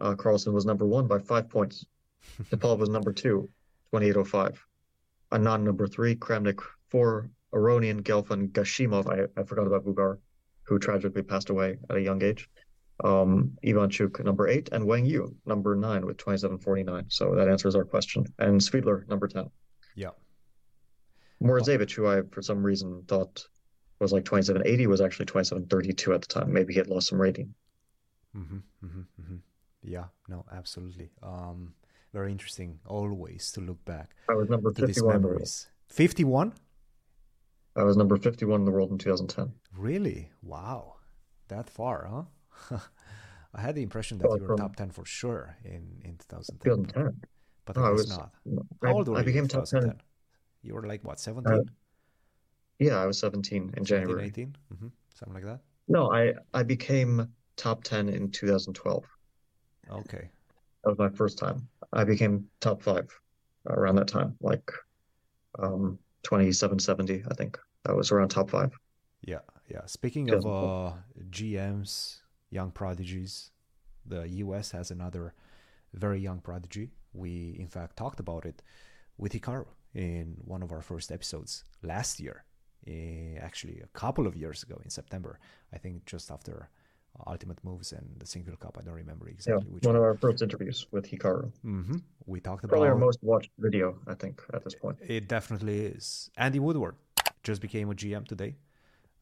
Uh, 0.00 0.14
Carlsen 0.14 0.52
was 0.52 0.66
number 0.66 0.86
one 0.86 1.06
by 1.06 1.18
five 1.18 1.48
points. 1.48 1.84
Nepal 2.52 2.76
was 2.76 2.88
number 2.88 3.12
two, 3.12 3.48
2805. 3.92 4.62
Anand 5.36 5.62
number 5.62 5.86
three, 5.86 6.16
Kramnik 6.16 6.60
four, 6.88 7.30
Aronian, 7.52 8.02
Gelfand, 8.02 8.52
Gashimov. 8.52 9.06
I, 9.06 9.40
I 9.40 9.44
forgot 9.44 9.66
about 9.66 9.84
Vugar, 9.84 10.18
who 10.62 10.78
tragically 10.78 11.22
passed 11.22 11.50
away 11.50 11.78
at 11.90 11.96
a 11.96 12.00
young 12.00 12.22
age 12.22 12.48
um, 13.04 13.56
Ivanchuk 13.64 14.24
number 14.24 14.48
eight, 14.48 14.68
and 14.72 14.86
Wang 14.86 15.04
Yue 15.04 15.34
number 15.44 15.76
nine 15.76 16.06
with 16.06 16.16
2749. 16.16 17.06
So 17.08 17.34
that 17.34 17.48
answers 17.48 17.74
our 17.74 17.84
question. 17.84 18.24
And 18.38 18.60
Svidler 18.60 19.06
number 19.08 19.28
10. 19.28 19.50
Yeah. 19.94 20.10
Morozevich, 21.42 21.94
who 21.94 22.06
I 22.06 22.22
for 22.30 22.40
some 22.40 22.62
reason 22.62 23.02
thought 23.06 23.46
was 24.00 24.12
like 24.12 24.24
2780, 24.24 24.86
was 24.86 25.00
actually 25.00 25.26
2732 25.26 26.14
at 26.14 26.22
the 26.22 26.26
time. 26.26 26.52
Maybe 26.52 26.72
he 26.72 26.78
had 26.78 26.88
lost 26.88 27.08
some 27.08 27.20
rating. 27.20 27.54
Mm-hmm, 28.34 28.56
mm-hmm, 28.84 29.00
mm-hmm. 29.20 29.36
Yeah, 29.82 30.04
no, 30.28 30.44
absolutely. 30.52 31.10
Um, 31.22 31.74
very 32.16 32.32
interesting 32.32 32.78
always 32.86 33.52
to 33.52 33.60
look 33.60 33.84
back. 33.84 34.16
I 34.30 34.34
was 34.40 34.48
number 34.48 34.72
51 34.72 35.12
memories. 35.12 35.68
51? 35.88 36.54
I 37.76 37.82
was 37.82 37.94
number 37.98 38.16
51 38.16 38.60
in 38.60 38.64
the 38.64 38.70
world 38.70 38.90
in 38.90 38.96
2010. 38.96 39.52
Really? 39.76 40.30
Wow. 40.42 40.94
That 41.48 41.68
far, 41.68 42.08
huh? 42.10 42.78
I 43.54 43.60
had 43.60 43.74
the 43.74 43.82
impression 43.82 44.16
that 44.18 44.28
you 44.34 44.46
were 44.46 44.56
top 44.56 44.76
10 44.76 44.90
for 44.92 45.04
sure 45.04 45.56
in, 45.62 45.82
in 46.04 46.16
2010. 46.30 46.84
2010. 46.86 47.20
But 47.66 47.76
no, 47.76 47.84
I 47.84 47.90
was 47.90 48.08
not. 48.08 48.30
How 48.82 48.94
old 48.94 49.08
were 49.08 49.14
you? 49.14 49.18
I 49.18 49.20
you 49.20 49.26
became 49.26 49.46
top 49.46 49.66
10. 49.66 49.92
You 50.62 50.74
were 50.74 50.86
like, 50.86 51.04
what, 51.04 51.20
17? 51.20 51.52
Uh, 51.52 51.62
yeah, 52.78 52.96
I 52.96 53.04
was 53.04 53.18
17 53.18 53.74
in 53.76 53.84
17, 53.84 53.84
January. 53.84 54.26
18? 54.28 54.56
Mm-hmm. 54.72 54.88
Something 55.14 55.34
like 55.34 55.44
that? 55.44 55.60
No, 55.88 56.10
I, 56.12 56.32
I 56.54 56.62
became 56.62 57.28
top 57.56 57.84
10 57.84 58.08
in 58.08 58.30
2012. 58.30 59.04
Okay. 59.90 60.30
That 60.86 60.96
was 60.96 61.10
my 61.10 61.16
first 61.16 61.36
time. 61.36 61.66
I 61.92 62.04
became 62.04 62.46
top 62.60 62.80
five 62.80 63.08
around 63.68 63.96
that 63.96 64.06
time, 64.06 64.36
like 64.40 64.70
um 65.58 65.98
2770, 66.22 67.24
I 67.28 67.34
think. 67.34 67.58
That 67.84 67.96
was 67.96 68.12
around 68.12 68.28
top 68.28 68.50
five. 68.50 68.70
Yeah, 69.20 69.40
yeah. 69.68 69.84
Speaking 69.86 70.30
of 70.30 70.46
uh, 70.46 70.92
GMs, 71.28 72.20
young 72.50 72.70
prodigies, 72.70 73.50
the 74.04 74.28
US 74.44 74.70
has 74.70 74.92
another 74.92 75.34
very 75.92 76.20
young 76.20 76.38
prodigy. 76.38 76.92
We, 77.12 77.56
in 77.58 77.66
fact, 77.66 77.96
talked 77.96 78.20
about 78.20 78.46
it 78.46 78.62
with 79.18 79.32
Hikaru 79.32 79.66
in 79.92 80.36
one 80.44 80.62
of 80.62 80.70
our 80.70 80.82
first 80.82 81.10
episodes 81.10 81.64
last 81.82 82.20
year. 82.20 82.44
Eh, 82.86 83.38
actually, 83.40 83.80
a 83.80 83.88
couple 83.98 84.24
of 84.28 84.36
years 84.36 84.62
ago 84.62 84.80
in 84.84 84.90
September, 84.90 85.40
I 85.72 85.78
think 85.78 86.06
just 86.06 86.30
after 86.30 86.70
Ultimate 87.26 87.62
Moves 87.64 87.92
and 87.92 88.08
the 88.18 88.26
Sinquefield 88.26 88.60
Cup. 88.60 88.76
I 88.78 88.82
don't 88.82 88.94
remember 88.94 89.28
exactly 89.28 89.64
yeah, 89.66 89.74
which 89.74 89.84
one, 89.84 89.94
one, 89.94 89.96
of 89.96 90.02
our 90.02 90.16
first 90.16 90.42
interviews 90.42 90.86
with 90.90 91.10
Hikaru. 91.10 91.50
Mm-hmm. 91.64 91.96
We 92.26 92.40
talked 92.40 92.64
about 92.64 92.72
probably 92.72 92.88
our 92.88 92.96
most 92.96 93.18
watched 93.22 93.50
video, 93.58 93.98
I 94.06 94.14
think, 94.14 94.42
at 94.52 94.64
this 94.64 94.74
point. 94.74 94.98
It 95.06 95.28
definitely 95.28 95.80
is. 95.80 96.30
Andy 96.36 96.58
Woodward 96.58 96.96
just 97.42 97.60
became 97.60 97.90
a 97.90 97.94
GM 97.94 98.26
today. 98.26 98.56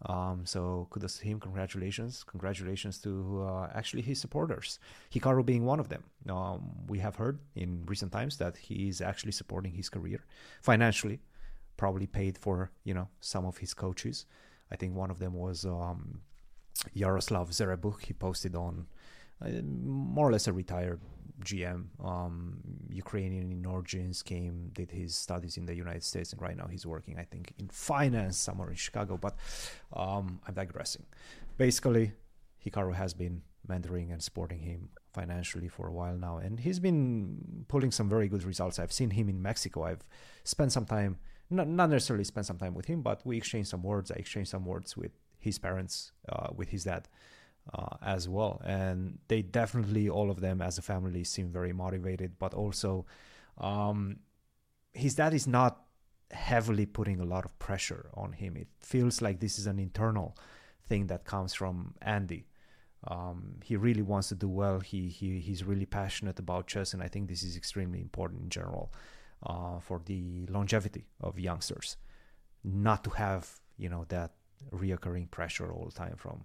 Um, 0.07 0.45
so 0.45 0.87
kudos 0.91 1.19
to 1.19 1.25
him. 1.25 1.41
Congratulations. 1.41 2.25
Congratulations 2.25 2.99
to 2.99 3.47
uh, 3.49 3.69
actually 3.75 4.03
his 4.03 4.21
supporters. 4.21 4.79
Hikaru 5.13 5.45
being 5.45 5.65
one 5.65 5.81
of 5.81 5.89
them. 5.89 6.05
Um, 6.29 6.73
we 6.89 6.99
have 6.99 7.17
heard 7.17 7.39
in 7.55 7.85
recent 7.87 8.13
times 8.13 8.37
that 8.39 8.57
he 8.57 8.89
is 8.89 9.01
actually 9.01 9.33
supporting 9.33 9.73
his 9.73 9.89
career 9.89 10.25
financially, 10.61 11.21
probably 11.77 12.07
paid 12.07 12.37
for, 12.37 12.71
you 12.85 12.93
know, 12.93 13.09
some 13.21 13.47
of 13.47 13.59
his 13.59 13.73
coaches. 13.73 14.27
I 14.71 14.77
think 14.77 14.95
one 14.95 15.11
of 15.11 15.19
them 15.19 15.35
was 15.35 15.65
um, 15.65 16.21
Yaroslav 16.93 17.51
Zherebukh. 17.51 18.03
He 18.03 18.13
posted 18.13 18.55
on 18.55 18.87
uh, 19.45 19.49
more 19.63 20.29
or 20.29 20.33
less 20.33 20.47
a 20.47 20.53
retired 20.53 21.01
GM, 21.43 21.87
um, 22.03 22.61
Ukrainian 22.89 23.51
in 23.51 23.67
origins, 23.67 24.23
came, 24.23 24.71
did 24.73 24.91
his 24.91 25.15
studies 25.15 25.57
in 25.57 25.67
the 25.67 25.75
United 25.75 26.05
States, 26.05 26.33
and 26.33 26.41
right 26.41 26.57
now 26.57 26.67
he's 26.67 26.87
working, 26.87 27.19
I 27.19 27.25
think, 27.25 27.53
in 27.59 27.69
finance 27.69 28.39
somewhere 28.39 28.71
in 28.71 28.77
Chicago. 28.77 29.17
But 29.17 29.37
um, 29.93 30.41
I'm 30.47 30.55
digressing. 30.55 31.05
Basically, 31.57 32.13
Hikaru 32.65 32.95
has 32.95 33.15
been 33.15 33.43
mentoring 33.69 34.13
and 34.13 34.23
supporting 34.23 34.61
him 34.61 34.91
financially 35.13 35.69
for 35.69 35.89
a 35.89 35.93
while 35.93 36.17
now, 36.17 36.39
and 36.39 36.61
he's 36.61 36.79
been 36.79 37.65
pulling 37.69 37.91
some 37.91 38.09
very 38.09 38.29
good 38.29 38.45
results. 38.45 38.79
I've 38.79 38.93
seen 38.93 39.11
him 39.11 39.29
in 39.29 39.43
Mexico. 39.43 39.85
I've 39.85 40.05
spent 40.45 40.73
some 40.73 40.87
time, 40.87 41.19
not, 41.51 41.69
not 41.69 41.91
necessarily 41.91 42.25
spent 42.25 42.47
some 42.47 42.59
time 42.59 42.75
with 42.75 42.87
him, 42.87 43.03
but 43.03 43.25
we 43.25 43.37
exchanged 43.37 43.71
some 43.71 43.83
words. 43.83 44.11
I 44.11 44.17
exchanged 44.17 44.51
some 44.51 44.65
words 44.65 44.97
with 44.97 45.13
his 45.45 45.59
parents, 45.59 46.13
uh, 46.29 46.49
with 46.55 46.69
his 46.71 46.85
dad 46.85 47.09
uh, 47.73 47.97
as 48.03 48.29
well. 48.29 48.61
And 48.65 49.19
they 49.29 49.43
definitely, 49.43 50.09
all 50.09 50.31
of 50.31 50.41
them 50.41 50.61
as 50.61 50.79
a 50.79 50.83
family, 50.83 51.25
seem 51.25 51.51
very 51.51 51.73
motivated. 51.73 52.39
But 52.39 52.55
also, 52.55 53.07
um, 53.59 54.19
his 54.93 55.15
dad 55.15 55.35
is 55.35 55.47
not 55.47 55.85
heavily 56.31 56.87
putting 56.87 57.21
a 57.21 57.25
lot 57.25 57.45
of 57.45 57.59
pressure 57.59 58.11
on 58.15 58.33
him. 58.33 58.57
It 58.57 58.69
feels 58.81 59.23
like 59.23 59.41
this 59.41 59.59
is 59.59 59.67
an 59.67 59.79
internal 59.79 60.37
thing 60.89 61.07
that 61.07 61.25
comes 61.25 61.55
from 61.55 61.95
Andy. 62.03 62.47
Um, 63.07 63.57
he 63.63 63.77
really 63.77 64.03
wants 64.03 64.29
to 64.29 64.35
do 64.35 64.49
well. 64.49 64.81
He 64.81 65.09
he 65.09 65.39
he's 65.39 65.63
really 65.63 65.85
passionate 65.87 66.39
about 66.39 66.67
chess, 66.67 66.95
and 66.95 67.03
I 67.03 67.09
think 67.09 67.29
this 67.29 67.43
is 67.43 67.57
extremely 67.57 68.01
important 68.01 68.43
in 68.43 68.49
general 68.49 68.93
uh, 69.45 69.79
for 69.81 70.01
the 70.05 70.47
longevity 70.49 71.05
of 71.21 71.39
youngsters. 71.39 71.97
Not 72.63 73.05
to 73.05 73.11
have 73.11 73.61
you 73.77 73.91
know 73.91 74.07
that 74.09 74.33
reoccurring 74.73 75.31
pressure 75.31 75.73
all 75.73 75.85
the 75.85 75.93
time 75.93 76.17
from 76.17 76.45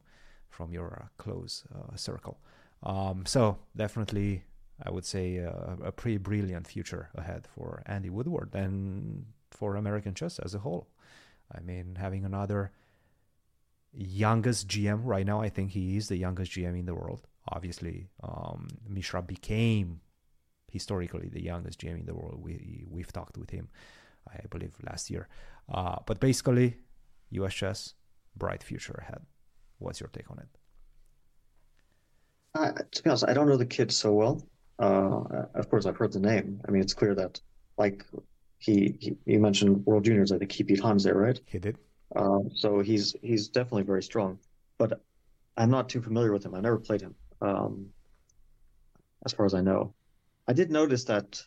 from 0.49 0.71
your 0.73 1.03
uh, 1.03 1.07
close 1.17 1.63
uh, 1.73 1.95
circle. 1.95 2.39
Um, 2.83 3.25
so 3.25 3.59
definitely, 3.75 4.43
I 4.83 4.89
would 4.89 5.05
say 5.05 5.37
a, 5.37 5.77
a 5.83 5.91
pretty 5.91 6.17
brilliant 6.17 6.67
future 6.67 7.09
ahead 7.15 7.47
for 7.55 7.83
Andy 7.85 8.09
Woodward 8.09 8.55
and 8.55 9.25
for 9.51 9.75
American 9.75 10.13
chess 10.13 10.39
as 10.39 10.55
a 10.55 10.59
whole. 10.59 10.87
I 11.53 11.59
mean, 11.61 11.97
having 11.99 12.25
another 12.25 12.71
youngest 13.93 14.67
GM 14.67 15.01
right 15.03 15.25
now, 15.25 15.41
I 15.41 15.49
think 15.49 15.71
he 15.71 15.97
is 15.97 16.07
the 16.07 16.17
youngest 16.17 16.51
GM 16.51 16.77
in 16.79 16.85
the 16.85 16.95
world. 16.95 17.27
Obviously, 17.47 18.09
um, 18.23 18.67
Mishra 18.87 19.21
became 19.21 20.01
historically 20.71 21.29
the 21.29 21.41
youngest 21.41 21.81
GM 21.81 21.99
in 22.01 22.05
the 22.05 22.13
world. 22.13 22.39
We 22.41 22.85
we've 22.89 23.11
talked 23.11 23.37
with 23.37 23.49
him, 23.49 23.69
I 24.27 24.45
believe, 24.49 24.73
last 24.85 25.09
year. 25.09 25.27
Uh, 25.67 25.97
but 26.05 26.19
basically, 26.19 26.77
US 27.31 27.53
chess, 27.53 27.93
bright 28.35 28.63
future 28.63 28.99
ahead. 29.01 29.21
What's 29.79 29.99
your 29.99 30.09
take 30.09 30.29
on 30.29 30.39
it? 30.39 30.47
Uh, 32.55 32.71
to 32.91 33.03
be 33.03 33.09
honest, 33.09 33.25
I 33.27 33.33
don't 33.33 33.47
know 33.47 33.57
the 33.57 33.65
kid 33.65 33.91
so 33.91 34.13
well. 34.13 34.47
Uh, 34.79 35.45
of 35.55 35.69
course, 35.69 35.85
I've 35.85 35.97
heard 35.97 36.13
the 36.13 36.19
name. 36.19 36.61
I 36.67 36.71
mean, 36.71 36.81
it's 36.81 36.93
clear 36.93 37.13
that, 37.15 37.39
like, 37.77 38.05
he, 38.57 38.95
he 38.99 39.17
you 39.25 39.39
mentioned 39.39 39.85
World 39.85 40.05
Juniors. 40.05 40.31
I 40.31 40.37
think 40.37 40.51
he 40.51 40.63
beat 40.63 40.79
Hans 40.79 41.03
there, 41.03 41.15
right? 41.15 41.39
He 41.45 41.59
did. 41.59 41.77
Uh, 42.15 42.39
so 42.55 42.79
he's 42.79 43.15
he's 43.21 43.49
definitely 43.49 43.83
very 43.83 44.01
strong, 44.01 44.39
but 44.77 45.01
I'm 45.55 45.69
not 45.69 45.89
too 45.89 46.01
familiar 46.01 46.33
with 46.33 46.45
him. 46.45 46.55
I 46.55 46.61
never 46.61 46.79
played 46.79 47.01
him, 47.01 47.15
um, 47.41 47.87
as 49.25 49.31
far 49.33 49.45
as 49.45 49.53
I 49.53 49.61
know. 49.61 49.93
I 50.47 50.53
did 50.53 50.71
notice 50.71 51.03
that 51.05 51.41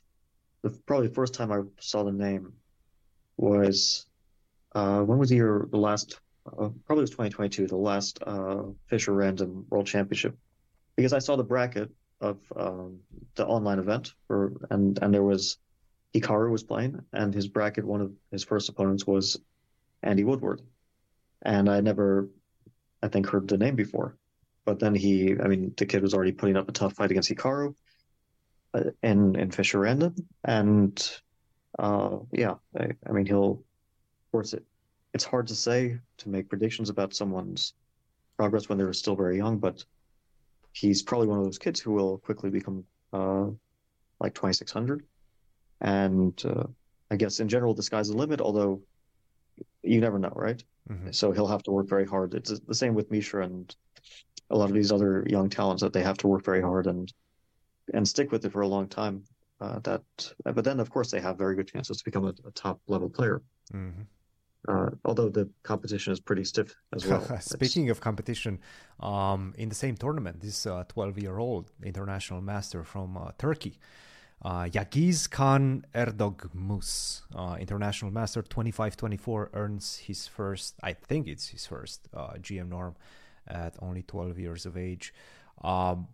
the 0.62 0.70
probably 0.86 1.08
the 1.08 1.14
first 1.14 1.34
time 1.34 1.50
I 1.50 1.62
saw 1.80 2.04
the 2.04 2.12
name 2.12 2.52
was 3.36 4.06
uh, 4.74 5.00
when 5.00 5.18
was 5.18 5.30
the 5.30 5.36
year 5.36 5.66
the 5.70 5.78
last 5.78 6.20
uh, 6.46 6.68
probably 6.86 7.02
was 7.02 7.10
2022, 7.10 7.66
the 7.66 7.76
last 7.76 8.18
uh, 8.26 8.62
Fischer 8.86 9.12
Random 9.12 9.66
World 9.70 9.86
Championship, 9.86 10.36
because 10.96 11.12
I 11.12 11.18
saw 11.18 11.36
the 11.36 11.44
bracket 11.44 11.90
of 12.20 12.38
um, 12.56 13.00
the 13.34 13.46
online 13.46 13.78
event, 13.78 14.12
for, 14.26 14.52
and 14.70 14.98
and 15.02 15.14
there 15.14 15.22
was 15.22 15.58
Hikaru 16.14 16.50
was 16.50 16.62
playing, 16.62 17.00
and 17.12 17.32
his 17.32 17.48
bracket, 17.48 17.84
one 17.84 18.00
of 18.00 18.12
his 18.30 18.44
first 18.44 18.68
opponents 18.68 19.06
was 19.06 19.40
Andy 20.02 20.24
Woodward, 20.24 20.62
and 21.42 21.68
I 21.68 21.80
never, 21.80 22.28
I 23.02 23.08
think, 23.08 23.28
heard 23.28 23.48
the 23.48 23.58
name 23.58 23.76
before, 23.76 24.16
but 24.64 24.78
then 24.78 24.94
he, 24.94 25.36
I 25.40 25.46
mean, 25.46 25.72
the 25.76 25.86
kid 25.86 26.02
was 26.02 26.14
already 26.14 26.32
putting 26.32 26.56
up 26.56 26.68
a 26.68 26.72
tough 26.72 26.94
fight 26.94 27.10
against 27.10 27.30
Hikaru, 27.30 27.74
uh, 28.74 28.84
in 29.02 29.36
in 29.36 29.50
Fischer 29.50 29.78
Random, 29.78 30.14
and 30.44 31.20
uh, 31.78 32.18
yeah, 32.32 32.54
I, 32.78 32.88
I 33.08 33.12
mean, 33.12 33.26
he'll, 33.26 33.52
of 33.52 34.32
course, 34.32 34.54
it 34.54 34.64
it's 35.14 35.24
hard 35.24 35.46
to 35.48 35.54
say 35.54 35.98
to 36.18 36.28
make 36.28 36.48
predictions 36.48 36.90
about 36.90 37.14
someone's 37.14 37.74
progress 38.36 38.68
when 38.68 38.78
they're 38.78 38.92
still 38.92 39.16
very 39.16 39.36
young, 39.36 39.58
but 39.58 39.84
he's 40.72 41.02
probably 41.02 41.28
one 41.28 41.38
of 41.38 41.44
those 41.44 41.58
kids 41.58 41.80
who 41.80 41.92
will 41.92 42.18
quickly 42.18 42.50
become 42.50 42.84
uh, 43.12 43.46
like 44.20 44.34
2600. 44.34 45.04
And 45.80 46.40
uh, 46.44 46.64
I 47.10 47.16
guess 47.16 47.40
in 47.40 47.48
general, 47.48 47.74
the 47.74 47.82
sky's 47.82 48.08
the 48.08 48.16
limit, 48.16 48.40
although 48.40 48.82
you 49.82 50.00
never 50.00 50.18
know, 50.18 50.32
right? 50.34 50.62
Mm-hmm. 50.88 51.10
So 51.10 51.32
he'll 51.32 51.46
have 51.46 51.62
to 51.64 51.70
work 51.70 51.88
very 51.88 52.06
hard. 52.06 52.34
It's 52.34 52.58
the 52.60 52.74
same 52.74 52.94
with 52.94 53.10
Mishra 53.10 53.44
and 53.44 53.74
a 54.50 54.56
lot 54.56 54.68
of 54.68 54.74
these 54.74 54.92
other 54.92 55.26
young 55.28 55.48
talents 55.48 55.82
that 55.82 55.92
they 55.92 56.02
have 56.02 56.18
to 56.18 56.28
work 56.28 56.44
very 56.44 56.62
hard 56.62 56.86
and 56.86 57.12
and 57.92 58.06
stick 58.06 58.30
with 58.30 58.44
it 58.44 58.52
for 58.52 58.60
a 58.60 58.68
long 58.68 58.88
time. 58.88 59.24
Uh, 59.60 59.78
that, 59.80 60.02
but 60.44 60.64
then 60.64 60.80
of 60.80 60.90
course 60.90 61.10
they 61.10 61.20
have 61.20 61.38
very 61.38 61.54
good 61.54 61.68
chances 61.68 61.96
to 61.98 62.04
become 62.04 62.24
a, 62.24 62.34
a 62.46 62.50
top 62.52 62.80
level 62.88 63.08
player. 63.08 63.42
Mm-hmm. 63.72 64.02
Uh, 64.68 64.90
although 65.04 65.28
the 65.28 65.48
competition 65.64 66.12
is 66.12 66.20
pretty 66.20 66.44
stiff 66.44 66.76
as 66.94 67.04
well. 67.04 67.20
Speaking 67.40 67.88
it's... 67.88 67.98
of 67.98 68.00
competition, 68.00 68.60
um, 69.00 69.54
in 69.58 69.68
the 69.68 69.74
same 69.74 69.96
tournament, 69.96 70.40
this 70.40 70.62
12 70.62 70.88
uh, 70.96 71.20
year 71.20 71.38
old 71.38 71.72
international 71.82 72.40
master 72.40 72.84
from 72.84 73.16
uh, 73.16 73.32
Turkey, 73.38 73.78
uh, 74.44 74.64
Yagiz 74.64 75.28
Kaan 75.28 75.82
Erdogmus, 75.94 77.22
uh, 77.34 77.56
international 77.58 78.12
master 78.12 78.42
25 78.42 78.96
24, 78.96 79.50
earns 79.54 79.96
his 79.98 80.28
first, 80.28 80.76
I 80.82 80.92
think 80.92 81.26
it's 81.26 81.48
his 81.48 81.66
first 81.66 82.08
uh, 82.14 82.34
GM 82.34 82.68
norm 82.68 82.94
at 83.48 83.74
only 83.80 84.02
12 84.02 84.38
years 84.38 84.66
of 84.66 84.76
age. 84.76 85.12
Um, 85.62 86.08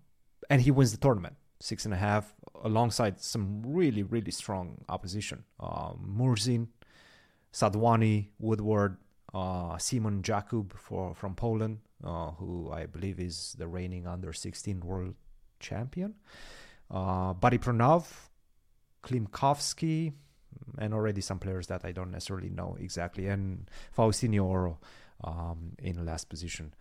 and 0.48 0.62
he 0.62 0.70
wins 0.70 0.92
the 0.92 0.98
tournament, 0.98 1.36
six 1.60 1.84
and 1.84 1.92
a 1.92 1.96
half, 1.96 2.34
alongside 2.62 3.20
some 3.20 3.62
really, 3.64 4.02
really 4.02 4.30
strong 4.30 4.84
opposition. 4.88 5.44
Um, 5.60 6.14
Murzin, 6.18 6.68
Sadhwani, 7.52 8.28
Woodward, 8.38 8.96
uh, 9.34 9.78
Simon 9.78 10.22
Jakub 10.22 10.72
for 10.74 11.14
from 11.14 11.34
Poland, 11.34 11.78
uh, 12.04 12.30
who 12.32 12.70
I 12.72 12.86
believe 12.86 13.20
is 13.20 13.54
the 13.58 13.66
reigning 13.66 14.06
under 14.06 14.32
16 14.32 14.80
world 14.80 15.14
champion. 15.60 16.14
Uh, 16.90 17.34
Body 17.34 17.58
Pranov, 17.58 18.06
Klimkovsky, 19.02 20.12
and 20.78 20.94
already 20.94 21.20
some 21.20 21.38
players 21.38 21.66
that 21.66 21.84
I 21.84 21.92
don't 21.92 22.10
necessarily 22.10 22.50
know 22.50 22.76
exactly. 22.80 23.26
And 23.26 23.70
Faustino 23.96 24.44
Oro 24.44 24.78
um, 25.24 25.72
in 25.78 26.04
last 26.04 26.28
position. 26.28 26.74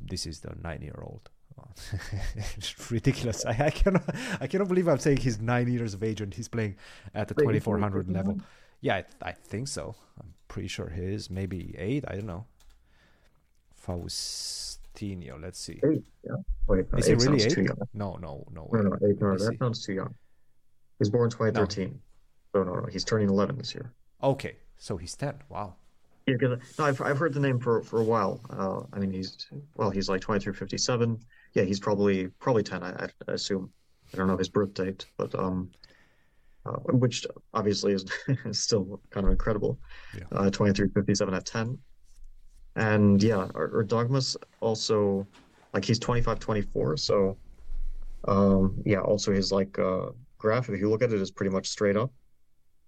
This 0.00 0.26
is 0.26 0.40
the 0.40 0.54
nine 0.62 0.82
year 0.82 1.00
old. 1.02 1.30
it's 2.56 2.90
ridiculous. 2.90 3.44
I, 3.44 3.66
I, 3.66 3.70
cannot 3.70 4.02
I 4.40 4.46
cannot 4.46 4.68
believe 4.68 4.86
I'm 4.86 4.98
saying 4.98 5.18
he's 5.18 5.40
nine 5.40 5.68
years 5.68 5.92
of 5.92 6.02
age 6.04 6.20
and 6.20 6.32
he's 6.32 6.46
playing 6.46 6.76
at 7.14 7.28
the 7.28 7.34
2400 7.34 8.08
level. 8.08 8.40
Yeah, 8.80 8.96
I, 8.96 9.02
th- 9.02 9.14
I 9.22 9.32
think 9.32 9.68
so. 9.68 9.96
I'm 10.20 10.34
pretty 10.46 10.68
sure 10.68 10.90
he 10.90 11.02
is. 11.02 11.30
Maybe 11.30 11.74
eight. 11.78 12.04
I 12.06 12.14
don't 12.14 12.26
know. 12.26 12.46
Faustino 13.86 15.40
Let's 15.40 15.58
see. 15.58 15.80
Eight, 15.84 16.04
yeah. 16.24 16.36
Wait, 16.66 16.92
no, 16.92 16.98
Is 16.98 17.06
he 17.06 17.12
eight 17.12 17.22
really 17.22 17.38
sounds 17.38 17.58
eight? 17.58 17.68
No, 17.94 18.18
no, 18.20 18.44
no. 18.52 18.68
No, 18.72 18.80
no, 18.80 18.96
eight, 19.08 19.20
no, 19.20 19.36
that 19.36 19.56
sounds 19.58 19.84
too 19.84 19.94
young. 19.94 20.14
He's 20.98 21.10
born 21.10 21.30
2013. 21.30 21.98
So 22.52 22.62
no, 22.64 22.74
no, 22.74 22.86
he's 22.86 23.04
turning 23.04 23.28
11 23.28 23.56
this 23.58 23.74
year. 23.74 23.92
Okay, 24.22 24.56
so 24.78 24.96
he's 24.96 25.14
ten. 25.14 25.34
Wow. 25.48 25.74
Yeah, 26.26 26.34
because 26.38 26.58
no, 26.78 26.84
I've 26.84 27.00
I've 27.00 27.18
heard 27.18 27.32
the 27.32 27.40
name 27.40 27.58
for 27.58 27.82
for 27.82 28.00
a 28.00 28.04
while. 28.04 28.40
Uh, 28.50 28.82
I 28.92 28.98
mean, 28.98 29.12
he's 29.12 29.46
well, 29.76 29.90
he's 29.90 30.08
like 30.08 30.20
23, 30.20 30.52
57. 30.52 31.20
Yeah, 31.54 31.62
he's 31.62 31.80
probably 31.80 32.28
probably 32.40 32.62
10. 32.62 32.82
I, 32.82 33.08
I 33.28 33.32
assume. 33.32 33.70
I 34.12 34.16
don't 34.16 34.26
know 34.26 34.36
his 34.36 34.48
birth 34.48 34.74
date, 34.74 35.06
but 35.16 35.34
um, 35.34 35.70
uh, 36.68 36.92
which 36.92 37.26
obviously 37.54 37.92
is, 37.92 38.04
is 38.44 38.62
still 38.62 39.00
kind 39.10 39.26
of 39.26 39.32
incredible. 39.32 39.78
Yeah. 40.16 40.24
Uh, 40.32 40.50
23, 40.50 40.88
57 40.94 41.34
at 41.34 41.44
10. 41.44 41.78
And 42.76 43.22
yeah, 43.22 43.48
or, 43.54 43.84
Erdogmus 43.84 44.36
also 44.60 45.26
like 45.72 45.84
he's 45.84 45.98
25, 45.98 46.38
24. 46.38 46.96
So 46.96 47.36
um, 48.26 48.80
yeah, 48.84 49.00
also 49.00 49.32
his 49.32 49.52
like 49.52 49.78
uh, 49.78 50.10
graph, 50.38 50.68
if 50.68 50.80
you 50.80 50.88
look 50.90 51.02
at 51.02 51.12
it, 51.12 51.20
is 51.20 51.30
pretty 51.30 51.50
much 51.50 51.68
straight 51.68 51.96
up. 51.96 52.12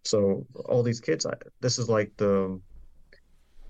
So 0.05 0.47
all 0.67 0.83
these 0.83 1.01
kids, 1.01 1.27
I, 1.27 1.35
this 1.61 1.79
is 1.79 1.89
like 1.89 2.13
the 2.17 2.61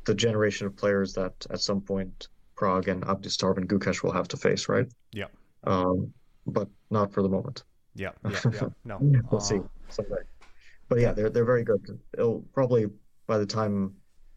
the 0.07 0.15
generation 0.15 0.67
of 0.67 0.77
players 0.77 1.13
that 1.15 1.35
at 1.51 1.61
some 1.61 1.81
point 1.81 2.29
Pragg 2.57 2.89
and 2.89 3.03
Abdusattorov 3.05 3.59
and 3.59 3.69
Gukesh 3.69 4.03
will 4.03 4.13
have 4.13 4.29
to 4.29 4.37
face, 4.37 4.69
right? 4.69 4.87
Yeah. 5.13 5.27
Um, 5.65 6.13
but 6.47 6.69
not 6.91 7.13
for 7.13 7.23
the 7.23 7.29
moment. 7.29 7.65
Yeah, 7.95 8.11
yeah, 8.29 8.41
yeah. 8.53 8.69
No. 8.85 8.99
We'll 9.31 9.41
see 9.41 9.61
uh. 9.99 10.05
But 10.89 11.01
yeah, 11.01 11.13
they're 11.13 11.31
they're 11.31 11.45
very 11.45 11.65
good. 11.65 12.01
It'll 12.15 12.43
probably 12.53 12.87
by 13.27 13.39
the 13.39 13.47
time 13.47 13.95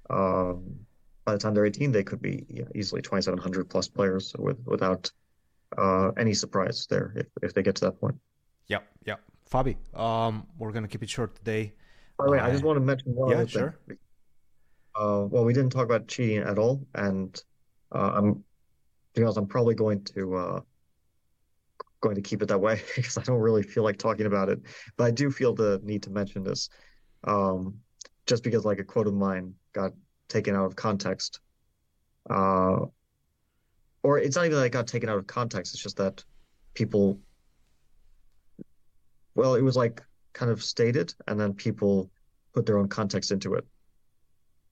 um, 0.10 0.86
by 1.26 1.34
the 1.34 1.40
time 1.40 1.54
they're 1.54 1.66
18, 1.66 1.92
they 1.92 2.04
could 2.04 2.22
be 2.22 2.46
yeah, 2.50 2.66
easily 2.76 3.02
2,700 3.02 3.70
plus 3.70 3.88
players 3.88 4.36
with 4.38 4.60
without 4.66 5.12
uh, 5.78 6.12
any 6.18 6.34
surprise 6.34 6.86
there 6.90 7.14
if, 7.16 7.28
if 7.42 7.54
they 7.54 7.64
get 7.64 7.76
to 7.76 7.86
that 7.86 8.00
point. 8.00 8.16
Yeah, 8.68 8.80
yeah. 9.06 9.16
Fabi, 9.50 9.76
um, 9.98 10.46
we're 10.58 10.72
gonna 10.72 10.88
keep 10.88 11.04
it 11.04 11.10
short 11.10 11.36
today. 11.36 11.74
By 12.18 12.26
the 12.26 12.32
way, 12.32 12.40
I 12.40 12.50
Uh, 12.50 12.52
just 12.52 12.64
want 12.64 12.78
to 12.78 12.82
mention 12.82 13.16
one 13.16 13.30
yeah, 13.32 13.38
other 13.38 13.46
thing. 13.46 13.52
sure. 13.52 13.80
Uh, 14.96 15.26
well, 15.30 15.44
we 15.44 15.54
didn't 15.54 15.72
talk 15.72 15.86
about 15.86 16.08
cheating 16.08 16.38
at 16.38 16.60
all, 16.60 16.86
and 16.94 17.42
uh, 17.96 18.12
I'm, 18.14 18.36
to 18.36 19.22
be 19.22 19.24
honest, 19.24 19.38
I'm 19.40 19.48
probably 19.48 19.74
going 19.74 20.04
to 20.16 20.36
uh, 20.36 20.62
going 22.04 22.16
to 22.16 22.22
keep 22.22 22.42
it 22.42 22.50
that 22.50 22.60
way 22.60 22.82
because 22.96 23.18
I 23.18 23.24
don't 23.24 23.40
really 23.40 23.64
feel 23.64 23.84
like 23.84 23.98
talking 23.98 24.28
about 24.28 24.50
it. 24.50 24.60
But 24.98 25.06
I 25.06 25.12
do 25.12 25.32
feel 25.32 25.56
the 25.56 25.80
need 25.84 26.04
to 26.04 26.12
mention 26.12 26.44
this, 26.44 26.70
um, 27.24 27.76
just 28.28 28.44
because 28.44 28.66
like 28.66 28.80
a 28.80 28.84
quote 28.84 29.08
of 29.08 29.14
mine 29.14 29.56
got 29.72 29.94
taken 30.28 30.56
out 30.56 30.66
of 30.66 30.76
context. 30.76 31.40
Uh, 32.30 32.80
or 34.04 34.20
it's 34.20 34.36
not 34.36 34.46
even 34.46 34.58
that 34.58 34.66
it 34.66 34.72
got 34.72 34.86
taken 34.86 35.10
out 35.10 35.18
of 35.18 35.26
context. 35.26 35.74
It's 35.74 35.82
just 35.82 35.98
that 35.98 36.24
people, 36.74 37.20
well, 39.34 39.56
it 39.56 39.62
was 39.62 39.78
like 39.78 40.02
kind 40.34 40.52
of 40.52 40.62
stated, 40.62 41.16
and 41.28 41.40
then 41.40 41.54
people 41.54 42.12
put 42.54 42.66
their 42.66 42.78
own 42.78 42.90
context 42.90 43.32
into 43.32 43.54
it. 43.54 43.66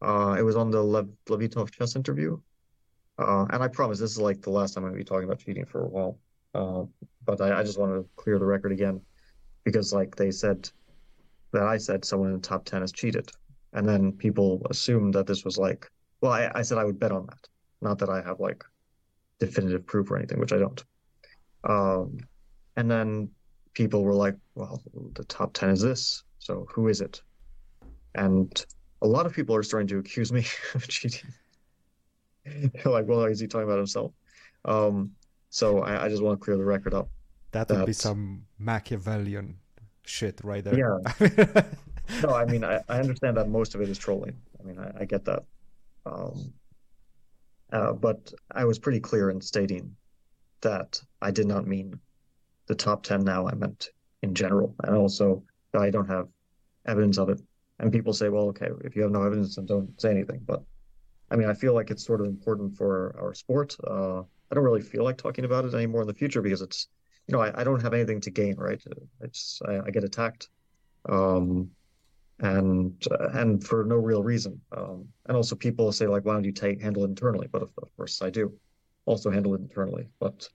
Uh, 0.01 0.35
it 0.37 0.41
was 0.41 0.55
on 0.55 0.69
the 0.69 0.83
Lev 0.83 1.07
Levitov 1.29 1.71
chess 1.71 1.95
interview. 1.95 2.37
Uh, 3.17 3.45
and 3.51 3.63
I 3.63 3.67
promise 3.67 3.99
this 3.99 4.11
is 4.11 4.19
like 4.19 4.41
the 4.41 4.49
last 4.49 4.73
time 4.73 4.83
I'm 4.83 4.91
going 4.91 4.99
to 4.99 5.05
be 5.05 5.07
talking 5.07 5.25
about 5.25 5.39
cheating 5.39 5.65
for 5.65 5.83
a 5.83 5.87
while. 5.87 6.17
Uh, 6.53 6.83
but 7.25 7.39
I, 7.41 7.59
I 7.59 7.63
just 7.63 7.79
want 7.79 7.93
to 7.93 8.09
clear 8.15 8.39
the 8.39 8.45
record 8.45 8.71
again 8.71 9.01
because 9.63 9.93
like 9.93 10.15
they 10.15 10.31
said 10.31 10.69
that 11.53 11.63
I 11.63 11.77
said 11.77 12.05
someone 12.05 12.29
in 12.29 12.35
the 12.35 12.41
top 12.47 12.65
10 12.65 12.81
has 12.81 12.91
cheated. 12.91 13.31
And 13.73 13.87
then 13.87 14.11
people 14.11 14.65
assumed 14.69 15.13
that 15.13 15.27
this 15.27 15.45
was 15.45 15.57
like, 15.57 15.89
well, 16.21 16.31
I, 16.31 16.51
I 16.53 16.61
said 16.61 16.77
I 16.77 16.83
would 16.83 16.99
bet 16.99 17.11
on 17.11 17.25
that. 17.27 17.47
Not 17.81 17.99
that 17.99 18.09
I 18.09 18.21
have 18.21 18.39
like 18.39 18.63
definitive 19.39 19.85
proof 19.85 20.11
or 20.11 20.17
anything, 20.17 20.39
which 20.39 20.53
I 20.53 20.57
don't. 20.57 20.83
Um, 21.63 22.19
and 22.75 22.89
then 22.89 23.29
people 23.73 24.03
were 24.03 24.13
like, 24.13 24.35
well, 24.55 24.81
the 25.13 25.23
top 25.25 25.53
10 25.53 25.69
is 25.69 25.81
this. 25.81 26.23
So 26.39 26.65
who 26.73 26.87
is 26.87 27.01
it? 27.01 27.21
And 28.15 28.65
a 29.01 29.07
lot 29.07 29.25
of 29.25 29.33
people 29.33 29.55
are 29.55 29.63
starting 29.63 29.87
to 29.87 29.99
accuse 29.99 30.31
me 30.31 30.45
of 30.75 30.87
cheating. 30.87 31.29
They're 32.45 32.91
like, 32.91 33.07
well, 33.07 33.23
is 33.25 33.39
he 33.39 33.47
talking 33.47 33.67
about 33.67 33.77
himself? 33.77 34.11
Um, 34.65 35.11
so 35.51 35.81
I, 35.83 36.05
I 36.05 36.09
just 36.09 36.23
want 36.23 36.39
to 36.39 36.43
clear 36.43 36.57
the 36.57 36.65
record 36.65 36.95
up. 36.95 37.09
That 37.51 37.69
would 37.69 37.85
be 37.85 37.93
some 37.93 38.45
Machiavellian 38.57 39.57
shit 40.05 40.39
right 40.43 40.63
there. 40.63 40.77
Yeah. 40.77 41.63
No, 42.23 42.29
I 42.29 42.45
mean, 42.45 42.63
I, 42.63 42.81
I 42.89 42.99
understand 42.99 43.37
that 43.37 43.47
most 43.47 43.73
of 43.73 43.81
it 43.81 43.89
is 43.89 43.97
trolling. 43.97 44.35
I 44.59 44.63
mean, 44.63 44.77
I, 44.77 45.01
I 45.01 45.05
get 45.05 45.23
that. 45.25 45.43
Um, 46.05 46.53
uh, 47.71 47.93
but 47.93 48.33
I 48.51 48.65
was 48.65 48.79
pretty 48.79 48.99
clear 48.99 49.29
in 49.29 49.39
stating 49.39 49.95
that 50.61 51.01
I 51.21 51.31
did 51.31 51.47
not 51.47 51.67
mean 51.67 51.97
the 52.67 52.75
top 52.75 53.03
10 53.03 53.23
now. 53.23 53.47
I 53.47 53.53
meant 53.53 53.91
in 54.21 54.35
general. 54.35 54.75
And 54.83 54.95
also 54.95 55.43
I 55.73 55.89
don't 55.89 56.07
have 56.07 56.27
evidence 56.85 57.17
of 57.17 57.29
it. 57.29 57.41
And 57.79 57.91
people 57.91 58.13
say, 58.13 58.29
well, 58.29 58.47
okay, 58.49 58.69
if 58.83 58.95
you 58.95 59.03
have 59.03 59.11
no 59.11 59.23
evidence, 59.23 59.55
then 59.55 59.65
don't 59.65 59.99
say 59.99 60.11
anything. 60.11 60.41
But 60.45 60.61
I 61.31 61.35
mean, 61.35 61.49
I 61.49 61.53
feel 61.53 61.73
like 61.73 61.91
it's 61.91 62.05
sort 62.05 62.21
of 62.21 62.27
important 62.27 62.75
for 62.75 63.15
our 63.19 63.33
sport. 63.33 63.75
Uh, 63.87 64.23
I 64.51 64.55
don't 64.55 64.63
really 64.63 64.81
feel 64.81 65.03
like 65.03 65.17
talking 65.17 65.45
about 65.45 65.65
it 65.65 65.73
anymore 65.73 66.01
in 66.01 66.07
the 66.07 66.13
future 66.13 66.41
because 66.41 66.61
it's, 66.61 66.87
you 67.27 67.33
know, 67.33 67.41
I, 67.41 67.61
I 67.61 67.63
don't 67.63 67.81
have 67.81 67.93
anything 67.93 68.19
to 68.21 68.31
gain, 68.31 68.55
right? 68.57 68.81
It's 69.21 69.61
I, 69.65 69.79
I 69.87 69.91
get 69.91 70.03
attacked. 70.03 70.49
Um, 71.07 71.71
and 72.39 73.01
uh, 73.11 73.29
and 73.33 73.63
for 73.63 73.85
no 73.85 73.95
real 73.95 74.23
reason. 74.23 74.59
Um, 74.75 75.07
and 75.27 75.37
also 75.37 75.55
people 75.55 75.91
say 75.91 76.07
like, 76.07 76.25
why 76.25 76.33
don't 76.33 76.43
you 76.43 76.51
take 76.51 76.81
handle 76.81 77.03
it 77.03 77.09
internally? 77.09 77.47
But 77.51 77.61
of, 77.61 77.71
of 77.81 77.95
course 77.95 78.21
I 78.21 78.29
do 78.29 78.53
also 79.05 79.29
handle 79.29 79.53
it 79.55 79.61
internally. 79.61 80.09
But 80.19 80.49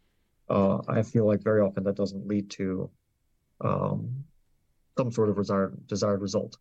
uh, 0.49 0.79
I 0.89 1.03
feel 1.03 1.27
like 1.27 1.43
very 1.43 1.61
often 1.61 1.85
that 1.85 1.97
doesn't 1.97 2.27
lead 2.27 2.51
to 2.51 2.91
um, 3.61 4.25
some 4.99 5.11
sort 5.11 5.31
of 5.31 5.37
desired 5.37 5.87
desired 5.87 6.21
result. 6.21 6.59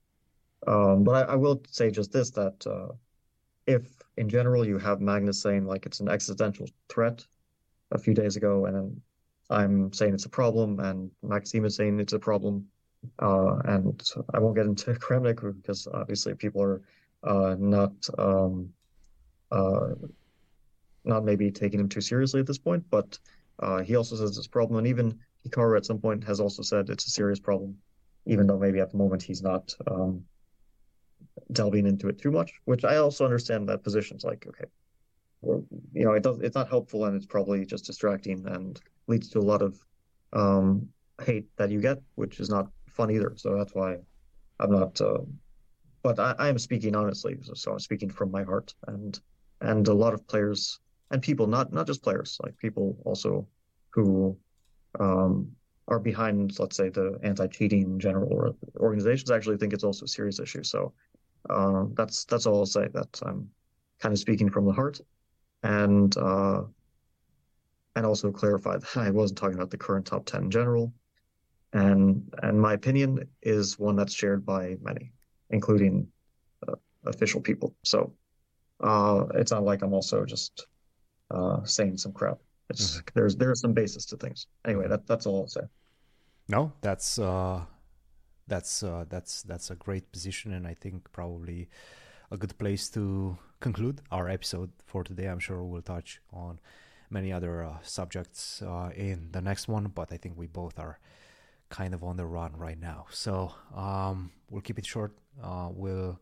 Um, 0.67 1.03
but 1.03 1.27
I, 1.27 1.33
I 1.33 1.35
will 1.35 1.61
say 1.69 1.91
just 1.91 2.11
this 2.11 2.31
that 2.31 2.65
uh, 2.65 2.93
if 3.67 3.87
in 4.17 4.29
general 4.29 4.65
you 4.65 4.77
have 4.77 5.01
Magnus 5.01 5.41
saying 5.41 5.65
like 5.65 5.85
it's 5.85 5.99
an 5.99 6.09
existential 6.09 6.67
threat 6.89 7.25
a 7.91 7.97
few 7.97 8.13
days 8.13 8.35
ago, 8.35 8.65
and 8.65 8.75
then 8.75 9.01
I'm 9.49 9.93
saying 9.93 10.13
it's 10.13 10.25
a 10.25 10.29
problem, 10.29 10.79
and 10.79 11.11
Maxime 11.23 11.65
is 11.65 11.75
saying 11.75 11.99
it's 11.99 12.13
a 12.13 12.19
problem. 12.19 12.67
Uh, 13.19 13.57
and 13.65 14.01
I 14.33 14.39
won't 14.39 14.55
get 14.55 14.65
into 14.65 14.93
Kramnik 14.93 15.41
because 15.61 15.87
obviously 15.87 16.33
people 16.33 16.61
are 16.61 16.81
uh, 17.23 17.55
not 17.59 17.93
um, 18.17 18.69
uh, 19.51 19.89
not 21.03 21.23
maybe 21.23 21.51
taking 21.51 21.79
him 21.79 21.89
too 21.89 22.01
seriously 22.01 22.39
at 22.39 22.47
this 22.47 22.57
point. 22.57 22.83
But 22.89 23.19
uh, 23.59 23.83
he 23.83 23.95
also 23.95 24.15
says 24.15 24.37
it's 24.37 24.47
a 24.47 24.49
problem, 24.49 24.79
and 24.79 24.87
even 24.87 25.19
Hikaru 25.47 25.77
at 25.77 25.85
some 25.85 25.99
point 25.99 26.23
has 26.23 26.39
also 26.39 26.63
said 26.63 26.89
it's 26.89 27.05
a 27.05 27.11
serious 27.11 27.39
problem, 27.39 27.77
even 28.25 28.47
though 28.47 28.57
maybe 28.57 28.79
at 28.79 28.91
the 28.91 28.97
moment 28.97 29.21
he's 29.21 29.43
not 29.43 29.73
um, 29.87 30.23
delving 31.51 31.87
into 31.87 32.07
it 32.07 32.19
too 32.19 32.31
much. 32.31 32.53
Which 32.65 32.83
I 32.85 32.97
also 32.97 33.25
understand 33.25 33.69
that 33.69 33.83
position's 33.83 34.23
like 34.23 34.45
okay, 34.47 34.69
you 35.93 36.05
know, 36.05 36.13
it 36.13 36.23
does 36.23 36.39
it's 36.39 36.55
not 36.55 36.69
helpful, 36.69 37.05
and 37.05 37.15
it's 37.15 37.25
probably 37.25 37.65
just 37.65 37.85
distracting 37.85 38.45
and 38.47 38.79
leads 39.07 39.29
to 39.29 39.39
a 39.39 39.41
lot 39.41 39.61
of 39.61 39.77
um, 40.33 40.87
hate 41.21 41.47
that 41.57 41.69
you 41.69 41.81
get, 41.81 42.01
which 42.15 42.39
is 42.39 42.49
not 42.49 42.69
fun 42.87 43.11
either. 43.11 43.33
So 43.35 43.55
that's 43.57 43.73
why 43.73 43.97
I'm 44.59 44.71
not. 44.71 44.99
Uh, 44.99 45.19
but 46.03 46.19
I, 46.19 46.35
I 46.37 46.47
am 46.49 46.59
speaking 46.59 46.95
honestly, 46.95 47.37
so, 47.41 47.53
so 47.53 47.71
I'm 47.73 47.79
speaking 47.79 48.09
from 48.09 48.31
my 48.31 48.43
heart, 48.43 48.73
and 48.87 49.19
and 49.61 49.87
a 49.87 49.93
lot 49.93 50.13
of 50.13 50.27
players 50.27 50.79
and 51.11 51.21
people, 51.21 51.47
not 51.47 51.71
not 51.71 51.87
just 51.87 52.03
players, 52.03 52.37
like 52.43 52.57
people 52.57 52.97
also 53.05 53.47
who 53.91 54.37
um, 54.99 55.51
are 55.87 55.99
behind, 55.99 56.57
let's 56.59 56.75
say, 56.75 56.89
the 56.89 57.17
anti-cheating 57.23 57.99
general 57.99 58.57
organizations 58.77 59.31
actually 59.31 59.57
think 59.57 59.73
it's 59.73 59.83
also 59.83 60.05
a 60.05 60.07
serious 60.07 60.39
issue. 60.39 60.63
So 60.63 60.93
uh, 61.49 61.85
that's 61.93 62.25
that's 62.25 62.45
all 62.45 62.59
I'll 62.59 62.65
say. 62.65 62.87
That 62.93 63.19
I'm 63.23 63.49
kind 63.99 64.13
of 64.13 64.19
speaking 64.19 64.49
from 64.49 64.65
the 64.65 64.73
heart, 64.73 64.99
and 65.63 66.15
uh, 66.17 66.63
and 67.95 68.05
also 68.05 68.31
clarify 68.31 68.77
that 68.77 68.97
I 68.97 69.11
wasn't 69.11 69.37
talking 69.39 69.55
about 69.55 69.71
the 69.71 69.77
current 69.77 70.05
top 70.05 70.25
ten 70.25 70.45
in 70.45 70.51
general 70.51 70.93
and 71.75 72.33
and 72.41 72.59
my 72.59 72.73
opinion 72.73 73.27
is 73.41 73.77
one 73.77 73.97
that's 73.97 74.13
shared 74.13 74.45
by 74.45 74.77
many, 74.81 75.11
including 75.49 76.07
uh, 76.67 76.75
official 77.05 77.41
people. 77.41 77.75
So 77.83 78.13
uh, 78.81 79.25
it's 79.35 79.51
not 79.51 79.63
like 79.63 79.81
I'm 79.81 79.93
also 79.93 80.25
just 80.25 80.67
uh, 81.31 81.63
saying 81.65 81.97
some 81.97 82.13
crap. 82.13 82.37
It's 82.69 83.01
there's 83.13 83.35
there's 83.35 83.59
some 83.59 83.73
basis 83.73 84.05
to 84.07 84.17
things. 84.17 84.47
Anyway, 84.65 84.87
that 84.87 85.05
that's 85.05 85.25
all 85.25 85.41
I'll 85.41 85.47
say. 85.47 85.61
No, 86.47 86.71
that's 86.79 87.19
uh, 87.19 87.61
that's 88.47 88.83
uh, 88.83 89.05
that's 89.09 89.43
that's 89.43 89.71
a 89.71 89.75
great 89.75 90.11
position, 90.11 90.53
and 90.53 90.67
I 90.67 90.73
think 90.73 91.11
probably 91.11 91.69
a 92.31 92.37
good 92.37 92.57
place 92.57 92.89
to 92.89 93.37
conclude 93.59 94.01
our 94.11 94.29
episode 94.29 94.71
for 94.85 95.03
today. 95.03 95.25
I'm 95.27 95.39
sure 95.39 95.63
we'll 95.63 95.81
touch 95.81 96.21
on 96.33 96.59
many 97.09 97.31
other 97.31 97.63
uh, 97.63 97.77
subjects 97.81 98.61
uh, 98.61 98.89
in 98.95 99.29
the 99.31 99.41
next 99.41 99.67
one, 99.67 99.87
but 99.87 100.11
I 100.11 100.17
think 100.17 100.37
we 100.37 100.47
both 100.47 100.79
are 100.79 100.99
kind 101.69 101.93
of 101.93 102.03
on 102.03 102.17
the 102.17 102.25
run 102.25 102.53
right 102.57 102.79
now. 102.79 103.05
So 103.09 103.53
um, 103.75 104.31
we'll 104.49 104.61
keep 104.61 104.79
it 104.79 104.85
short. 104.85 105.13
Uh, 105.41 105.69
we'll 105.71 106.19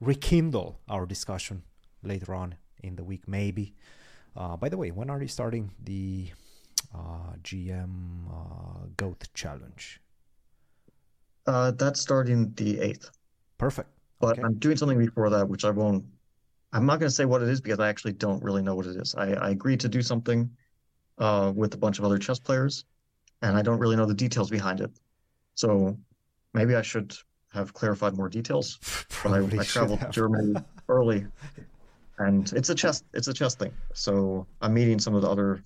rekindle 0.00 0.80
our 0.88 1.06
discussion 1.06 1.62
later 2.02 2.34
on 2.34 2.56
in 2.82 2.96
the 2.96 3.04
week, 3.04 3.26
maybe. 3.26 3.74
Uh, 4.36 4.56
by 4.56 4.68
the 4.68 4.76
way, 4.76 4.90
when 4.90 5.10
are 5.10 5.20
you 5.20 5.28
starting 5.28 5.72
the 5.82 6.28
uh, 6.94 7.34
GM 7.42 8.28
uh, 8.30 8.86
Goat 8.96 9.28
Challenge? 9.34 10.00
Uh, 11.46 11.70
that's 11.72 12.00
starting 12.00 12.52
the 12.54 12.76
8th, 12.78 13.10
Perfect. 13.58 13.88
but 14.20 14.32
Okay. 14.32 14.42
I'm 14.42 14.54
doing 14.54 14.76
something 14.76 14.98
before 14.98 15.30
that, 15.30 15.48
which 15.48 15.64
I 15.64 15.70
won't. 15.70 16.04
I'm 16.72 16.84
not 16.86 16.98
going 16.98 17.08
to 17.08 17.14
say 17.14 17.24
what 17.24 17.42
it 17.42 17.48
is 17.48 17.60
because 17.60 17.78
I 17.78 17.88
actually 17.88 18.12
don't 18.14 18.42
really 18.42 18.62
know 18.62 18.74
what 18.74 18.86
it 18.86 18.96
is. 18.96 19.14
I, 19.14 19.32
I 19.34 19.50
agreed 19.50 19.80
to 19.80 19.88
do 19.88 20.02
something 20.02 20.50
uh, 21.18 21.52
with 21.54 21.72
a 21.74 21.76
bunch 21.76 21.98
of 21.98 22.04
other 22.04 22.18
chess 22.18 22.38
players, 22.38 22.84
and 23.42 23.56
I 23.56 23.62
don't 23.62 23.78
really 23.78 23.96
know 23.96 24.06
the 24.06 24.14
details 24.14 24.50
behind 24.50 24.80
it. 24.80 24.90
So 25.54 25.96
maybe 26.52 26.74
I 26.74 26.82
should 26.82 27.14
have 27.52 27.72
clarified 27.72 28.16
more 28.16 28.28
details. 28.28 28.78
But 29.22 29.32
I, 29.32 29.60
I 29.60 29.64
traveled 29.64 30.00
to. 30.00 30.08
Germany 30.10 30.54
early, 30.88 31.26
and 32.18 32.52
it's 32.52 32.68
a 32.68 32.74
chess 32.74 33.02
it's 33.14 33.28
a 33.28 33.34
chess 33.34 33.54
thing. 33.54 33.72
So 33.94 34.46
I'm 34.60 34.74
meeting 34.74 34.98
some 34.98 35.14
of 35.14 35.22
the 35.22 35.28
other 35.28 35.62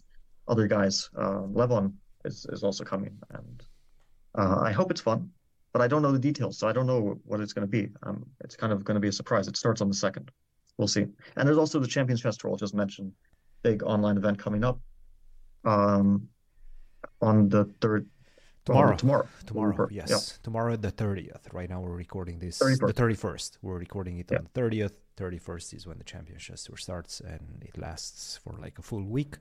other 0.46 0.66
guys. 0.66 1.10
Uh, 1.16 1.42
Levon 1.52 1.92
is 2.24 2.46
is 2.52 2.62
also 2.62 2.84
coming, 2.84 3.18
and 3.30 3.62
uh, 4.38 4.60
I 4.60 4.72
hope 4.72 4.90
it's 4.90 5.00
fun. 5.00 5.30
But 5.72 5.82
I 5.82 5.88
don't 5.88 6.02
know 6.02 6.10
the 6.12 6.18
details, 6.18 6.58
so 6.58 6.66
I 6.68 6.72
don't 6.72 6.86
know 6.86 7.18
what 7.24 7.40
it's 7.40 7.52
going 7.52 7.66
to 7.66 7.70
be. 7.70 7.90
Um, 8.02 8.26
it's 8.42 8.56
kind 8.56 8.72
of 8.72 8.84
going 8.84 8.96
to 8.96 9.00
be 9.00 9.08
a 9.08 9.12
surprise. 9.12 9.46
It 9.48 9.56
starts 9.56 9.80
on 9.80 9.88
the 9.88 9.94
second. 9.94 10.30
We'll 10.78 10.88
see. 10.88 11.06
And 11.36 11.46
there's 11.46 11.58
also 11.58 11.78
the 11.78 11.86
Champions 11.86 12.20
Festival, 12.22 12.54
I 12.54 12.58
just 12.58 12.74
mentioned, 12.74 13.12
big 13.62 13.82
online 13.84 14.16
event 14.16 14.38
coming 14.38 14.64
up. 14.64 14.80
Um, 15.64 16.28
on 17.22 17.48
the 17.48 17.66
third. 17.80 18.06
well, 18.66 18.78
Tomorrow. 18.78 18.96
tomorrow. 18.96 19.28
Tomorrow, 19.46 19.88
Yeah. 19.90 20.06
yes. 20.08 20.38
Tomorrow, 20.42 20.76
the 20.76 20.90
30th. 20.90 21.52
Right 21.52 21.68
now, 21.68 21.80
we're 21.80 21.90
recording 21.96 22.38
this. 22.38 22.58
31st. 22.58 22.86
The 22.86 23.02
31st. 23.02 23.58
We're 23.62 23.78
recording 23.78 24.18
it 24.18 24.26
Yeah. 24.30 24.38
on 24.38 24.44
the 24.52 24.60
30th. 24.60 24.92
31st 25.16 25.74
is 25.74 25.86
when 25.86 25.98
the 25.98 26.04
championship 26.04 26.58
starts, 26.58 27.20
and 27.20 27.62
it 27.62 27.78
lasts 27.78 28.38
for 28.42 28.54
like 28.60 28.78
a 28.78 28.82
full 28.82 29.04
week 29.04 29.36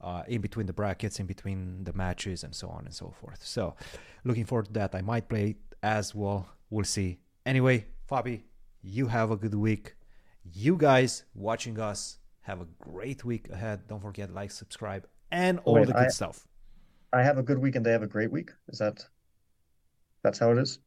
uh, 0.00 0.22
in 0.28 0.40
between 0.40 0.66
the 0.66 0.72
brackets, 0.72 1.20
in 1.20 1.26
between 1.26 1.84
the 1.84 1.92
matches, 1.92 2.42
and 2.44 2.54
so 2.54 2.68
on 2.68 2.84
and 2.86 2.94
so 2.94 3.10
forth. 3.20 3.44
So, 3.44 3.74
looking 4.24 4.44
forward 4.46 4.66
to 4.66 4.72
that. 4.74 4.94
I 4.94 5.02
might 5.02 5.28
play 5.28 5.56
as 5.82 6.14
well. 6.14 6.48
We'll 6.70 6.84
see. 6.84 7.18
Anyway, 7.44 7.86
Fabi, 8.10 8.42
you 8.82 9.08
have 9.08 9.30
a 9.30 9.36
good 9.36 9.54
week. 9.54 9.94
You 10.52 10.76
guys 10.76 11.24
watching 11.34 11.78
us 11.78 12.18
have 12.42 12.60
a 12.60 12.66
great 12.78 13.24
week 13.24 13.48
ahead. 13.50 13.86
Don't 13.88 14.00
forget, 14.00 14.32
like, 14.32 14.50
subscribe, 14.50 15.06
and 15.30 15.58
all 15.64 15.74
Wait, 15.74 15.86
the 15.86 15.92
good 15.92 16.04
I- 16.06 16.08
stuff. 16.08 16.46
I 17.12 17.22
have 17.24 17.38
a 17.38 17.42
good 17.42 17.58
week 17.58 17.74
and 17.74 17.84
they 17.84 17.90
have 17.90 18.04
a 18.04 18.06
great 18.06 18.30
week. 18.30 18.52
Is 18.68 18.78
that 18.78 19.04
that's 20.22 20.38
how 20.38 20.52
it 20.52 20.58
is? 20.58 20.78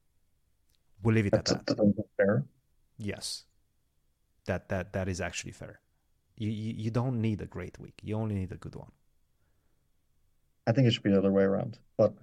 We'll 1.04 1.16
leave 1.16 1.26
it 1.26 1.34
at 1.34 1.44
That's, 1.44 1.52
that. 1.66 1.76
that's 1.98 2.08
fair. 2.16 2.46
Yes, 2.98 3.44
that 4.46 4.70
that 4.70 4.94
that 4.94 5.08
is 5.08 5.22
actually 5.22 5.52
fair. 5.52 5.80
You, 6.36 6.50
you 6.50 6.74
you 6.78 6.92
don't 6.92 7.22
need 7.22 7.42
a 7.42 7.46
great 7.46 7.80
week. 7.80 8.00
You 8.02 8.16
only 8.16 8.36
need 8.36 8.52
a 8.52 8.58
good 8.58 8.76
one. 8.76 8.92
I 10.66 10.72
think 10.72 10.88
it 10.88 10.92
should 10.94 11.04
be 11.04 11.12
the 11.12 11.18
other 11.18 11.32
way 11.32 11.44
around. 11.44 11.80
But 11.98 12.14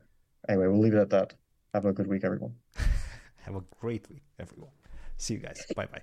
anyway, 0.49 0.67
we'll 0.67 0.81
leave 0.81 0.95
it 0.95 0.99
at 1.01 1.11
that. 1.11 1.35
Have 1.75 1.85
a 1.85 1.93
good 1.93 2.07
week, 2.07 2.25
everyone. 2.25 2.55
Have 3.37 3.57
a 3.57 3.63
great 3.81 4.09
week, 4.09 4.25
everyone. 4.39 4.73
See 5.17 5.35
you 5.35 5.41
guys. 5.41 5.61
Bye 5.77 5.87
bye. 5.87 6.03